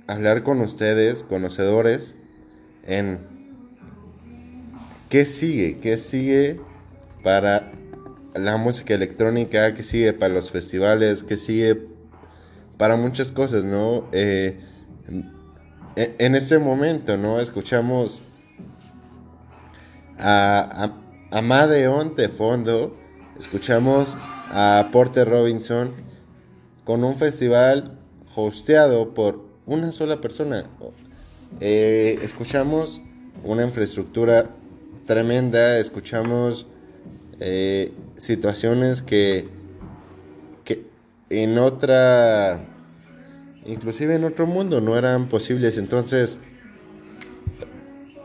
hablar 0.05 0.43
con 0.43 0.61
ustedes, 0.61 1.23
conocedores, 1.23 2.15
en 2.85 3.19
qué 5.09 5.25
sigue, 5.25 5.79
qué 5.79 5.97
sigue 5.97 6.61
para 7.27 7.73
la 8.35 8.55
música 8.55 8.93
electrónica, 8.93 9.73
qué 9.73 9.83
sigue 9.83 10.13
para 10.13 10.33
los 10.33 10.49
festivales, 10.49 11.23
qué 11.23 11.35
sigue 11.35 11.77
para 12.77 12.95
muchas 12.95 13.33
cosas, 13.33 13.65
¿no? 13.65 14.07
Eh, 14.13 14.57
en, 15.97 16.35
ese 16.35 16.57
momento, 16.57 17.17
¿no? 17.17 17.41
Escuchamos 17.41 18.21
a, 20.17 20.93
a, 21.31 21.37
a 21.37 21.41
Madeon 21.41 22.15
de 22.15 22.29
fondo, 22.29 22.97
escuchamos 23.37 24.15
a 24.49 24.87
Porter 24.93 25.27
Robinson 25.27 25.91
con 26.85 27.03
un 27.03 27.17
festival 27.17 27.99
hosteado 28.37 29.13
por 29.13 29.43
una 29.65 29.91
sola 29.91 30.21
persona. 30.21 30.63
Eh, 31.59 32.19
escuchamos 32.21 33.01
una 33.43 33.65
infraestructura 33.65 34.49
tremenda, 35.05 35.77
escuchamos 35.79 36.67
eh, 37.39 37.91
situaciones 38.15 39.01
que, 39.01 39.47
que 40.63 40.85
en 41.29 41.57
otra, 41.57 42.65
inclusive 43.65 44.15
en 44.15 44.23
otro 44.23 44.45
mundo 44.47 44.81
no 44.81 44.97
eran 44.97 45.29
posibles. 45.29 45.77
Entonces, 45.77 46.39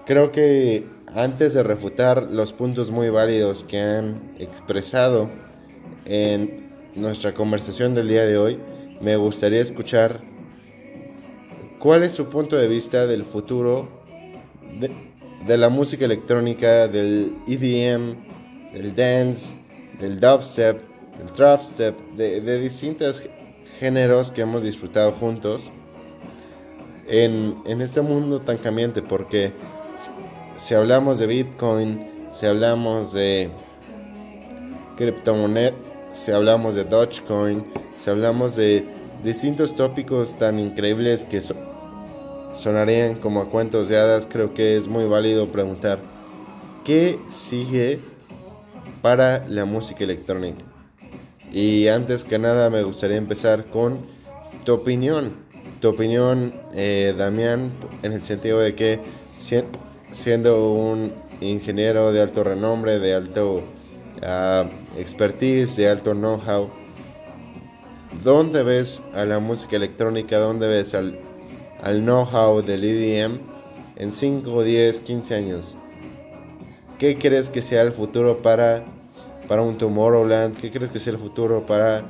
creo 0.07 0.33
que 0.33 0.87
antes 1.15 1.55
de 1.55 1.63
refutar 1.63 2.23
los 2.23 2.53
puntos 2.53 2.91
muy 2.91 3.11
válidos 3.11 3.65
que 3.65 3.81
han 3.81 4.33
expresado 4.39 5.29
en 6.07 6.71
nuestra 6.95 7.35
conversación 7.35 7.95
del 7.95 8.09
día 8.09 8.25
de 8.25 8.39
hoy, 8.39 8.59
me 9.01 9.17
gustaría 9.17 9.61
escuchar 9.61 10.21
cuál 11.79 12.03
es 12.03 12.13
su 12.13 12.27
punto 12.27 12.57
de 12.57 12.69
vista 12.69 13.07
del 13.07 13.25
futuro 13.25 13.89
de, 14.79 15.59
la 15.59 15.69
música 15.69 16.05
electrónica, 16.05 16.89
del 16.89 17.35
EDM, 17.49 18.32
del 18.73 18.95
dance, 18.95 19.57
del 20.01 20.19
dubstep, 20.19 20.81
del 21.19 21.33
trapstep, 21.33 21.99
de, 22.17 22.41
de 22.41 22.61
distintos 22.61 23.23
géneros 23.79 24.31
que 24.31 24.43
hemos 24.43 24.63
disfrutado 24.63 25.13
juntos 25.13 25.71
en, 27.09 27.57
en 27.67 27.81
este 27.81 28.01
mundo 28.01 28.41
tan 28.41 28.59
cambiante, 28.59 29.03
porque 29.03 29.53
si 30.57 30.75
hablamos 30.75 31.19
de 31.19 31.27
Bitcoin, 31.27 32.07
si 32.31 32.47
hablamos 32.47 33.13
de 33.13 33.51
criptomonedas, 34.97 35.75
si 36.13 36.31
hablamos 36.31 36.75
de 36.75 36.85
Dogecoin, 36.85 37.65
si 37.99 38.11
hablamos 38.11 38.57
de 38.57 38.87
distintos 39.25 39.75
tópicos 39.75 40.35
tan 40.35 40.59
increíbles 40.59 41.25
que 41.25 41.41
sonarían 42.55 43.15
como 43.17 43.41
a 43.41 43.49
cuentos 43.49 43.89
de 43.89 43.99
hadas, 43.99 44.27
creo 44.31 44.53
que 44.55 44.77
es 44.77 44.89
muy 44.89 45.05
válido 45.05 45.51
preguntar, 45.51 45.99
¿qué 46.85 47.19
sigue 47.29 48.01
para 49.03 49.47
la 49.49 49.65
música 49.65 50.05
electrónica? 50.05 50.65
Y 51.53 51.89
antes 51.89 52.25
que 52.25 52.39
nada 52.39 52.71
me 52.71 52.83
gustaría 52.83 53.17
empezar 53.17 53.67
con 53.67 53.99
tu 54.65 54.73
opinión. 54.73 55.33
Tu 55.81 55.89
opinión, 55.89 56.55
eh, 56.75 57.15
Damián, 57.17 57.73
en 58.03 58.13
el 58.13 58.25
sentido 58.25 58.61
de 58.61 58.75
que 58.75 59.01
siendo 60.13 60.73
un 60.73 61.13
ingeniero 61.41 62.13
de 62.13 62.23
alto 62.23 62.45
renombre, 62.45 63.01
de 63.01 63.15
alto 63.15 63.57
uh, 63.57 64.99
expertise, 64.99 65.77
de 65.77 65.89
alto 65.89 66.13
know-how, 66.13 66.71
¿dónde 68.23 68.63
ves 68.63 69.03
a 69.13 69.25
la 69.25 69.41
música 69.41 69.77
electrónica? 69.77 70.39
¿Dónde 70.39 70.69
ves 70.69 70.95
al 70.95 71.19
al 71.83 72.01
know-how 72.03 72.63
del 72.63 72.85
EDM 72.85 73.41
en 73.97 74.13
5, 74.13 74.63
10, 74.63 75.01
15 75.01 75.35
años? 75.35 75.77
¿Qué 77.03 77.19
crees 77.19 77.51
que 77.51 77.63
sea 77.63 77.83
el 77.83 77.91
futuro 77.91 78.39
para, 78.45 78.85
para 79.49 79.63
un 79.63 79.77
Tomorrowland? 79.77 80.57
¿Qué 80.57 80.71
crees 80.71 80.93
que 80.93 81.01
sea 81.01 81.15
el 81.15 81.19
futuro 81.19 81.67
para 81.67 82.05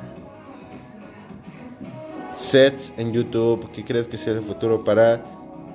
sets 2.36 2.92
en 2.98 3.10
YouTube? 3.10 3.70
¿Qué 3.72 3.86
crees 3.86 4.06
que 4.06 4.18
sea 4.18 4.34
el 4.34 4.42
futuro 4.42 4.84
para 4.84 5.24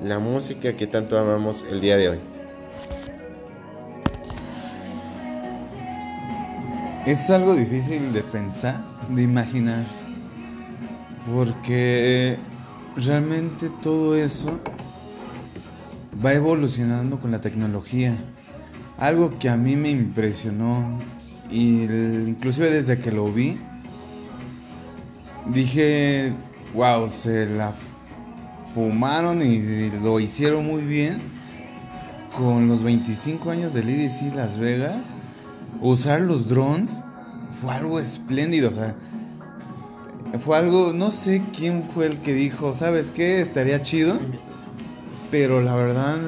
la 0.04 0.20
música 0.20 0.72
que 0.74 0.86
tanto 0.86 1.18
amamos 1.18 1.66
el 1.72 1.82
día 1.82 1.98
de 1.98 2.10
hoy? 2.10 2.20
Es 7.08 7.28
algo 7.32 7.56
difícil 7.56 8.14
de 8.14 8.22
pensar, 8.22 8.84
de 9.10 9.24
imaginar, 9.24 9.84
porque 11.34 12.38
realmente 12.96 13.72
todo 13.82 14.16
eso 14.16 14.60
va 16.24 16.34
evolucionando 16.34 17.20
con 17.20 17.32
la 17.32 17.42
tecnología. 17.42 18.16
Algo 18.98 19.38
que 19.38 19.50
a 19.50 19.58
mí 19.58 19.76
me 19.76 19.92
impresionó, 19.92 21.00
y 21.52 21.84
inclusive 21.84 22.72
desde 22.72 23.00
que 23.00 23.12
lo 23.12 23.32
vi, 23.32 23.58
dije, 25.54 26.34
wow, 26.74 27.10
se 27.10 27.46
la 27.46 27.74
fumaron 28.74 29.42
y 29.42 29.92
lo 30.04 30.20
hicieron 30.20 30.66
muy 30.66 30.82
bien. 30.82 31.38
Con 32.38 32.68
los 32.68 32.84
25 32.84 33.50
años 33.50 33.74
del 33.74 33.90
EDC 33.90 34.36
Las 34.36 34.60
Vegas, 34.60 35.08
usar 35.82 36.22
los 36.22 36.48
drones 36.48 37.02
fue 37.62 37.74
algo 37.74 38.00
espléndido. 38.00 38.70
O 38.70 38.74
sea, 38.74 38.96
fue 40.40 40.58
algo, 40.58 40.94
no 40.94 41.10
sé 41.10 41.42
quién 41.56 41.84
fue 41.94 42.06
el 42.06 42.20
que 42.20 42.34
dijo, 42.34 42.76
¿sabes 42.78 43.10
qué? 43.10 43.42
Estaría 43.42 43.82
chido. 43.82 44.20
Pero 45.32 45.62
la 45.62 45.76
verdad 45.76 46.20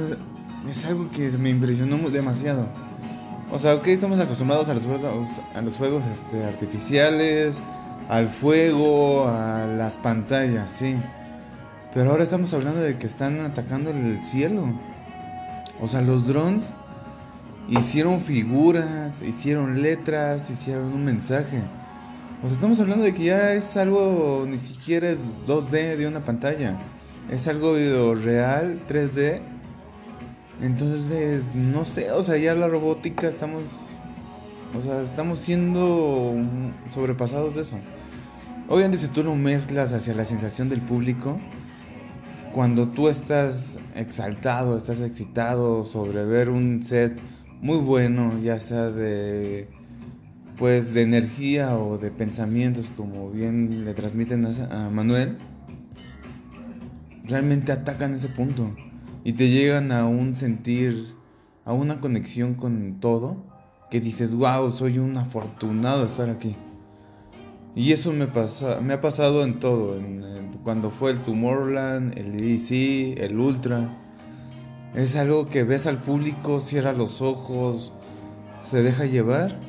es 0.67 0.85
algo 0.85 1.09
que 1.09 1.29
me 1.37 1.49
impresionó 1.49 1.97
demasiado. 2.09 2.67
O 3.51 3.57
sea, 3.57 3.75
ok, 3.75 3.87
estamos 3.87 4.19
acostumbrados 4.19 4.69
a 4.69 4.73
los 4.73 4.83
juegos, 4.83 5.41
a 5.55 5.61
los 5.61 5.75
juegos 5.75 6.03
este, 6.05 6.43
artificiales, 6.43 7.57
al 8.07 8.29
fuego, 8.29 9.27
a 9.27 9.65
las 9.65 9.93
pantallas, 9.93 10.69
sí. 10.69 10.95
Pero 11.93 12.11
ahora 12.11 12.23
estamos 12.23 12.53
hablando 12.53 12.79
de 12.79 12.97
que 12.97 13.07
están 13.07 13.39
atacando 13.39 13.89
el 13.89 14.23
cielo. 14.23 14.65
O 15.81 15.87
sea, 15.87 16.01
los 16.01 16.27
drones 16.27 16.73
hicieron 17.67 18.21
figuras, 18.21 19.23
hicieron 19.23 19.81
letras, 19.81 20.49
hicieron 20.49 20.85
un 20.85 21.05
mensaje. 21.05 21.61
O 22.43 22.47
sea, 22.47 22.55
estamos 22.55 22.79
hablando 22.79 23.03
de 23.03 23.13
que 23.13 23.25
ya 23.25 23.53
es 23.53 23.75
algo, 23.77 24.45
ni 24.47 24.57
siquiera 24.57 25.09
es 25.09 25.19
2D 25.47 25.97
de 25.97 26.07
una 26.07 26.19
pantalla. 26.19 26.77
Es 27.31 27.47
algo 27.47 27.75
real, 28.13 28.79
3D. 28.87 29.41
Entonces, 30.61 31.55
no 31.55 31.85
sé, 31.85 32.11
o 32.11 32.21
sea, 32.21 32.37
ya 32.37 32.53
la 32.53 32.67
robótica 32.67 33.27
estamos, 33.27 33.87
o 34.77 34.81
sea, 34.81 35.01
estamos 35.01 35.39
siendo 35.39 36.35
sobrepasados 36.93 37.55
de 37.55 37.61
eso. 37.61 37.77
Obviamente 38.67 38.97
si 38.97 39.07
tú 39.07 39.23
lo 39.23 39.35
mezclas 39.35 39.93
hacia 39.93 40.13
la 40.13 40.25
sensación 40.25 40.69
del 40.69 40.81
público, 40.81 41.39
cuando 42.53 42.87
tú 42.89 43.07
estás 43.07 43.79
exaltado, 43.95 44.77
estás 44.77 44.99
excitado 44.99 45.85
sobre 45.85 46.25
ver 46.25 46.49
un 46.49 46.83
set 46.83 47.17
muy 47.61 47.77
bueno, 47.77 48.33
ya 48.43 48.59
sea 48.59 48.91
de 48.91 49.67
pues 50.57 50.93
de 50.93 51.03
energía 51.03 51.77
o 51.77 51.97
de 51.97 52.11
pensamientos, 52.11 52.89
como 52.97 53.31
bien 53.31 53.85
le 53.85 53.93
transmiten 53.93 54.45
a, 54.45 54.89
Manuel, 54.89 55.37
realmente 57.23 57.71
atacan 57.71 58.13
ese 58.13 58.27
punto 58.27 58.75
y 59.29 59.33
te 59.33 59.47
llegan 59.47 59.91
a 59.91 60.07
un 60.07 60.35
sentir, 60.35 61.13
a 61.63 61.71
una 61.71 61.99
conexión 61.99 62.55
con 62.55 62.99
todo, 62.99 63.37
que 63.91 63.99
dices, 63.99 64.33
wow, 64.33 64.71
soy 64.71 64.97
un 64.97 65.15
afortunado 65.17 65.99
de 65.99 66.07
estar 66.07 66.31
aquí. 66.31 66.55
Y 67.75 67.91
eso 67.91 68.11
me, 68.11 68.25
pasa, 68.25 68.81
me 68.81 68.93
ha 68.93 69.01
pasado 69.01 69.43
en 69.43 69.59
todo, 69.59 69.99
en- 69.99 70.49
cuando 70.63 70.89
fue 70.89 71.11
el 71.11 71.19
Tomorrowland, 71.19 72.17
el 72.17 72.41
EDC, 72.41 73.23
el 73.23 73.37
Ultra. 73.39 73.87
Es 74.95 75.15
algo 75.15 75.47
que 75.47 75.63
ves 75.63 75.85
al 75.85 76.01
público, 76.01 76.59
cierra 76.59 76.93
los 76.93 77.21
ojos, 77.21 77.93
se 78.63 78.81
deja 78.81 79.05
llevar, 79.05 79.59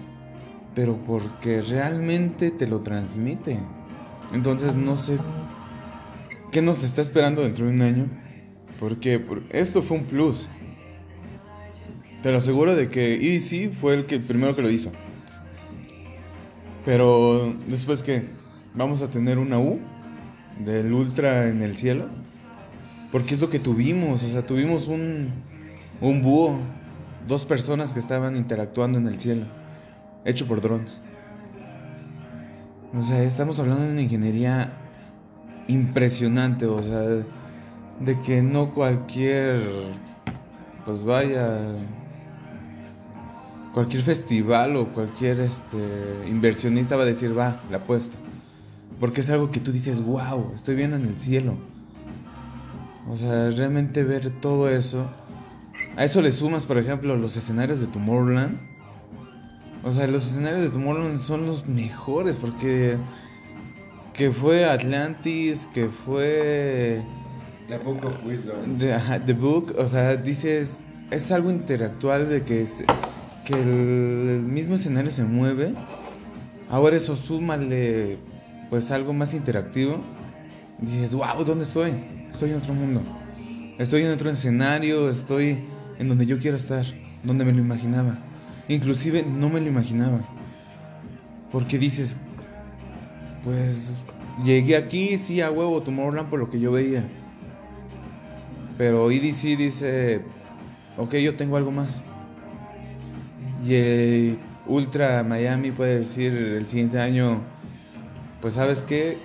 pero 0.74 0.96
porque 1.06 1.60
realmente 1.60 2.50
te 2.50 2.66
lo 2.66 2.80
transmite. 2.80 3.60
Entonces 4.32 4.74
no 4.74 4.96
sé 4.96 5.18
qué 6.50 6.62
nos 6.62 6.82
está 6.82 7.02
esperando 7.02 7.42
dentro 7.42 7.66
de 7.66 7.72
un 7.74 7.82
año, 7.82 8.29
porque 8.80 9.18
por- 9.20 9.42
esto 9.50 9.82
fue 9.82 9.98
un 9.98 10.04
plus. 10.04 10.48
Te 12.22 12.32
lo 12.32 12.38
aseguro 12.38 12.74
de 12.74 12.88
que 12.88 13.14
EDC 13.14 13.70
fue 13.72 13.94
el 13.94 14.06
que 14.06 14.18
primero 14.18 14.56
que 14.56 14.62
lo 14.62 14.70
hizo. 14.70 14.90
Pero 16.84 17.54
después 17.68 18.02
que 18.02 18.24
vamos 18.74 19.02
a 19.02 19.08
tener 19.10 19.38
una 19.38 19.58
U 19.58 19.78
del 20.64 20.92
Ultra 20.92 21.48
en 21.48 21.62
el 21.62 21.76
cielo. 21.76 22.06
Porque 23.12 23.34
es 23.34 23.40
lo 23.40 23.50
que 23.50 23.58
tuvimos, 23.58 24.22
o 24.22 24.28
sea, 24.28 24.46
tuvimos 24.46 24.86
un, 24.86 25.28
un 26.00 26.22
búho, 26.22 26.58
dos 27.26 27.44
personas 27.44 27.92
que 27.92 27.98
estaban 27.98 28.36
interactuando 28.36 28.98
en 28.98 29.08
el 29.08 29.18
cielo, 29.18 29.46
hecho 30.24 30.46
por 30.46 30.60
drones. 30.60 31.00
O 32.94 33.02
sea, 33.02 33.20
estamos 33.24 33.58
hablando 33.58 33.82
de 33.84 33.90
una 33.92 34.02
ingeniería 34.02 34.72
impresionante, 35.66 36.66
o 36.66 36.80
sea, 36.82 37.24
de 38.00 38.18
que 38.20 38.42
no 38.42 38.72
cualquier, 38.74 39.60
pues 40.84 41.04
vaya, 41.04 41.58
cualquier 43.72 44.02
festival 44.02 44.76
o 44.76 44.86
cualquier 44.88 45.40
este, 45.40 45.78
inversionista 46.26 46.96
va 46.96 47.02
a 47.02 47.06
decir, 47.06 47.36
va, 47.36 47.60
la 47.70 47.76
apuesto. 47.78 48.16
Porque 48.98 49.20
es 49.20 49.30
algo 49.30 49.50
que 49.50 49.60
tú 49.60 49.72
dices, 49.72 50.02
wow, 50.02 50.52
estoy 50.54 50.74
viendo 50.74 50.96
en 50.96 51.06
el 51.06 51.18
cielo. 51.18 51.56
O 53.08 53.16
sea, 53.16 53.50
realmente 53.50 54.02
ver 54.02 54.30
todo 54.40 54.68
eso. 54.68 55.06
A 55.96 56.04
eso 56.04 56.20
le 56.22 56.30
sumas, 56.30 56.64
por 56.64 56.78
ejemplo, 56.78 57.16
los 57.16 57.36
escenarios 57.36 57.80
de 57.80 57.86
Tomorrowland. 57.86 58.58
O 59.84 59.92
sea, 59.92 60.06
los 60.06 60.26
escenarios 60.26 60.62
de 60.62 60.70
Tomorrowland 60.70 61.18
son 61.18 61.46
los 61.46 61.66
mejores 61.66 62.36
porque 62.36 62.96
que 64.12 64.30
fue 64.30 64.66
Atlantis, 64.66 65.66
que 65.72 65.88
fue 65.88 67.02
The 67.70 67.78
Book 67.78 68.04
of 68.04 68.26
Wisdom. 68.26 68.78
The, 68.80 69.32
Book, 69.32 69.76
o 69.78 69.88
sea, 69.88 70.16
dices, 70.16 70.80
es 71.12 71.30
algo 71.30 71.52
interactual 71.52 72.28
de 72.28 72.42
que, 72.42 72.66
que 73.44 73.52
el, 73.54 74.42
mismo 74.42 74.74
escenario 74.74 75.12
se 75.12 75.22
mueve. 75.22 75.72
Ahora 76.68 76.96
eso 76.96 77.14
súmale 77.14 78.18
pues 78.70 78.90
algo 78.90 79.12
más 79.12 79.34
interactivo. 79.34 80.00
Dices, 80.80 81.14
wow, 81.14 81.44
¿dónde 81.46 81.62
estoy? 81.62 81.92
Estoy 82.28 82.50
en 82.50 82.56
otro 82.56 82.74
mundo. 82.74 83.02
Estoy 83.78 84.02
en 84.02 84.10
otro 84.10 84.30
escenario, 84.30 85.08
estoy 85.08 85.60
en 86.00 86.08
donde 86.08 86.26
yo 86.26 86.40
quiero 86.40 86.56
estar, 86.56 86.84
donde 87.22 87.44
me 87.44 87.52
lo 87.52 87.60
imaginaba. 87.60 88.18
Inclusive 88.66 89.22
no 89.22 89.48
me 89.48 89.60
lo 89.60 89.68
imaginaba. 89.68 90.22
Porque 91.52 91.78
dices, 91.78 92.16
pues 93.44 93.94
llegué 94.44 94.76
aquí, 94.76 95.16
sí, 95.18 95.40
a 95.40 95.52
huevo, 95.52 95.80
Tomorrowland 95.82 96.28
por 96.28 96.40
lo 96.40 96.50
que 96.50 96.58
yo 96.58 96.72
veía. 96.72 97.04
Pero 98.80 99.10
EDC 99.10 99.58
dice, 99.58 100.22
ok, 100.96 101.16
yo 101.16 101.36
tengo 101.36 101.58
algo 101.58 101.70
más. 101.70 102.00
Y 103.62 104.38
Ultra 104.66 105.22
Miami 105.22 105.70
puede 105.70 105.98
decir 105.98 106.32
el 106.32 106.66
siguiente 106.66 106.98
año, 106.98 107.42
pues 108.40 108.54
sabes 108.54 108.80
qué, 108.80 109.18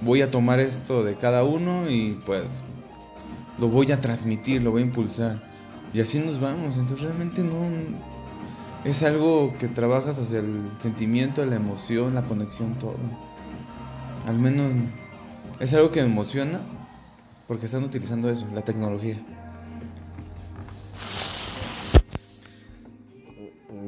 voy 0.00 0.22
a 0.22 0.32
tomar 0.32 0.58
esto 0.58 1.04
de 1.04 1.14
cada 1.14 1.44
uno 1.44 1.88
y 1.88 2.20
pues 2.26 2.46
lo 3.60 3.68
voy 3.68 3.92
a 3.92 4.00
transmitir, 4.00 4.60
lo 4.60 4.72
voy 4.72 4.82
a 4.82 4.86
impulsar. 4.86 5.40
Y 5.92 6.00
así 6.00 6.18
nos 6.18 6.40
vamos. 6.40 6.76
Entonces 6.76 7.06
realmente 7.06 7.44
no... 7.44 7.68
Es 8.84 9.04
algo 9.04 9.54
que 9.56 9.68
trabajas 9.68 10.18
hacia 10.18 10.40
el 10.40 10.68
sentimiento, 10.80 11.46
la 11.46 11.54
emoción, 11.54 12.12
la 12.12 12.22
conexión, 12.22 12.74
todo. 12.80 12.96
Al 14.26 14.36
menos 14.36 14.72
es 15.60 15.72
algo 15.74 15.92
que 15.92 16.02
me 16.02 16.10
emociona 16.10 16.58
porque 17.46 17.66
están 17.66 17.84
utilizando 17.84 18.30
eso, 18.30 18.46
la 18.54 18.62
tecnología. 18.62 19.16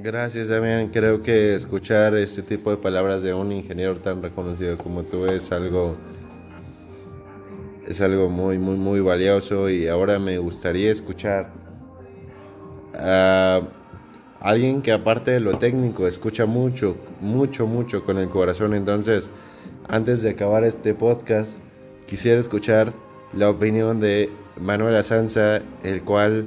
Gracias, 0.02 0.48
Damián. 0.48 0.90
Creo 0.92 1.22
que 1.22 1.54
escuchar 1.54 2.14
este 2.14 2.42
tipo 2.42 2.70
de 2.70 2.76
palabras 2.76 3.22
de 3.22 3.34
un 3.34 3.50
ingeniero 3.50 3.96
tan 3.96 4.22
reconocido 4.22 4.78
como 4.78 5.02
tú 5.02 5.26
es 5.26 5.50
algo 5.50 5.94
es 7.88 8.00
algo 8.00 8.28
muy 8.28 8.58
muy 8.58 8.76
muy 8.76 9.00
valioso 9.00 9.70
y 9.70 9.88
ahora 9.88 10.18
me 10.18 10.38
gustaría 10.38 10.90
escuchar 10.90 11.50
a 12.94 13.62
alguien 14.40 14.80
que 14.80 14.92
aparte 14.92 15.32
de 15.32 15.40
lo 15.40 15.58
técnico 15.58 16.06
escucha 16.06 16.46
mucho, 16.46 16.96
mucho, 17.20 17.66
mucho 17.66 18.04
con 18.04 18.18
el 18.18 18.28
corazón. 18.28 18.74
Entonces, 18.74 19.28
antes 19.88 20.22
de 20.22 20.30
acabar 20.30 20.62
este 20.62 20.94
podcast, 20.94 21.56
quisiera 22.06 22.38
escuchar 22.38 22.92
la 23.36 23.50
opinión 23.50 24.00
de 24.00 24.30
Manuel 24.60 24.96
Asanza, 24.96 25.60
el 25.82 26.02
cual 26.02 26.46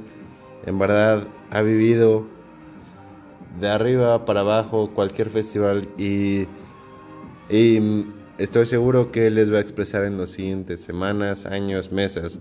en 0.66 0.78
verdad 0.78 1.26
ha 1.50 1.62
vivido 1.62 2.24
de 3.60 3.68
arriba 3.68 4.24
para 4.24 4.40
abajo 4.40 4.90
cualquier 4.94 5.30
festival 5.30 5.88
y, 5.96 6.46
y 7.48 8.06
estoy 8.38 8.66
seguro 8.66 9.12
que 9.12 9.30
les 9.30 9.52
va 9.52 9.58
a 9.58 9.60
expresar 9.60 10.04
en 10.04 10.18
las 10.18 10.30
siguientes 10.30 10.80
semanas, 10.80 11.46
años, 11.46 11.92
meses 11.92 12.40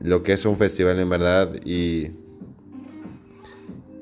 lo 0.00 0.22
que 0.22 0.34
es 0.34 0.44
un 0.44 0.56
festival 0.56 0.98
en 0.98 1.08
verdad 1.08 1.50
y 1.64 2.10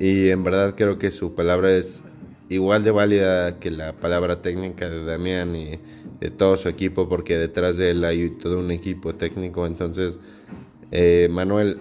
y 0.00 0.30
en 0.30 0.42
verdad 0.42 0.74
creo 0.76 0.98
que 0.98 1.12
su 1.12 1.32
palabra 1.36 1.72
es 1.72 2.02
igual 2.48 2.84
de 2.84 2.90
válida 2.90 3.58
que 3.58 3.70
la 3.70 3.92
palabra 3.92 4.42
técnica 4.42 4.88
de 4.88 5.04
Damián 5.04 5.54
y 5.56 5.78
de 6.20 6.30
todo 6.30 6.56
su 6.56 6.68
equipo 6.68 7.08
porque 7.08 7.36
detrás 7.36 7.76
de 7.76 7.90
él 7.90 8.04
hay 8.04 8.30
todo 8.30 8.58
un 8.58 8.70
equipo 8.70 9.14
técnico. 9.14 9.66
Entonces 9.66 10.18
eh, 10.90 11.28
Manuel 11.30 11.78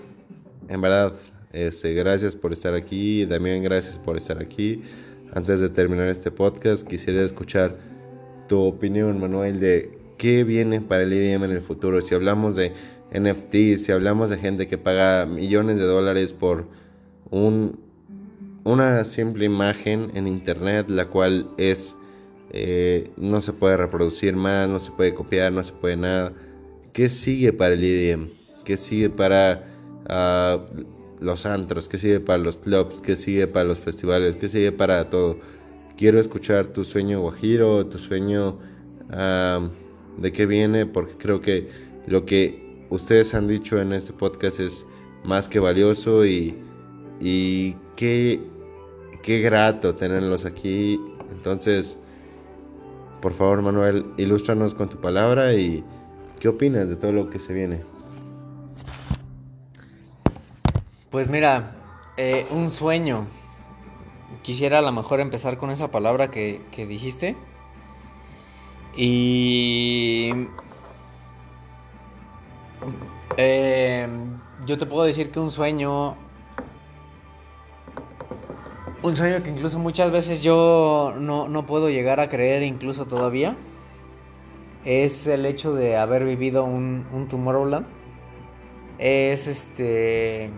en 0.70 0.82
verdad 0.82 1.14
este, 1.52 1.94
gracias 1.94 2.36
por 2.36 2.54
estar 2.54 2.74
aquí. 2.74 3.26
Damián 3.26 3.64
gracias 3.64 3.98
por 3.98 4.18
estar 4.18 4.42
aquí. 4.42 4.82
Antes 5.34 5.60
de 5.60 5.70
terminar 5.70 6.08
este 6.08 6.32
podcast 6.32 6.88
quisiera 6.88 7.22
escuchar 7.22 7.78
tu 8.48 8.62
opinión 8.62 9.20
Manuel 9.20 9.60
de 9.60 9.98
qué 10.18 10.44
viene 10.44 10.82
para 10.82 11.04
el 11.04 11.14
IDM 11.14 11.44
en 11.46 11.52
el 11.52 11.62
futuro. 11.62 12.02
Si 12.02 12.16
hablamos 12.16 12.56
de 12.56 12.74
NFT 13.14 13.78
si 13.78 13.92
hablamos 13.92 14.30
de 14.30 14.38
gente 14.38 14.68
que 14.68 14.78
paga 14.78 15.26
millones 15.26 15.78
de 15.78 15.86
dólares 15.86 16.32
por 16.32 16.66
un 17.30 17.91
una 18.64 19.06
simple 19.06 19.46
imagen 19.46 20.12
en 20.14 20.28
internet, 20.28 20.90
la 20.90 21.08
cual 21.08 21.50
es 21.58 21.96
eh, 22.54 23.10
no 23.16 23.40
se 23.40 23.54
puede 23.54 23.78
reproducir 23.78 24.36
más, 24.36 24.68
no 24.68 24.80
se 24.80 24.92
puede 24.92 25.14
copiar, 25.14 25.52
no 25.54 25.64
se 25.64 25.72
puede 25.74 25.96
nada. 25.96 26.34
¿Qué 26.94 27.08
sigue 27.08 27.54
para 27.54 27.74
el 27.74 27.84
EDM? 27.84 28.30
¿Qué 28.66 28.78
sigue 28.78 29.10
para 29.10 29.66
ah, 30.08 30.60
los 31.22 31.46
antros? 31.46 31.88
¿Qué 31.88 31.98
sigue 31.98 32.20
para 32.20 32.40
los 32.40 32.58
clubs? 32.58 33.00
¿Qué 33.00 33.16
sigue 33.16 33.48
para 33.48 33.66
los 33.66 33.80
festivales? 33.80 34.36
¿Qué 34.36 34.50
sigue 34.50 34.72
para 34.72 35.10
todo? 35.10 35.40
Quiero 35.98 36.20
escuchar 36.20 36.68
tu 36.68 36.84
sueño 36.84 37.22
guajiro, 37.22 37.86
tu 37.86 37.98
sueño 37.98 38.60
ah, 39.12 39.70
de 40.18 40.32
qué 40.34 40.46
viene, 40.46 40.86
porque 40.86 41.14
creo 41.18 41.40
que 41.40 41.70
lo 42.06 42.26
que 42.26 42.86
ustedes 42.90 43.34
han 43.34 43.48
dicho 43.48 43.80
en 43.80 43.94
este 43.94 44.12
podcast 44.12 44.60
es 44.60 44.86
más 45.24 45.48
que 45.48 45.60
valioso 45.60 46.26
y, 46.26 46.54
y 47.22 47.76
qué 47.96 48.42
qué 49.22 49.40
grato 49.40 49.96
tenerlos 49.96 50.46
aquí. 50.46 51.00
Entonces, 51.32 51.98
por 53.22 53.34
favor, 53.34 53.62
Manuel, 53.62 54.06
ilústranos 54.18 54.74
con 54.74 54.90
tu 54.90 54.98
palabra 55.00 55.54
y 55.54 55.84
qué 56.40 56.48
opinas 56.48 56.90
de 56.90 56.96
todo 56.96 57.12
lo 57.12 57.30
que 57.30 57.40
se 57.40 57.54
viene. 57.54 57.82
Pues 61.10 61.28
mira, 61.28 61.74
eh, 62.18 62.46
un 62.52 62.72
sueño. 62.72 63.28
Quisiera 64.44 64.80
a 64.80 64.82
lo 64.82 64.92
mejor 64.92 65.20
empezar 65.20 65.58
con 65.58 65.70
esa 65.70 65.90
palabra 65.90 66.32
que, 66.32 66.62
dijiste. 66.76 67.36
Y... 68.96 70.32
Eh, 73.38 74.08
yo 74.66 74.78
te 74.78 74.86
puedo 74.86 75.04
decir 75.04 75.32
que 75.32 75.40
un 75.40 75.52
sueño 75.52 76.16
un 79.04 79.18
sueño 79.18 79.42
que 79.44 79.50
incluso 79.50 79.80
muchas 79.80 80.12
veces 80.12 80.42
yo 80.42 81.14
no, 81.18 81.66
puedo 81.66 81.90
llegar 81.90 82.20
a 82.20 82.30
creer 82.30 82.64
incluso 82.64 83.06
todavía 83.06 83.56
es 84.86 85.28
el 85.28 85.46
hecho 85.46 85.74
de 85.74 85.98
haber 85.98 86.26
vivido 86.26 86.64
un, 86.64 87.06
un 87.14 87.28
Tomorrowland. 87.28 87.86
Es 88.98 89.48
este... 89.48 90.50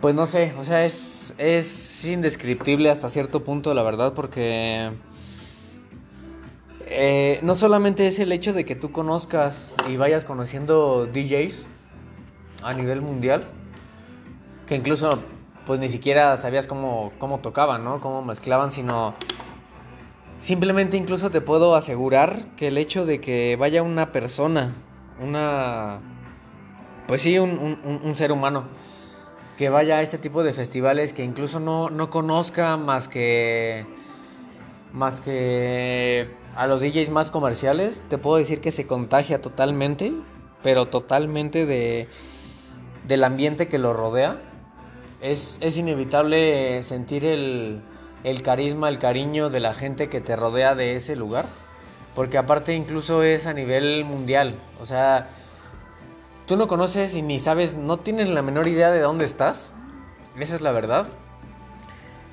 Pues 0.00 0.14
no 0.14 0.26
sé, 0.26 0.54
o 0.58 0.64
sea, 0.64 0.84
es, 0.84 1.34
es 1.38 2.04
indescriptible 2.04 2.88
hasta 2.88 3.08
cierto 3.08 3.42
punto, 3.42 3.74
la 3.74 3.82
verdad, 3.82 4.14
porque 4.14 4.92
eh, 6.86 7.40
no 7.42 7.54
solamente 7.56 8.06
es 8.06 8.18
el 8.20 8.30
hecho 8.30 8.52
de 8.52 8.64
que 8.64 8.76
tú 8.76 8.92
conozcas 8.92 9.72
y 9.90 9.96
vayas 9.96 10.24
conociendo 10.24 11.06
DJs 11.06 11.66
a 12.62 12.74
nivel 12.74 13.02
mundial, 13.02 13.44
que 14.68 14.76
incluso 14.76 15.18
pues 15.66 15.80
ni 15.80 15.88
siquiera 15.88 16.36
sabías 16.36 16.66
cómo, 16.66 17.12
cómo 17.18 17.40
tocaban, 17.40 17.84
¿no? 17.84 18.00
Cómo 18.00 18.22
mezclaban, 18.22 18.70
sino 18.70 19.14
simplemente 20.38 20.96
incluso 20.96 21.30
te 21.30 21.40
puedo 21.40 21.74
asegurar 21.74 22.44
que 22.56 22.68
el 22.68 22.78
hecho 22.78 23.04
de 23.04 23.20
que 23.20 23.56
vaya 23.56 23.82
una 23.82 24.12
persona, 24.12 24.74
una, 25.22 26.00
pues 27.06 27.22
sí, 27.22 27.38
un, 27.38 28.14
ser 28.14 28.32
humano, 28.32 28.64
que 29.56 29.68
vaya 29.68 29.98
a 29.98 30.02
este 30.02 30.16
tipo 30.16 30.42
de 30.42 30.52
festivales, 30.52 31.12
que 31.12 31.24
incluso 31.24 31.60
no, 31.60 31.90
no 31.90 32.08
conozca 32.08 32.76
más 32.76 33.08
que, 33.08 33.84
más 34.92 35.20
que 35.20 36.30
a 36.56 36.66
los 36.66 36.80
DJs 36.80 37.10
más 37.10 37.30
comerciales, 37.30 38.02
te 38.08 38.16
puedo 38.16 38.36
decir 38.36 38.60
que 38.60 38.70
se 38.70 38.86
contagia 38.86 39.42
totalmente, 39.42 40.14
pero 40.62 40.86
totalmente 40.86 41.66
de, 41.66 42.08
del 43.06 43.24
ambiente 43.24 43.68
que 43.68 43.78
lo 43.78 43.92
rodea 43.92 44.47
es, 45.20 45.76
inevitable 45.76 46.82
sentir 46.82 47.24
el, 47.24 47.82
carisma, 48.42 48.88
el 48.88 48.98
cariño 48.98 49.50
de 49.50 49.60
la 49.60 49.74
gente 49.74 50.08
que 50.08 50.20
te 50.20 50.36
rodea 50.36 50.74
de 50.74 50.96
ese 50.96 51.16
lugar. 51.16 51.46
Porque 52.14 52.38
aparte 52.38 52.74
incluso 52.74 53.22
es 53.22 53.46
a 53.46 53.52
nivel 53.52 54.04
mundial. 54.04 54.54
O 54.80 54.86
sea, 54.86 55.28
tú 56.46 56.56
no 56.56 56.66
conoces 56.66 57.14
y 57.14 57.22
ni 57.22 57.38
sabes, 57.38 57.74
no 57.74 57.98
tienes 57.98 58.28
la 58.28 58.42
menor 58.42 58.66
idea 58.66 58.90
de 58.90 59.00
dónde 59.00 59.24
estás. 59.24 59.72
Esa 60.38 60.54
es 60.54 60.60
la 60.60 60.72
verdad. 60.72 61.06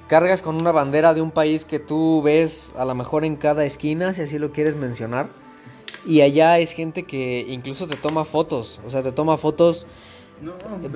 Cargas 0.08 0.42
con 0.42 0.56
una 0.56 0.72
bandera 0.72 1.14
de 1.14 1.22
un 1.22 1.32
país 1.32 1.66
que 1.66 1.80
tú 1.80 2.22
ves 2.24 2.72
a 2.78 2.86
lo 2.86 2.94
mejor 2.94 3.26
en 3.26 3.36
cada 3.36 3.66
esquina, 3.66 4.14
si 4.14 4.22
así 4.22 4.38
lo 4.38 4.52
quieres 4.52 4.76
mencionar. 4.76 5.28
Y 6.06 6.22
allá 6.22 6.60
es 6.60 6.72
gente 6.72 7.04
que 7.04 7.46
incluso 7.48 7.88
te 7.88 7.98
toma 7.98 8.26
fotos. 8.26 8.80
O 8.86 8.92
sea, 8.92 9.02
te 9.02 9.12
toma 9.12 9.38
fotos 9.38 9.88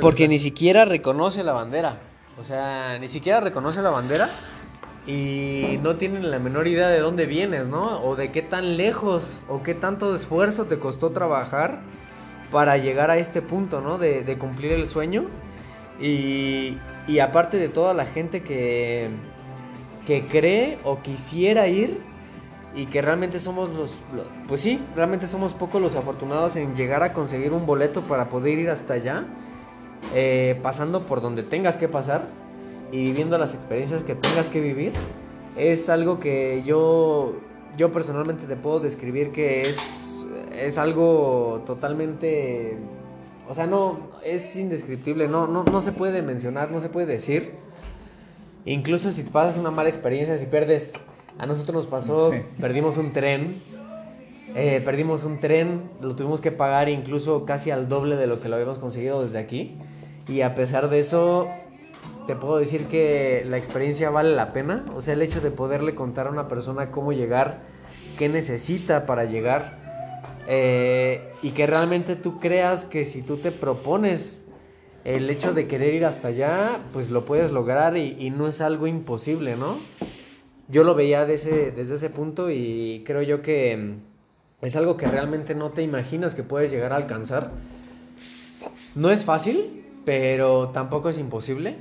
porque 0.02 0.28
ni 0.28 0.40
siquiera 0.40 0.86
reconoce 0.86 1.44
la 1.44 1.54
bandera. 1.54 1.98
O 2.40 2.44
sea, 2.44 2.98
ni 3.00 3.08
siquiera 3.08 3.42
reconoce 3.42 3.82
la 3.82 3.90
bandera 3.90 4.30
y 5.06 5.80
no 5.82 5.96
tienen 5.96 6.30
la 6.30 6.40
menor 6.40 6.68
idea 6.68 6.88
de 6.90 7.00
dónde 7.00 7.26
vienes, 7.26 7.68
¿no? 7.68 8.02
O 8.02 8.16
de 8.16 8.32
qué 8.32 8.42
tan 8.42 8.78
lejos 8.78 9.40
o 9.48 9.64
qué 9.64 9.74
tanto 9.74 10.16
esfuerzo 10.16 10.66
te 10.66 10.80
costó 10.80 11.12
trabajar 11.12 11.80
para 12.52 12.78
llegar 12.78 13.12
a 13.12 13.18
este 13.18 13.42
punto, 13.42 13.82
¿no? 13.82 13.98
De, 13.98 14.38
cumplir 14.38 14.72
el 14.72 14.88
sueño. 14.88 15.26
Y, 16.02 16.78
y, 17.08 17.20
aparte 17.20 17.58
de 17.58 17.68
toda 17.68 17.94
la 17.94 18.06
gente 18.06 18.42
que, 18.42 19.10
que 20.08 20.26
cree 20.28 20.78
o 20.86 21.02
quisiera 21.02 21.68
ir 21.68 22.02
y 22.76 22.86
que 22.86 23.02
realmente 23.02 23.40
somos 23.40 23.70
los, 23.70 23.94
pues 24.48 24.62
sí, 24.62 24.80
realmente 24.96 25.28
somos 25.28 25.54
pocos 25.54 25.82
los 25.82 25.96
afortunados 25.96 26.56
en 26.56 26.76
llegar 26.76 27.04
a 27.04 27.14
conseguir 27.14 27.52
un 27.52 27.66
boleto 27.66 28.02
para 28.02 28.30
poder 28.30 28.60
ir 28.60 28.70
hasta 28.70 28.94
allá, 28.94 29.26
eh, 30.14 30.60
pasando 30.62 31.06
por 31.06 31.22
donde 31.22 31.44
tengas 31.44 31.78
que 31.78 31.88
pasar 31.88 32.28
y 32.92 33.04
viviendo 33.04 33.38
las 33.38 33.54
experiencias 33.54 34.04
que 34.04 34.16
tengas 34.16 34.50
que 34.50 34.62
vivir, 34.62 34.94
es 35.58 35.90
algo 35.90 36.20
que 36.20 36.64
yo, 36.66 37.36
yo 37.78 37.92
personalmente 37.92 38.46
te 38.46 38.56
puedo 38.56 38.80
describir 38.80 39.32
que 39.32 39.70
es, 39.70 40.26
es 40.54 40.78
algo 40.78 41.64
totalmente, 41.66 42.78
o 43.48 43.56
sea, 43.56 43.66
no, 43.66 44.10
es 44.24 44.56
indescriptible, 44.56 45.28
no, 45.28 45.48
no, 45.48 45.64
no 45.64 45.82
se 45.82 45.92
puede 45.92 46.22
mencionar, 46.22 46.72
no 46.72 46.82
se 46.82 46.90
puede 46.90 47.08
decir. 47.08 47.54
Incluso 48.66 49.12
si 49.12 49.24
te 49.24 49.32
pasas 49.32 49.58
una 49.58 49.72
mala 49.72 49.90
experiencia, 49.90 50.38
si 50.38 50.46
pierdes 50.46 50.94
a 51.38 51.46
nosotros 51.46 51.76
nos 51.76 51.88
pasó, 51.88 52.32
perdimos 52.60 52.98
un 52.98 53.12
tren. 53.12 53.62
Eh, 54.56 54.82
perdimos 54.84 55.24
un 55.26 55.40
tren, 55.40 55.92
lo 56.02 56.16
tuvimos 56.16 56.42
que 56.42 56.52
pagar 56.52 56.90
incluso 56.90 57.46
casi 57.46 57.70
al 57.70 57.88
doble 57.88 58.16
de 58.16 58.26
lo 58.26 58.40
que 58.40 58.50
lo 58.50 58.56
habíamos 58.56 58.80
conseguido 58.80 59.22
desde 59.22 59.38
aquí. 59.38 59.78
Y 60.28 60.42
a 60.42 60.56
pesar 60.56 60.90
de 60.90 61.00
eso, 61.00 61.48
te 62.26 62.36
puedo 62.36 62.58
decir 62.58 62.88
que 62.88 63.44
la 63.48 63.58
experiencia 63.58 64.10
vale 64.10 64.36
la 64.36 64.52
pena. 64.52 64.86
O 64.96 65.02
sea, 65.02 65.14
el 65.14 65.22
hecho 65.22 65.40
de 65.40 65.52
poderle 65.52 65.96
contar 65.96 66.28
a 66.28 66.32
una 66.32 66.48
persona 66.48 66.92
cómo 66.92 67.14
llegar, 67.14 67.60
qué 68.18 68.28
necesita 68.28 69.06
para 69.06 69.26
llegar. 69.26 69.78
Eh, 70.48 71.32
y 71.44 71.52
que 71.52 71.68
realmente 71.68 72.16
tú 72.16 72.40
creas 72.40 72.86
que 72.86 73.06
si 73.06 73.22
tú 73.22 73.38
te 73.38 73.52
propones 73.52 74.46
el 75.06 75.30
hecho 75.30 75.54
de 75.54 75.68
querer 75.68 75.94
ir 75.94 76.06
hasta 76.06 76.30
allá, 76.30 76.80
pues 76.92 77.12
lo 77.12 77.26
puedes 77.26 77.52
lograr 77.52 77.98
y, 77.98 78.16
y 78.20 78.32
no 78.32 78.48
es 78.48 78.62
algo 78.62 78.88
imposible, 78.88 79.56
¿no? 79.56 79.78
Yo 80.70 80.84
lo 80.84 80.96
veía 80.96 81.26
desde 81.26 81.82
ese 81.82 82.10
punto 82.10 82.52
y 82.52 83.04
creo 83.06 83.24
yo 83.24 83.42
que 83.42 83.76
mm, 83.76 84.66
es 84.66 84.76
algo 84.76 84.98
que 84.98 85.08
realmente 85.08 85.56
no 85.56 85.72
te 85.72 85.82
imaginas 85.82 86.36
que 86.36 86.44
puedes 86.44 86.72
llegar 86.72 86.94
a 86.94 86.98
alcanzar. 86.98 87.52
No 88.96 89.12
es 89.12 89.26
fácil, 89.26 89.84
pero 90.06 90.70
tampoco 90.70 91.10
es 91.10 91.18
imposible. 91.18 91.78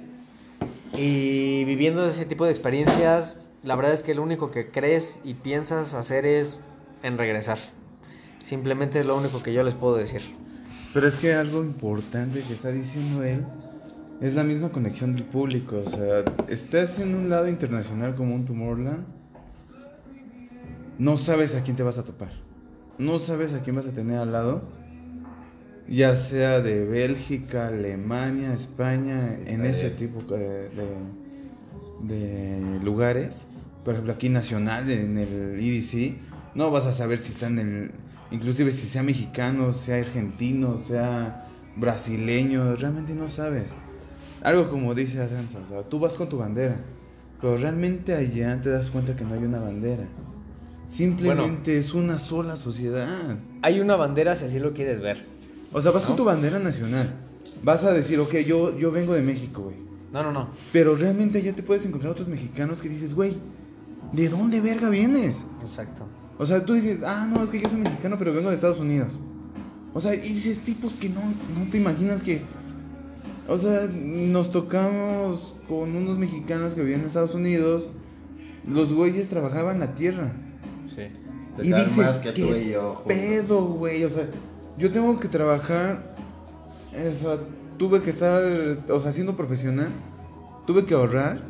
Y 0.97 1.65
viviendo 1.65 2.05
ese 2.07 2.25
tipo 2.25 2.47
de 2.47 2.51
experiencias, 2.51 3.37
la 3.63 3.77
verdad 3.77 3.93
es 3.93 4.03
que 4.03 4.15
lo 4.15 4.23
único 4.23 4.51
que 4.51 4.71
crees 4.71 5.21
y 5.23 5.35
piensas 5.35 5.93
hacer 5.93 6.25
es 6.25 6.59
en 7.03 7.19
regresar. 7.19 7.59
Simplemente 8.43 9.01
es 9.01 9.07
lo 9.07 9.17
único 9.17 9.43
que 9.43 9.53
yo 9.53 9.63
les 9.63 9.75
puedo 9.75 9.97
decir. 9.97 10.23
Pero 10.95 11.09
es 11.09 11.17
que 11.17 11.35
algo 11.35 11.63
importante 11.63 12.43
que 12.43 12.55
está 12.55 12.71
diciendo 12.71 13.23
él 13.23 13.45
es 14.21 14.35
la 14.35 14.43
misma 14.45 14.71
conexión 14.71 15.15
del 15.15 15.25
público. 15.25 15.83
O 15.85 15.91
sea, 15.91 16.25
estás 16.49 16.99
en 16.99 17.15
un 17.15 17.29
lado 17.29 17.49
internacional 17.49 18.15
como 18.15 18.35
un 18.35 18.45
Tomorrowland 18.45 19.05
no 20.99 21.17
sabes 21.17 21.55
a 21.55 21.63
quién 21.63 21.77
te 21.77 21.83
vas 21.85 21.97
a 21.99 22.05
topar. 22.05 22.31
No 22.99 23.21
sabes 23.21 23.53
a 23.53 23.61
quién 23.63 23.77
vas 23.77 23.87
a 23.87 23.93
tener 23.93 24.19
al 24.19 24.33
lado. 24.33 24.63
Ya 25.89 26.17
sea 26.17 26.61
de 26.61 26.85
Bélgica, 26.85 27.69
Alemania, 27.69 28.53
España, 28.53 29.35
en 29.47 29.65
este 29.65 29.91
tipo 29.91 30.21
de, 30.35 30.69
de- 30.71 30.99
de 32.03 32.81
lugares. 32.85 33.47
Por 33.85 33.95
ejemplo, 33.95 34.13
aquí 34.13 34.29
nacional, 34.29 34.91
en 34.91 35.17
el 35.17 35.59
EDC, 35.61 36.17
no 36.57 36.71
vas 36.73 36.85
a 36.85 36.93
saber 36.93 37.19
si 37.21 37.31
están 37.33 37.59
en 37.59 37.77
el... 37.77 37.91
Inclusive 38.33 38.73
si 38.73 38.87
sea 38.89 39.03
mexicano, 39.03 39.73
sea 39.73 39.97
argentino, 39.97 40.77
sea 40.79 41.47
brasileño, 41.77 42.75
realmente 42.77 43.15
no 43.15 43.31
sabes. 43.31 43.71
Algo 44.43 44.71
como 44.71 44.95
dice 44.95 45.21
Adrián 45.21 45.49
Sanz, 45.51 45.69
tú 45.89 45.99
vas 45.99 46.15
con 46.15 46.29
tu 46.29 46.39
bandera, 46.39 46.77
pero 47.41 47.57
realmente 47.57 48.15
allá 48.15 48.61
te 48.61 48.71
das 48.71 48.91
cuenta 48.91 49.17
que 49.17 49.25
no 49.25 49.35
hay 49.35 49.45
una 49.45 49.59
bandera. 49.61 50.05
Simplemente 50.87 51.79
es 51.79 51.93
una 51.93 52.19
sola 52.19 52.57
sociedad. 52.57 53.37
Hay 53.63 53.81
una 53.81 53.97
bandera 53.97 54.37
si 54.37 54.47
así 54.47 54.59
lo 54.59 54.73
quieres 54.73 55.01
ver. 55.01 55.25
O 55.73 55.83
sea, 55.83 55.91
vas 55.91 56.05
con 56.05 56.13
¿No? 56.13 56.17
tu 56.17 56.25
bandera 56.25 56.59
nacional. 56.59 57.13
Vas 57.63 57.85
a 57.85 57.93
decir, 57.93 58.19
ok, 58.21 58.37
yo, 58.39 58.77
yo 58.79 58.91
vengo 58.91 59.13
de 59.13 59.23
México, 59.23 59.63
güey. 59.65 59.77
No, 60.13 60.23
no, 60.23 60.33
no. 60.33 60.49
Pero 60.73 60.97
realmente 60.97 61.39
allá 61.39 61.55
te 61.55 61.63
puedes 61.63 61.85
encontrar 61.85 62.13
otros 62.13 62.29
mexicanos 62.29 62.81
que 62.81 62.89
dices, 62.89 63.15
güey, 63.15 63.37
¿de 64.13 64.29
dónde 64.29 64.61
verga 64.61 64.89
vienes? 64.89 65.45
Exacto. 65.61 66.05
O 66.39 66.47
sea, 66.47 66.65
tú 66.65 66.75
dices, 66.75 67.03
ah, 67.05 67.29
no, 67.31 67.43
es 67.43 67.51
que 67.51 67.61
yo 67.61 67.69
soy 67.69 67.81
mexicano, 67.81 68.17
pero 68.19 68.33
vengo 68.33 68.49
de 68.49 68.55
Estados 68.55 68.81
Unidos. 68.81 69.13
O 69.93 70.01
sea, 70.01 70.15
y 70.15 70.33
dices 70.33 70.61
tipos 70.61 70.95
que 70.95 71.09
no, 71.09 71.21
no 71.21 71.71
te 71.71 71.79
imaginas 71.79 72.23
que. 72.23 72.41
O 73.49 73.57
sea, 73.57 73.89
nos 73.91 74.53
tocamos 74.53 75.55
con 75.69 75.97
unos 75.97 76.19
mexicanos 76.19 76.75
que 76.75 76.83
vivían 76.83 77.01
en 77.01 77.07
Estados 77.07 77.35
Unidos. 77.35 77.91
Los 78.67 78.93
güeyes 78.93 79.29
trabajaban 79.29 79.81
la 79.81 79.95
tierra. 79.95 80.33
Sí. 80.87 81.05
Se 81.57 81.67
y 81.67 81.73
dices, 81.73 81.97
más 81.97 82.19
que 82.19 82.33
¿qué 82.35 82.43
tú 82.43 82.55
y 82.55 82.71
yo 82.71 82.95
juntos". 82.97 83.05
pedo, 83.07 83.65
güey? 83.65 84.05
O 84.05 84.11
sea, 84.11 84.27
yo 84.77 84.93
tengo 84.93 85.19
que 85.19 85.29
trabajar. 85.29 86.15
O 86.93 87.15
sea, 87.15 87.39
tuve 87.79 88.03
que 88.03 88.11
estar, 88.11 88.43
o 88.91 89.01
sea, 89.01 89.13
siendo 89.13 89.35
profesional. 89.37 89.89
Tuve 90.67 90.85
que 90.85 90.93
ahorrar. 90.95 91.41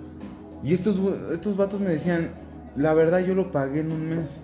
Y 0.62 0.72
estos, 0.74 1.00
güey- 1.00 1.32
estos 1.32 1.56
vatos 1.56 1.80
me 1.80 1.90
decían, 1.90 2.30
la 2.76 2.94
verdad 2.94 3.18
yo 3.26 3.34
lo 3.34 3.50
pagué 3.50 3.80
en 3.80 3.90
un 3.90 4.08
mes. 4.08 4.38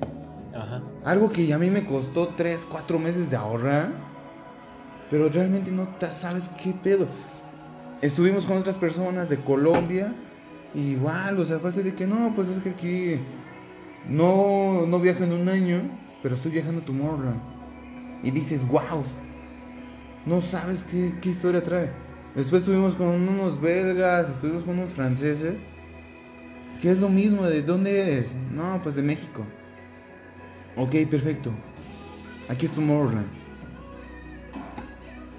Ajá. 0.55 0.83
Algo 1.05 1.31
que 1.31 1.53
a 1.55 1.59
mí 1.59 1.71
me 1.71 1.85
costó 1.87 2.29
3, 2.37 2.67
4 2.71 2.99
meses 2.99 3.31
de 3.31 3.37
ahorrar. 3.37 3.91
Pero 5.11 5.29
realmente 5.29 5.71
no 5.71 5.87
sabes 6.11 6.49
qué 6.63 6.73
pedo. 6.73 7.07
Estuvimos 8.05 8.45
con 8.45 8.59
otras 8.59 8.77
personas 8.77 9.31
de 9.31 9.39
Colombia. 9.39 10.13
y 10.75 10.91
igual, 10.91 11.39
o 11.39 11.45
sea, 11.47 11.59
fue 11.59 11.71
así 11.71 11.83
de 11.83 11.95
que 11.95 12.07
no, 12.07 12.33
pues 12.35 12.49
es 12.49 12.59
que 12.61 12.71
aquí 12.71 13.17
no, 14.11 14.85
no 14.87 14.99
viajo 15.01 15.25
en 15.25 15.33
un 15.33 15.49
año. 15.49 15.81
Pero 16.23 16.35
estoy 16.35 16.51
viajando 16.53 16.83
a 16.83 16.85
Tomorrowland. 16.85 17.41
Y 18.23 18.31
dices, 18.31 18.67
wow. 18.69 19.05
No 20.27 20.43
sabes 20.43 20.85
qué, 20.91 21.15
qué 21.23 21.31
historia 21.31 21.63
trae. 21.63 21.89
Después 22.35 22.63
estuvimos 22.63 22.95
con 22.95 23.07
unos 23.09 23.59
belgas, 23.61 24.29
estuvimos 24.29 24.65
con 24.65 24.79
unos 24.79 24.91
franceses. 24.93 25.63
Que 26.83 26.91
es 26.91 26.99
lo 26.99 27.09
mismo, 27.09 27.45
¿de 27.45 27.63
dónde 27.63 28.01
eres? 28.01 28.35
No, 28.53 28.81
pues 28.83 28.95
de 28.97 29.03
México. 29.03 29.45
Ok, 30.77 30.95
perfecto. 31.11 31.51
Aquí 32.51 32.67
es 32.67 32.73
Tomorrowland. 32.73 33.27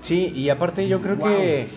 Sí, 0.02 0.32
y 0.36 0.50
aparte 0.50 0.88
yo 0.88 1.02
creo 1.02 1.16
Wow. 1.18 1.28
que 1.28 1.68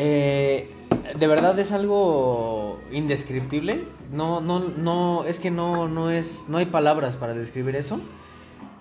eh, 0.00 0.70
de 1.18 1.26
verdad 1.26 1.58
es 1.58 1.72
algo 1.72 2.78
indescriptible. 2.92 3.84
No, 4.12 4.40
no, 4.40 4.60
no, 4.60 5.24
es 5.24 5.40
que 5.40 5.50
no, 5.50 5.88
no 5.88 6.08
es, 6.10 6.46
no 6.48 6.58
hay 6.58 6.66
palabras 6.66 7.16
para 7.16 7.34
describir 7.34 7.74
eso. 7.74 7.98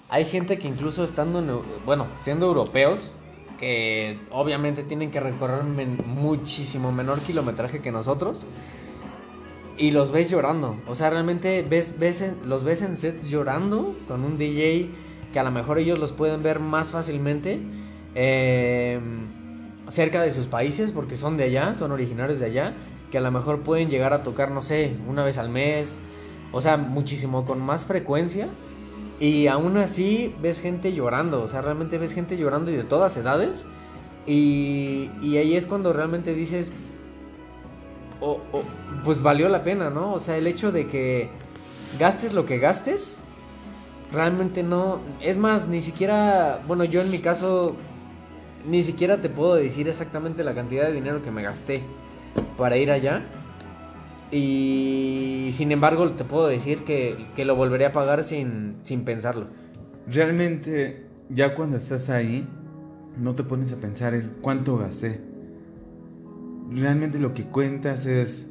Hay 0.09 0.25
gente 0.25 0.59
que 0.59 0.67
incluso 0.67 1.03
estando, 1.03 1.63
bueno, 1.85 2.05
siendo 2.23 2.45
europeos, 2.45 3.09
que 3.59 4.19
obviamente 4.31 4.83
tienen 4.83 5.09
que 5.09 5.19
recorrer 5.19 5.63
men- 5.63 5.97
muchísimo 6.05 6.91
menor 6.91 7.19
kilometraje 7.21 7.81
que 7.81 7.91
nosotros. 7.91 8.43
Y 9.77 9.91
los 9.91 10.11
ves 10.11 10.29
llorando. 10.29 10.77
O 10.87 10.93
sea, 10.93 11.09
realmente 11.09 11.65
ves, 11.67 11.97
ves 11.97 12.21
en- 12.21 12.37
los 12.47 12.63
ves 12.63 12.83
en 12.83 12.95
sets 12.95 13.27
llorando 13.27 13.95
con 14.07 14.23
un 14.23 14.37
DJ 14.37 14.89
que 15.33 15.39
a 15.39 15.43
lo 15.43 15.51
mejor 15.51 15.79
ellos 15.79 15.97
los 15.99 16.11
pueden 16.11 16.41
ver 16.43 16.59
más 16.59 16.91
fácilmente 16.91 17.59
eh, 18.15 18.99
cerca 19.89 20.21
de 20.21 20.31
sus 20.31 20.47
países 20.47 20.91
porque 20.91 21.15
son 21.15 21.37
de 21.37 21.45
allá, 21.45 21.73
son 21.73 21.91
originarios 21.91 22.39
de 22.39 22.45
allá, 22.47 22.73
que 23.11 23.17
a 23.17 23.21
lo 23.21 23.31
mejor 23.31 23.61
pueden 23.61 23.89
llegar 23.89 24.13
a 24.13 24.23
tocar, 24.23 24.51
no 24.51 24.61
sé, 24.61 24.93
una 25.07 25.23
vez 25.23 25.37
al 25.37 25.49
mes, 25.49 25.99
o 26.51 26.61
sea, 26.61 26.77
muchísimo 26.77 27.45
con 27.45 27.61
más 27.61 27.85
frecuencia. 27.85 28.47
Y 29.19 29.47
aún 29.47 29.77
así 29.77 30.35
ves 30.41 30.59
gente 30.59 30.93
llorando, 30.93 31.41
o 31.41 31.47
sea, 31.47 31.61
realmente 31.61 31.97
ves 31.97 32.13
gente 32.13 32.37
llorando 32.37 32.69
y 32.71 32.75
de 32.75 32.83
todas 32.83 33.17
edades. 33.17 33.65
Y, 34.27 35.09
y 35.21 35.37
ahí 35.37 35.55
es 35.55 35.65
cuando 35.65 35.93
realmente 35.93 36.33
dices, 36.35 36.73
o- 38.21 38.39
o, 38.51 38.63
pues 39.03 39.21
valió 39.21 39.47
la 39.49 39.63
pena, 39.63 39.89
¿no? 39.89 40.13
O 40.13 40.19
sea, 40.19 40.37
el 40.37 40.47
hecho 40.47 40.71
de 40.71 40.87
que 40.87 41.29
gastes 41.99 42.33
lo 42.33 42.45
que 42.45 42.57
gastes, 42.59 43.23
realmente 44.11 44.63
no. 44.63 44.99
Es 45.21 45.37
más, 45.37 45.67
ni 45.67 45.81
siquiera, 45.81 46.61
bueno, 46.67 46.83
yo 46.83 47.01
en 47.01 47.11
mi 47.11 47.19
caso, 47.19 47.75
ni 48.67 48.83
siquiera 48.83 49.21
te 49.21 49.29
puedo 49.29 49.55
decir 49.55 49.87
exactamente 49.87 50.43
la 50.43 50.53
cantidad 50.53 50.85
de 50.85 50.93
dinero 50.93 51.23
que 51.23 51.31
me 51.31 51.41
gasté 51.41 51.81
para 52.57 52.77
ir 52.77 52.91
allá. 52.91 53.23
Y 54.31 55.49
sin 55.53 55.71
embargo, 55.71 56.09
te 56.11 56.25
puedo 56.25 56.47
decir 56.47 56.79
que, 56.83 57.15
que 57.35 57.45
lo 57.45 57.55
volveré 57.55 57.85
a 57.85 57.93
pagar 57.93 58.23
sin, 58.23 58.75
sin 58.83 59.05
pensarlo. 59.05 59.47
Realmente, 60.05 61.05
ya 61.29 61.55
cuando 61.55 61.77
estás 61.77 62.09
ahí, 62.09 62.45
no 63.17 63.33
te 63.33 63.43
pones 63.43 63.71
a 63.71 63.77
pensar 63.77 64.13
el 64.13 64.29
cuánto 64.41 64.77
gasté. 64.77 65.21
Realmente 66.69 67.19
lo 67.19 67.33
que 67.33 67.43
cuentas 67.43 68.05
es, 68.05 68.47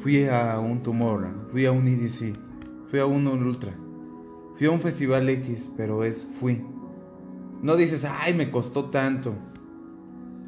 fui 0.00 0.26
a 0.26 0.58
un 0.58 0.82
Tomorrowland, 0.82 1.50
fui 1.50 1.64
a 1.64 1.72
un 1.72 1.86
EDC, 1.88 2.36
fui 2.90 3.00
a 3.00 3.06
un 3.06 3.26
Ultra, 3.26 3.72
fui 4.56 4.66
a 4.66 4.70
un 4.70 4.80
festival 4.80 5.28
X, 5.30 5.70
pero 5.76 6.04
es 6.04 6.28
fui. 6.38 6.62
No 7.62 7.76
dices, 7.76 8.04
ay, 8.04 8.34
me 8.34 8.50
costó 8.50 8.86
tanto. 8.86 9.34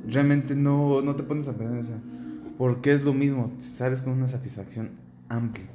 Realmente 0.06 0.54
no, 0.54 1.02
no 1.02 1.16
te 1.16 1.22
pones 1.22 1.48
a 1.48 1.52
pensar 1.52 1.96
en. 1.96 2.54
Porque 2.56 2.92
es 2.92 3.02
lo 3.02 3.12
mismo, 3.12 3.52
sales 3.58 4.02
con 4.02 4.12
una 4.12 4.28
satisfacción 4.28 4.90
amplia. 5.28 5.66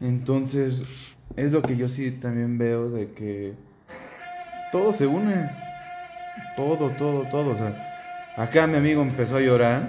Entonces, 0.00 1.14
es 1.36 1.52
lo 1.52 1.62
que 1.62 1.76
yo 1.76 1.88
sí 1.88 2.10
también 2.10 2.58
veo 2.58 2.90
de 2.90 3.10
que 3.12 3.54
todo 4.70 4.92
se 4.92 5.06
une. 5.06 5.50
Todo, 6.56 6.90
todo, 6.90 7.22
todo. 7.30 7.50
O 7.50 7.56
sea, 7.56 7.74
acá 8.36 8.66
mi 8.66 8.76
amigo 8.76 9.02
empezó 9.02 9.36
a 9.36 9.40
llorar. 9.40 9.88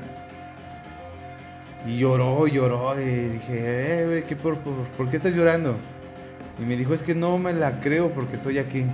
Y 1.85 1.97
lloró, 1.99 2.47
lloró. 2.47 2.99
Y 2.99 3.05
dije, 3.05 4.19
eh, 4.19 4.23
¿qué 4.27 4.35
por, 4.35 4.57
por 4.57 5.09
qué 5.09 5.17
estás 5.17 5.35
llorando? 5.35 5.75
Y 6.61 6.65
me 6.65 6.75
dijo, 6.75 6.93
es 6.93 7.01
que 7.01 7.15
no 7.15 7.37
me 7.37 7.53
la 7.53 7.79
creo 7.81 8.11
porque 8.11 8.35
estoy 8.35 8.57
aquí. 8.57 8.85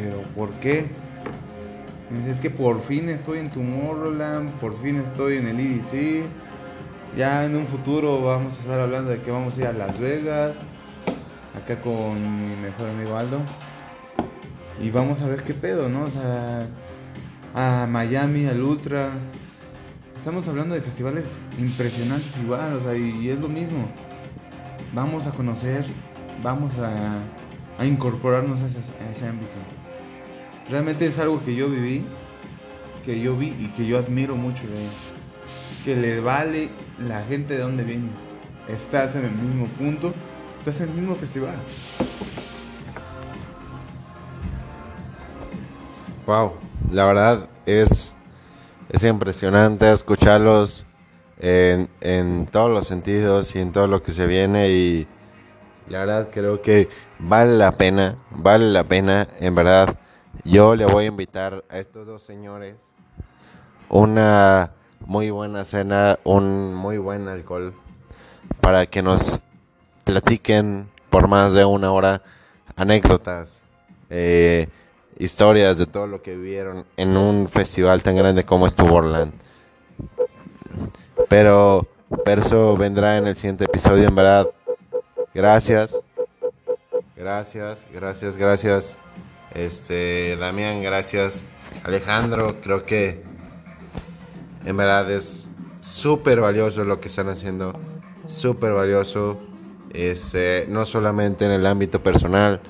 Pero, 0.00 0.22
¿por 0.36 0.50
qué? 0.60 0.86
Es 2.28 2.40
que 2.40 2.50
por 2.50 2.82
fin 2.82 3.08
estoy 3.08 3.40
en 3.40 3.50
Tomorrowland, 3.50 4.50
por 4.60 4.80
fin 4.80 5.00
estoy 5.04 5.38
en 5.38 5.48
el 5.48 5.58
EDC. 5.58 6.24
Ya 7.16 7.44
en 7.44 7.56
un 7.56 7.66
futuro 7.66 8.22
vamos 8.22 8.56
a 8.56 8.60
estar 8.60 8.80
hablando 8.80 9.10
de 9.10 9.20
que 9.20 9.32
vamos 9.32 9.56
a 9.56 9.60
ir 9.60 9.66
a 9.66 9.72
Las 9.72 9.98
Vegas, 9.98 10.54
acá 11.56 11.80
con 11.80 12.14
mi 12.14 12.54
mejor 12.54 12.90
amigo 12.90 13.16
Aldo. 13.16 13.40
Y 14.80 14.90
vamos 14.90 15.20
a 15.20 15.26
ver 15.26 15.42
qué 15.42 15.52
pedo, 15.52 15.88
¿no? 15.88 16.04
O 16.04 16.10
sea, 16.10 16.68
a 17.56 17.86
Miami, 17.88 18.46
al 18.46 18.62
Ultra. 18.62 19.10
Estamos 20.16 20.46
hablando 20.46 20.76
de 20.76 20.80
festivales 20.80 21.26
impresionantes 21.58 22.36
igual, 22.38 22.74
o 22.74 22.80
sea, 22.80 22.94
y, 22.96 23.18
y 23.20 23.30
es 23.30 23.40
lo 23.40 23.48
mismo. 23.48 23.88
Vamos 24.94 25.26
a 25.26 25.32
conocer, 25.32 25.84
vamos 26.40 26.78
a, 26.78 27.18
a 27.78 27.84
incorporarnos 27.84 28.62
a 28.62 28.66
ese, 28.66 28.78
a 28.78 29.10
ese 29.10 29.26
ámbito. 29.26 29.77
Realmente 30.70 31.06
es 31.06 31.18
algo 31.18 31.42
que 31.44 31.54
yo 31.54 31.68
viví, 31.68 32.04
que 33.04 33.20
yo 33.20 33.36
vi 33.36 33.48
y 33.58 33.68
que 33.76 33.86
yo 33.86 33.98
admiro 33.98 34.36
mucho 34.36 34.62
de 34.64 34.84
él. 34.84 34.90
Que 35.84 35.96
le 35.96 36.20
vale 36.20 36.68
la 36.98 37.22
gente 37.24 37.54
de 37.54 37.60
donde 37.60 37.84
viene. 37.84 38.10
Estás 38.68 39.14
en 39.14 39.24
el 39.24 39.32
mismo 39.32 39.66
punto, 39.78 40.12
estás 40.58 40.82
en 40.82 40.90
el 40.90 40.94
mismo 40.96 41.14
festival. 41.14 41.54
Wow, 46.26 46.52
la 46.90 47.06
verdad 47.06 47.48
es, 47.64 48.14
es 48.90 49.04
impresionante 49.04 49.90
escucharlos 49.90 50.84
en, 51.40 51.88
en 52.02 52.46
todos 52.46 52.70
los 52.70 52.86
sentidos 52.86 53.54
y 53.54 53.60
en 53.60 53.72
todo 53.72 53.86
lo 53.86 54.02
que 54.02 54.12
se 54.12 54.26
viene 54.26 54.68
y 54.68 55.06
la 55.88 56.00
verdad 56.00 56.28
creo 56.30 56.60
que 56.60 56.90
vale 57.18 57.56
la 57.56 57.72
pena, 57.72 58.16
vale 58.30 58.66
la 58.66 58.84
pena, 58.84 59.26
en 59.40 59.54
verdad. 59.54 59.98
Yo 60.44 60.74
le 60.76 60.86
voy 60.86 61.04
a 61.04 61.08
invitar 61.08 61.64
a 61.68 61.78
estos 61.78 62.06
dos 62.06 62.22
señores 62.22 62.76
una 63.88 64.72
muy 65.00 65.30
buena 65.30 65.64
cena, 65.64 66.18
un 66.24 66.74
muy 66.74 66.98
buen 66.98 67.28
alcohol 67.28 67.74
para 68.60 68.86
que 68.86 69.02
nos 69.02 69.40
platiquen 70.04 70.88
por 71.10 71.28
más 71.28 71.52
de 71.54 71.64
una 71.64 71.92
hora 71.92 72.22
anécdotas, 72.76 73.60
eh, 74.10 74.68
historias 75.18 75.78
de 75.78 75.86
todo 75.86 76.06
lo 76.06 76.22
que 76.22 76.36
vivieron 76.36 76.84
en 76.96 77.16
un 77.16 77.48
festival 77.48 78.02
tan 78.02 78.16
grande 78.16 78.44
como 78.44 78.66
es 78.66 78.74
Tomorrowland. 78.74 79.32
Pero, 81.28 81.86
eso 82.24 82.76
vendrá 82.76 83.18
en 83.18 83.26
el 83.26 83.36
siguiente 83.36 83.64
episodio, 83.64 84.08
en 84.08 84.14
verdad. 84.14 84.48
Gracias. 85.34 85.98
Gracias, 87.16 87.86
gracias, 87.92 88.36
gracias. 88.36 88.98
Este, 89.58 90.36
Damián, 90.36 90.82
gracias. 90.84 91.44
Alejandro, 91.82 92.60
creo 92.62 92.84
que 92.84 93.24
en 94.64 94.76
verdad 94.76 95.10
es 95.10 95.50
súper 95.80 96.40
valioso 96.40 96.84
lo 96.84 97.00
que 97.00 97.08
están 97.08 97.28
haciendo. 97.28 97.72
Súper 98.28 98.72
valioso. 98.72 99.36
Este, 99.92 100.66
no 100.68 100.86
solamente 100.86 101.44
en 101.44 101.50
el 101.50 101.66
ámbito 101.66 102.00
personal. 102.00 102.60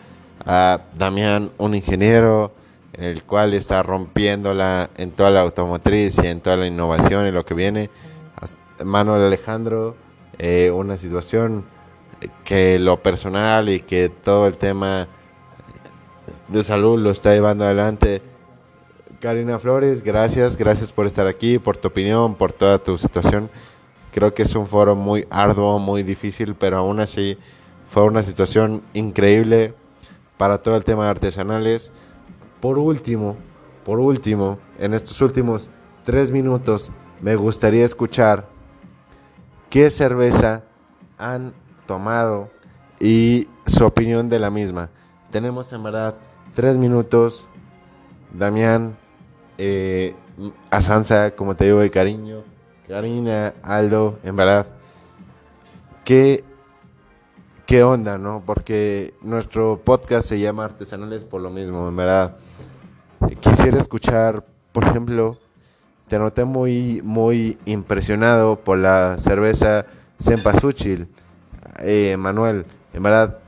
A 0.47 0.80
Damián, 0.97 1.51
un 1.59 1.74
ingeniero, 1.74 2.55
en 2.95 3.05
el 3.05 3.22
cual 3.22 3.53
está 3.53 3.82
rompiéndola 3.82 4.89
en 4.97 5.11
toda 5.11 5.28
la 5.28 5.43
automotriz 5.43 6.16
y 6.22 6.26
en 6.26 6.41
toda 6.41 6.57
la 6.57 6.66
innovación 6.66 7.26
y 7.26 7.32
lo 7.32 7.45
que 7.45 7.53
viene. 7.53 7.91
Manuel 8.82 9.24
Alejandro, 9.24 9.95
eh, 10.39 10.70
una 10.70 10.97
situación 10.97 11.66
que 12.45 12.78
lo 12.78 13.03
personal 13.03 13.68
y 13.68 13.80
que 13.80 14.09
todo 14.09 14.47
el 14.47 14.57
tema 14.57 15.07
de 16.49 16.65
salud 16.65 16.99
lo 16.99 17.11
está 17.11 17.33
llevando 17.33 17.65
adelante. 17.65 18.23
Karina 19.21 19.59
Flores, 19.59 20.03
gracias, 20.03 20.57
gracias 20.57 20.93
por 20.93 21.07
estar 21.07 21.27
aquí, 21.27 21.59
por 21.59 21.77
tu 21.77 21.89
opinión, 21.89 22.35
por 22.35 22.53
toda 22.53 22.79
tu 22.79 22.97
situación. 22.99 23.51
Creo 24.13 24.33
que 24.33 24.43
es 24.43 24.55
un 24.55 24.67
foro 24.67 24.95
muy 24.95 25.27
arduo, 25.31 25.79
muy 25.79 26.03
difícil, 26.03 26.55
pero 26.55 26.79
aún 26.79 27.01
así 27.01 27.39
fue 27.91 28.05
una 28.05 28.23
situación 28.23 28.83
increíble 28.95 29.75
para 30.37 30.63
todo 30.63 30.77
el 30.77 30.85
tema 30.85 31.05
de 31.05 31.11
artesanales. 31.11 31.93
Por 32.61 32.79
último, 32.79 33.37
por 33.85 34.01
último, 34.01 34.59
en 34.79 34.95
estos 34.95 35.21
últimos 35.21 35.71
tres 36.05 36.31
minutos, 36.31 36.93
me 37.21 37.37
gustaría 37.37 37.85
escuchar 37.85 38.47
qué 39.69 39.91
cerveza 39.91 40.63
han 41.19 41.53
tomado 41.87 42.49
y 43.01 43.49
su 43.67 43.85
opinión 43.85 44.29
de 44.29 44.39
la 44.39 44.51
misma. 44.51 44.91
Tenemos 45.31 45.73
en 45.73 45.83
verdad 45.83 46.15
tres 46.59 46.77
minutos. 46.77 47.47
Damián, 48.33 48.97
eh, 49.59 50.17
a 50.73 50.83
Sansa, 50.83 51.31
como 51.37 51.55
te 51.55 51.67
digo, 51.67 51.79
de 51.79 51.89
cariño. 51.89 52.43
Karina, 52.89 53.55
Aldo, 53.63 54.19
en 54.25 54.35
verdad. 54.35 54.67
¿Qué, 56.05 56.43
qué 57.65 57.85
onda, 57.85 58.19
no? 58.19 58.43
Porque 58.45 59.15
nuestro 59.23 59.81
podcast 59.85 60.29
se 60.29 60.41
llama 60.41 60.65
Artesanales 60.65 61.23
por 61.23 61.43
lo 61.43 61.51
mismo, 61.51 61.87
en 61.87 61.95
verdad. 61.95 62.39
Quisiera 63.39 63.79
escuchar, 63.79 64.45
por 64.73 64.83
ejemplo, 64.83 65.39
te 66.09 66.19
noté 66.19 66.45
muy, 66.45 67.01
muy 67.05 67.57
impresionado 67.67 68.57
por 68.57 68.79
la 68.79 69.17
cerveza 69.19 69.87
Cempasúchil, 70.21 71.07
eh, 71.79 72.17
Manuel. 72.19 72.67
En 72.93 73.05
verdad, 73.05 73.39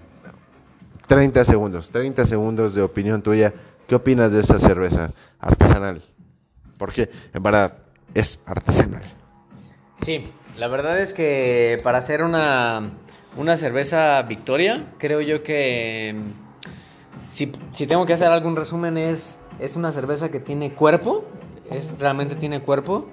30 1.11 1.45
segundos, 1.45 1.91
30 1.91 2.25
segundos 2.25 2.77
de 2.77 2.83
opinión 2.83 3.21
tuya. 3.21 3.53
¿Qué 3.89 3.97
opinas 3.97 4.31
de 4.31 4.43
esa 4.43 4.61
cerveza 4.61 5.11
artesanal? 5.41 6.05
Porque 6.79 7.11
en 7.35 7.43
verdad 7.43 7.79
es 8.15 8.39
artesanal. 8.47 9.03
Sí, 9.97 10.23
la 10.57 10.69
verdad 10.69 11.01
es 11.01 11.13
que 11.13 11.81
para 11.83 11.99
hacer 11.99 12.23
una, 12.23 12.93
una 13.37 13.57
cerveza 13.57 14.23
Victoria, 14.23 14.93
creo 14.99 15.21
yo 15.21 15.43
que 15.43 16.15
si, 17.29 17.51
si 17.73 17.89
tengo 17.89 18.07
que 18.07 18.13
hacer 18.13 18.29
algún 18.29 18.55
resumen 18.55 18.97
es, 18.97 19.41
es 19.59 19.75
una 19.75 19.91
cerveza 19.91 20.31
que 20.31 20.39
tiene 20.39 20.75
cuerpo, 20.75 21.25
es, 21.73 21.99
realmente 21.99 22.37
tiene 22.37 22.61
cuerpo. 22.61 23.09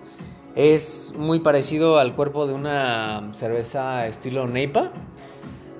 Es 0.53 1.15
muy 1.17 1.39
parecido 1.39 1.97
al 1.97 2.13
cuerpo 2.13 2.45
de 2.45 2.53
una 2.53 3.33
cerveza 3.33 4.05
estilo 4.05 4.45
Neipa, 4.45 4.91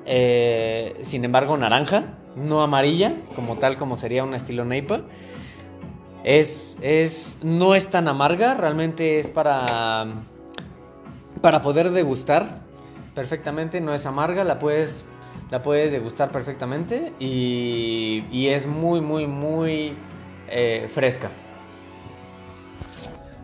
eh, 0.08 1.00
sin 1.04 1.26
embargo 1.26 1.58
naranja, 1.58 2.16
no 2.36 2.62
amarilla, 2.62 3.14
como 3.36 3.58
tal 3.58 3.78
como 3.78 3.98
sería 3.98 4.24
un 4.24 4.34
estilo 4.34 4.66
Neipa. 4.66 5.02
Es, 6.24 6.78
es, 6.82 7.40
no 7.44 7.76
es 7.76 7.88
tan 7.88 8.08
amarga, 8.08 8.54
realmente 8.56 9.20
es 9.20 9.30
para, 9.30 10.08
para 11.42 11.62
poder 11.62 11.92
degustar 11.92 12.62
perfectamente, 13.14 13.82
no 13.82 13.94
es 13.94 14.06
amarga, 14.06 14.44
la 14.44 14.60
puedes, 14.60 15.06
la 15.52 15.62
puedes 15.62 15.92
degustar 15.92 16.30
perfectamente 16.30 17.14
y, 17.20 18.26
y 18.32 18.48
es 18.48 18.66
muy, 18.66 19.02
muy, 19.02 19.28
muy 19.28 19.94
eh, 20.50 20.90
fresca. 20.94 21.30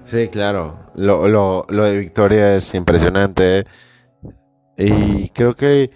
Sí, 0.06 0.28
claro. 0.28 0.78
Lo, 0.96 1.28
lo, 1.28 1.84
de 1.84 1.98
Victoria 1.98 2.56
es 2.56 2.76
impresionante. 2.76 3.66
Y 4.78 5.30
creo 5.30 5.56
que 5.56 5.90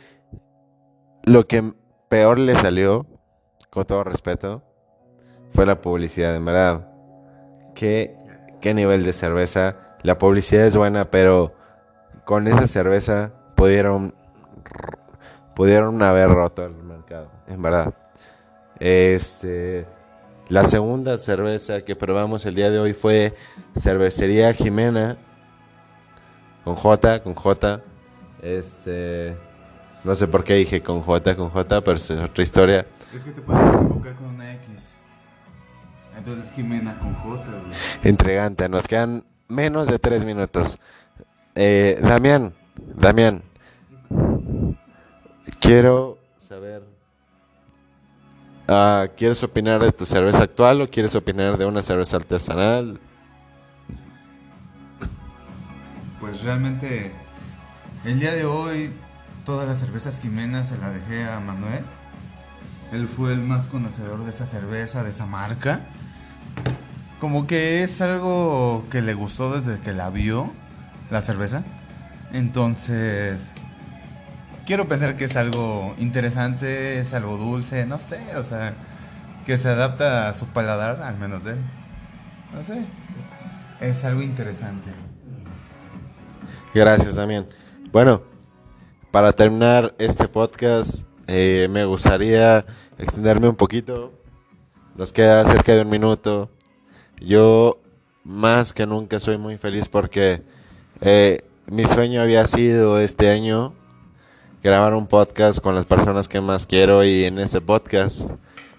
lo 1.28 1.45
que 1.45 1.73
peor 2.07 2.39
le 2.39 2.55
salió, 2.55 3.05
con 3.69 3.84
todo 3.84 4.05
respeto, 4.05 4.63
fue 5.53 5.65
la 5.65 5.82
publicidad, 5.82 6.34
en 6.36 6.45
verdad. 6.45 6.88
¿Qué, 7.75 8.15
qué 8.61 8.73
nivel 8.73 9.03
de 9.03 9.11
cerveza? 9.11 9.75
La 10.03 10.17
publicidad 10.17 10.65
es 10.65 10.78
buena, 10.78 11.11
pero 11.11 11.53
con 12.23 12.47
esa 12.47 12.65
cerveza 12.65 13.34
pudieron, 13.55 14.15
pudieron 15.53 16.01
haber 16.01 16.30
roto 16.30 16.65
el 16.65 16.73
mercado, 16.75 17.30
en 17.47 17.61
verdad. 17.61 17.93
Este, 18.80 19.86
la 20.47 20.63
segunda 20.63 21.17
cerveza 21.17 21.82
que 21.82 21.97
probamos 21.97 22.45
el 22.45 22.55
día 22.55 22.69
de 22.69 22.80
hoy 22.80 22.93
fue 22.93 23.36
Cervecería 23.78 24.53
Jimena, 24.53 25.17
con 26.63 26.75
J, 26.75 27.21
con 27.21 27.34
J. 27.36 27.82
Este, 28.41 29.36
no 30.03 30.15
sé 30.15 30.27
por 30.27 30.43
qué 30.43 30.55
dije 30.55 30.81
con 30.81 31.01
J, 31.01 31.35
con 31.35 31.49
J, 31.49 31.81
pero 31.81 31.97
es 31.97 32.09
otra 32.11 32.43
historia. 32.43 32.85
Es 33.13 33.23
que 33.23 33.31
te 33.31 33.41
puedes 33.41 33.61
equivocar 33.61 34.15
con 34.15 34.25
una 34.27 34.53
X. 34.53 34.89
Entonces 36.17 36.51
Jimena 36.53 36.97
con 36.99 37.13
J, 37.15 37.43
güey. 37.45 37.73
Entregante, 38.03 38.69
nos 38.69 38.87
quedan 38.87 39.23
menos 39.47 39.87
de 39.87 39.99
tres 39.99 40.25
minutos. 40.25 40.79
Eh, 41.55 41.99
Damián, 42.01 42.53
Damián, 42.95 43.41
quiero 45.59 46.17
saber, 46.47 46.83
ah, 48.67 49.07
¿quieres 49.17 49.41
opinar 49.43 49.83
de 49.83 49.91
tu 49.91 50.05
cerveza 50.05 50.43
actual 50.43 50.81
o 50.81 50.89
quieres 50.89 51.15
opinar 51.15 51.57
de 51.57 51.65
una 51.65 51.81
cerveza 51.81 52.17
artesanal? 52.17 52.99
Pues 56.19 56.43
realmente 56.43 57.11
el 58.05 58.19
día 58.19 58.33
de 58.33 58.45
hoy 58.45 58.91
todas 59.47 59.65
las 59.65 59.77
cervezas 59.77 60.19
Jimena 60.21 60.65
se 60.65 60.77
la 60.77 60.89
dejé 60.89 61.23
a 61.23 61.39
Manuel. 61.39 61.81
Él 62.91 63.07
fue 63.07 63.31
el 63.31 63.39
más 63.39 63.67
conocedor 63.67 64.25
de 64.25 64.29
esa 64.29 64.45
cerveza, 64.45 65.03
de 65.03 65.11
esa 65.11 65.25
marca. 65.25 65.79
Como 67.21 67.47
que 67.47 67.81
es 67.81 68.01
algo 68.01 68.85
que 68.91 69.01
le 69.01 69.13
gustó 69.13 69.55
desde 69.55 69.79
que 69.79 69.93
la 69.93 70.09
vio, 70.09 70.51
la 71.09 71.21
cerveza. 71.21 71.63
Entonces, 72.33 73.47
quiero 74.65 74.89
pensar 74.89 75.15
que 75.15 75.23
es 75.23 75.37
algo 75.37 75.95
interesante, 75.97 76.99
es 76.99 77.13
algo 77.13 77.37
dulce, 77.37 77.85
no 77.85 77.99
sé, 77.99 78.19
o 78.35 78.43
sea, 78.43 78.73
que 79.45 79.55
se 79.55 79.69
adapta 79.69 80.27
a 80.27 80.33
su 80.33 80.47
paladar, 80.47 81.01
al 81.01 81.17
menos 81.17 81.45
de 81.45 81.53
él. 81.53 81.59
No 82.53 82.65
sé, 82.65 82.83
es 83.79 84.03
algo 84.03 84.21
interesante. 84.21 84.91
Gracias, 86.73 87.15
Damián. 87.15 87.47
Bueno, 87.93 88.21
para 89.18 89.34
terminar 89.34 89.95
este 89.97 90.28
podcast, 90.28 91.01
eh, 91.26 91.68
me 91.72 91.86
gustaría 91.86 92.63
extenderme 92.99 93.49
un 93.49 93.55
poquito. 93.55 94.13
Nos 94.93 95.11
queda 95.11 95.43
cerca 95.45 95.74
de 95.74 95.82
un 95.82 95.89
minuto. 95.89 96.51
Yo 97.20 97.80
más 98.24 98.74
que 98.74 98.86
nunca 98.86 99.20
soy 99.20 99.39
muy 99.39 99.57
feliz 99.57 99.89
porque 99.89 100.43
eh, 101.01 101.41
mi 101.65 101.86
sueño 101.86 102.22
había 102.22 102.45
sido 102.45 102.99
este 102.99 103.32
año 103.32 103.74
grabar 104.61 104.93
un 104.93 105.07
podcast 105.07 105.61
con 105.61 105.74
las 105.74 105.88
personas 105.88 106.28
que 106.28 106.39
más 106.39 106.68
quiero 106.68 107.03
y 107.03 107.24
en 107.24 107.39
ese 107.39 107.59
podcast 107.59 108.30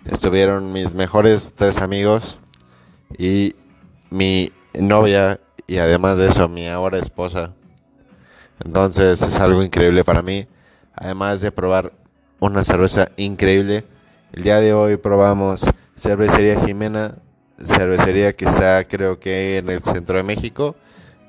estuvieron 0.05 0.73
mis 0.73 0.95
mejores 0.95 1.53
tres 1.57 1.81
amigos 1.81 2.39
y 3.19 3.57
mi 4.09 4.53
novia 4.73 5.41
y 5.67 5.79
además 5.79 6.17
de 6.17 6.29
eso 6.29 6.49
mi 6.49 6.69
ahora 6.69 6.99
esposa. 6.99 7.57
Entonces 8.65 9.23
es 9.23 9.39
algo 9.39 9.63
increíble 9.63 10.05
para 10.05 10.23
mí. 10.23 10.47
Además 10.95 11.41
de 11.41 11.53
probar 11.53 11.93
una 12.41 12.65
cerveza 12.65 13.11
increíble. 13.17 13.85
El 14.33 14.43
día 14.43 14.61
de 14.61 14.73
hoy 14.73 14.97
probamos 14.97 15.65
cervecería 15.97 16.61
Jimena, 16.61 17.17
cervecería 17.61 18.33
que 18.33 18.45
está 18.45 18.85
creo 18.85 19.19
que 19.19 19.59
en 19.59 19.69
el 19.69 19.83
centro 19.83 20.17
de 20.17 20.23
México, 20.23 20.77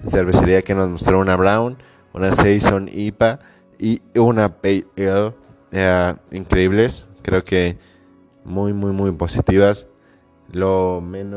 cervecería 0.08 0.62
que 0.62 0.76
nos 0.76 0.90
mostró 0.90 1.20
una 1.20 1.36
Brown, 1.36 1.78
una 2.14 2.34
Saison 2.34 2.90
IPA 2.92 3.40
y 3.78 4.02
una 4.16 4.50
Pale 4.50 4.86
Ale 4.98 5.34
eh, 5.72 6.16
increíbles. 6.32 7.06
Creo 7.22 7.44
que 7.44 7.78
muy, 8.44 8.74
muy, 8.74 8.92
muy 8.92 9.12
positivas. 9.12 9.88
Lo 10.52 11.02
menos 11.02 11.28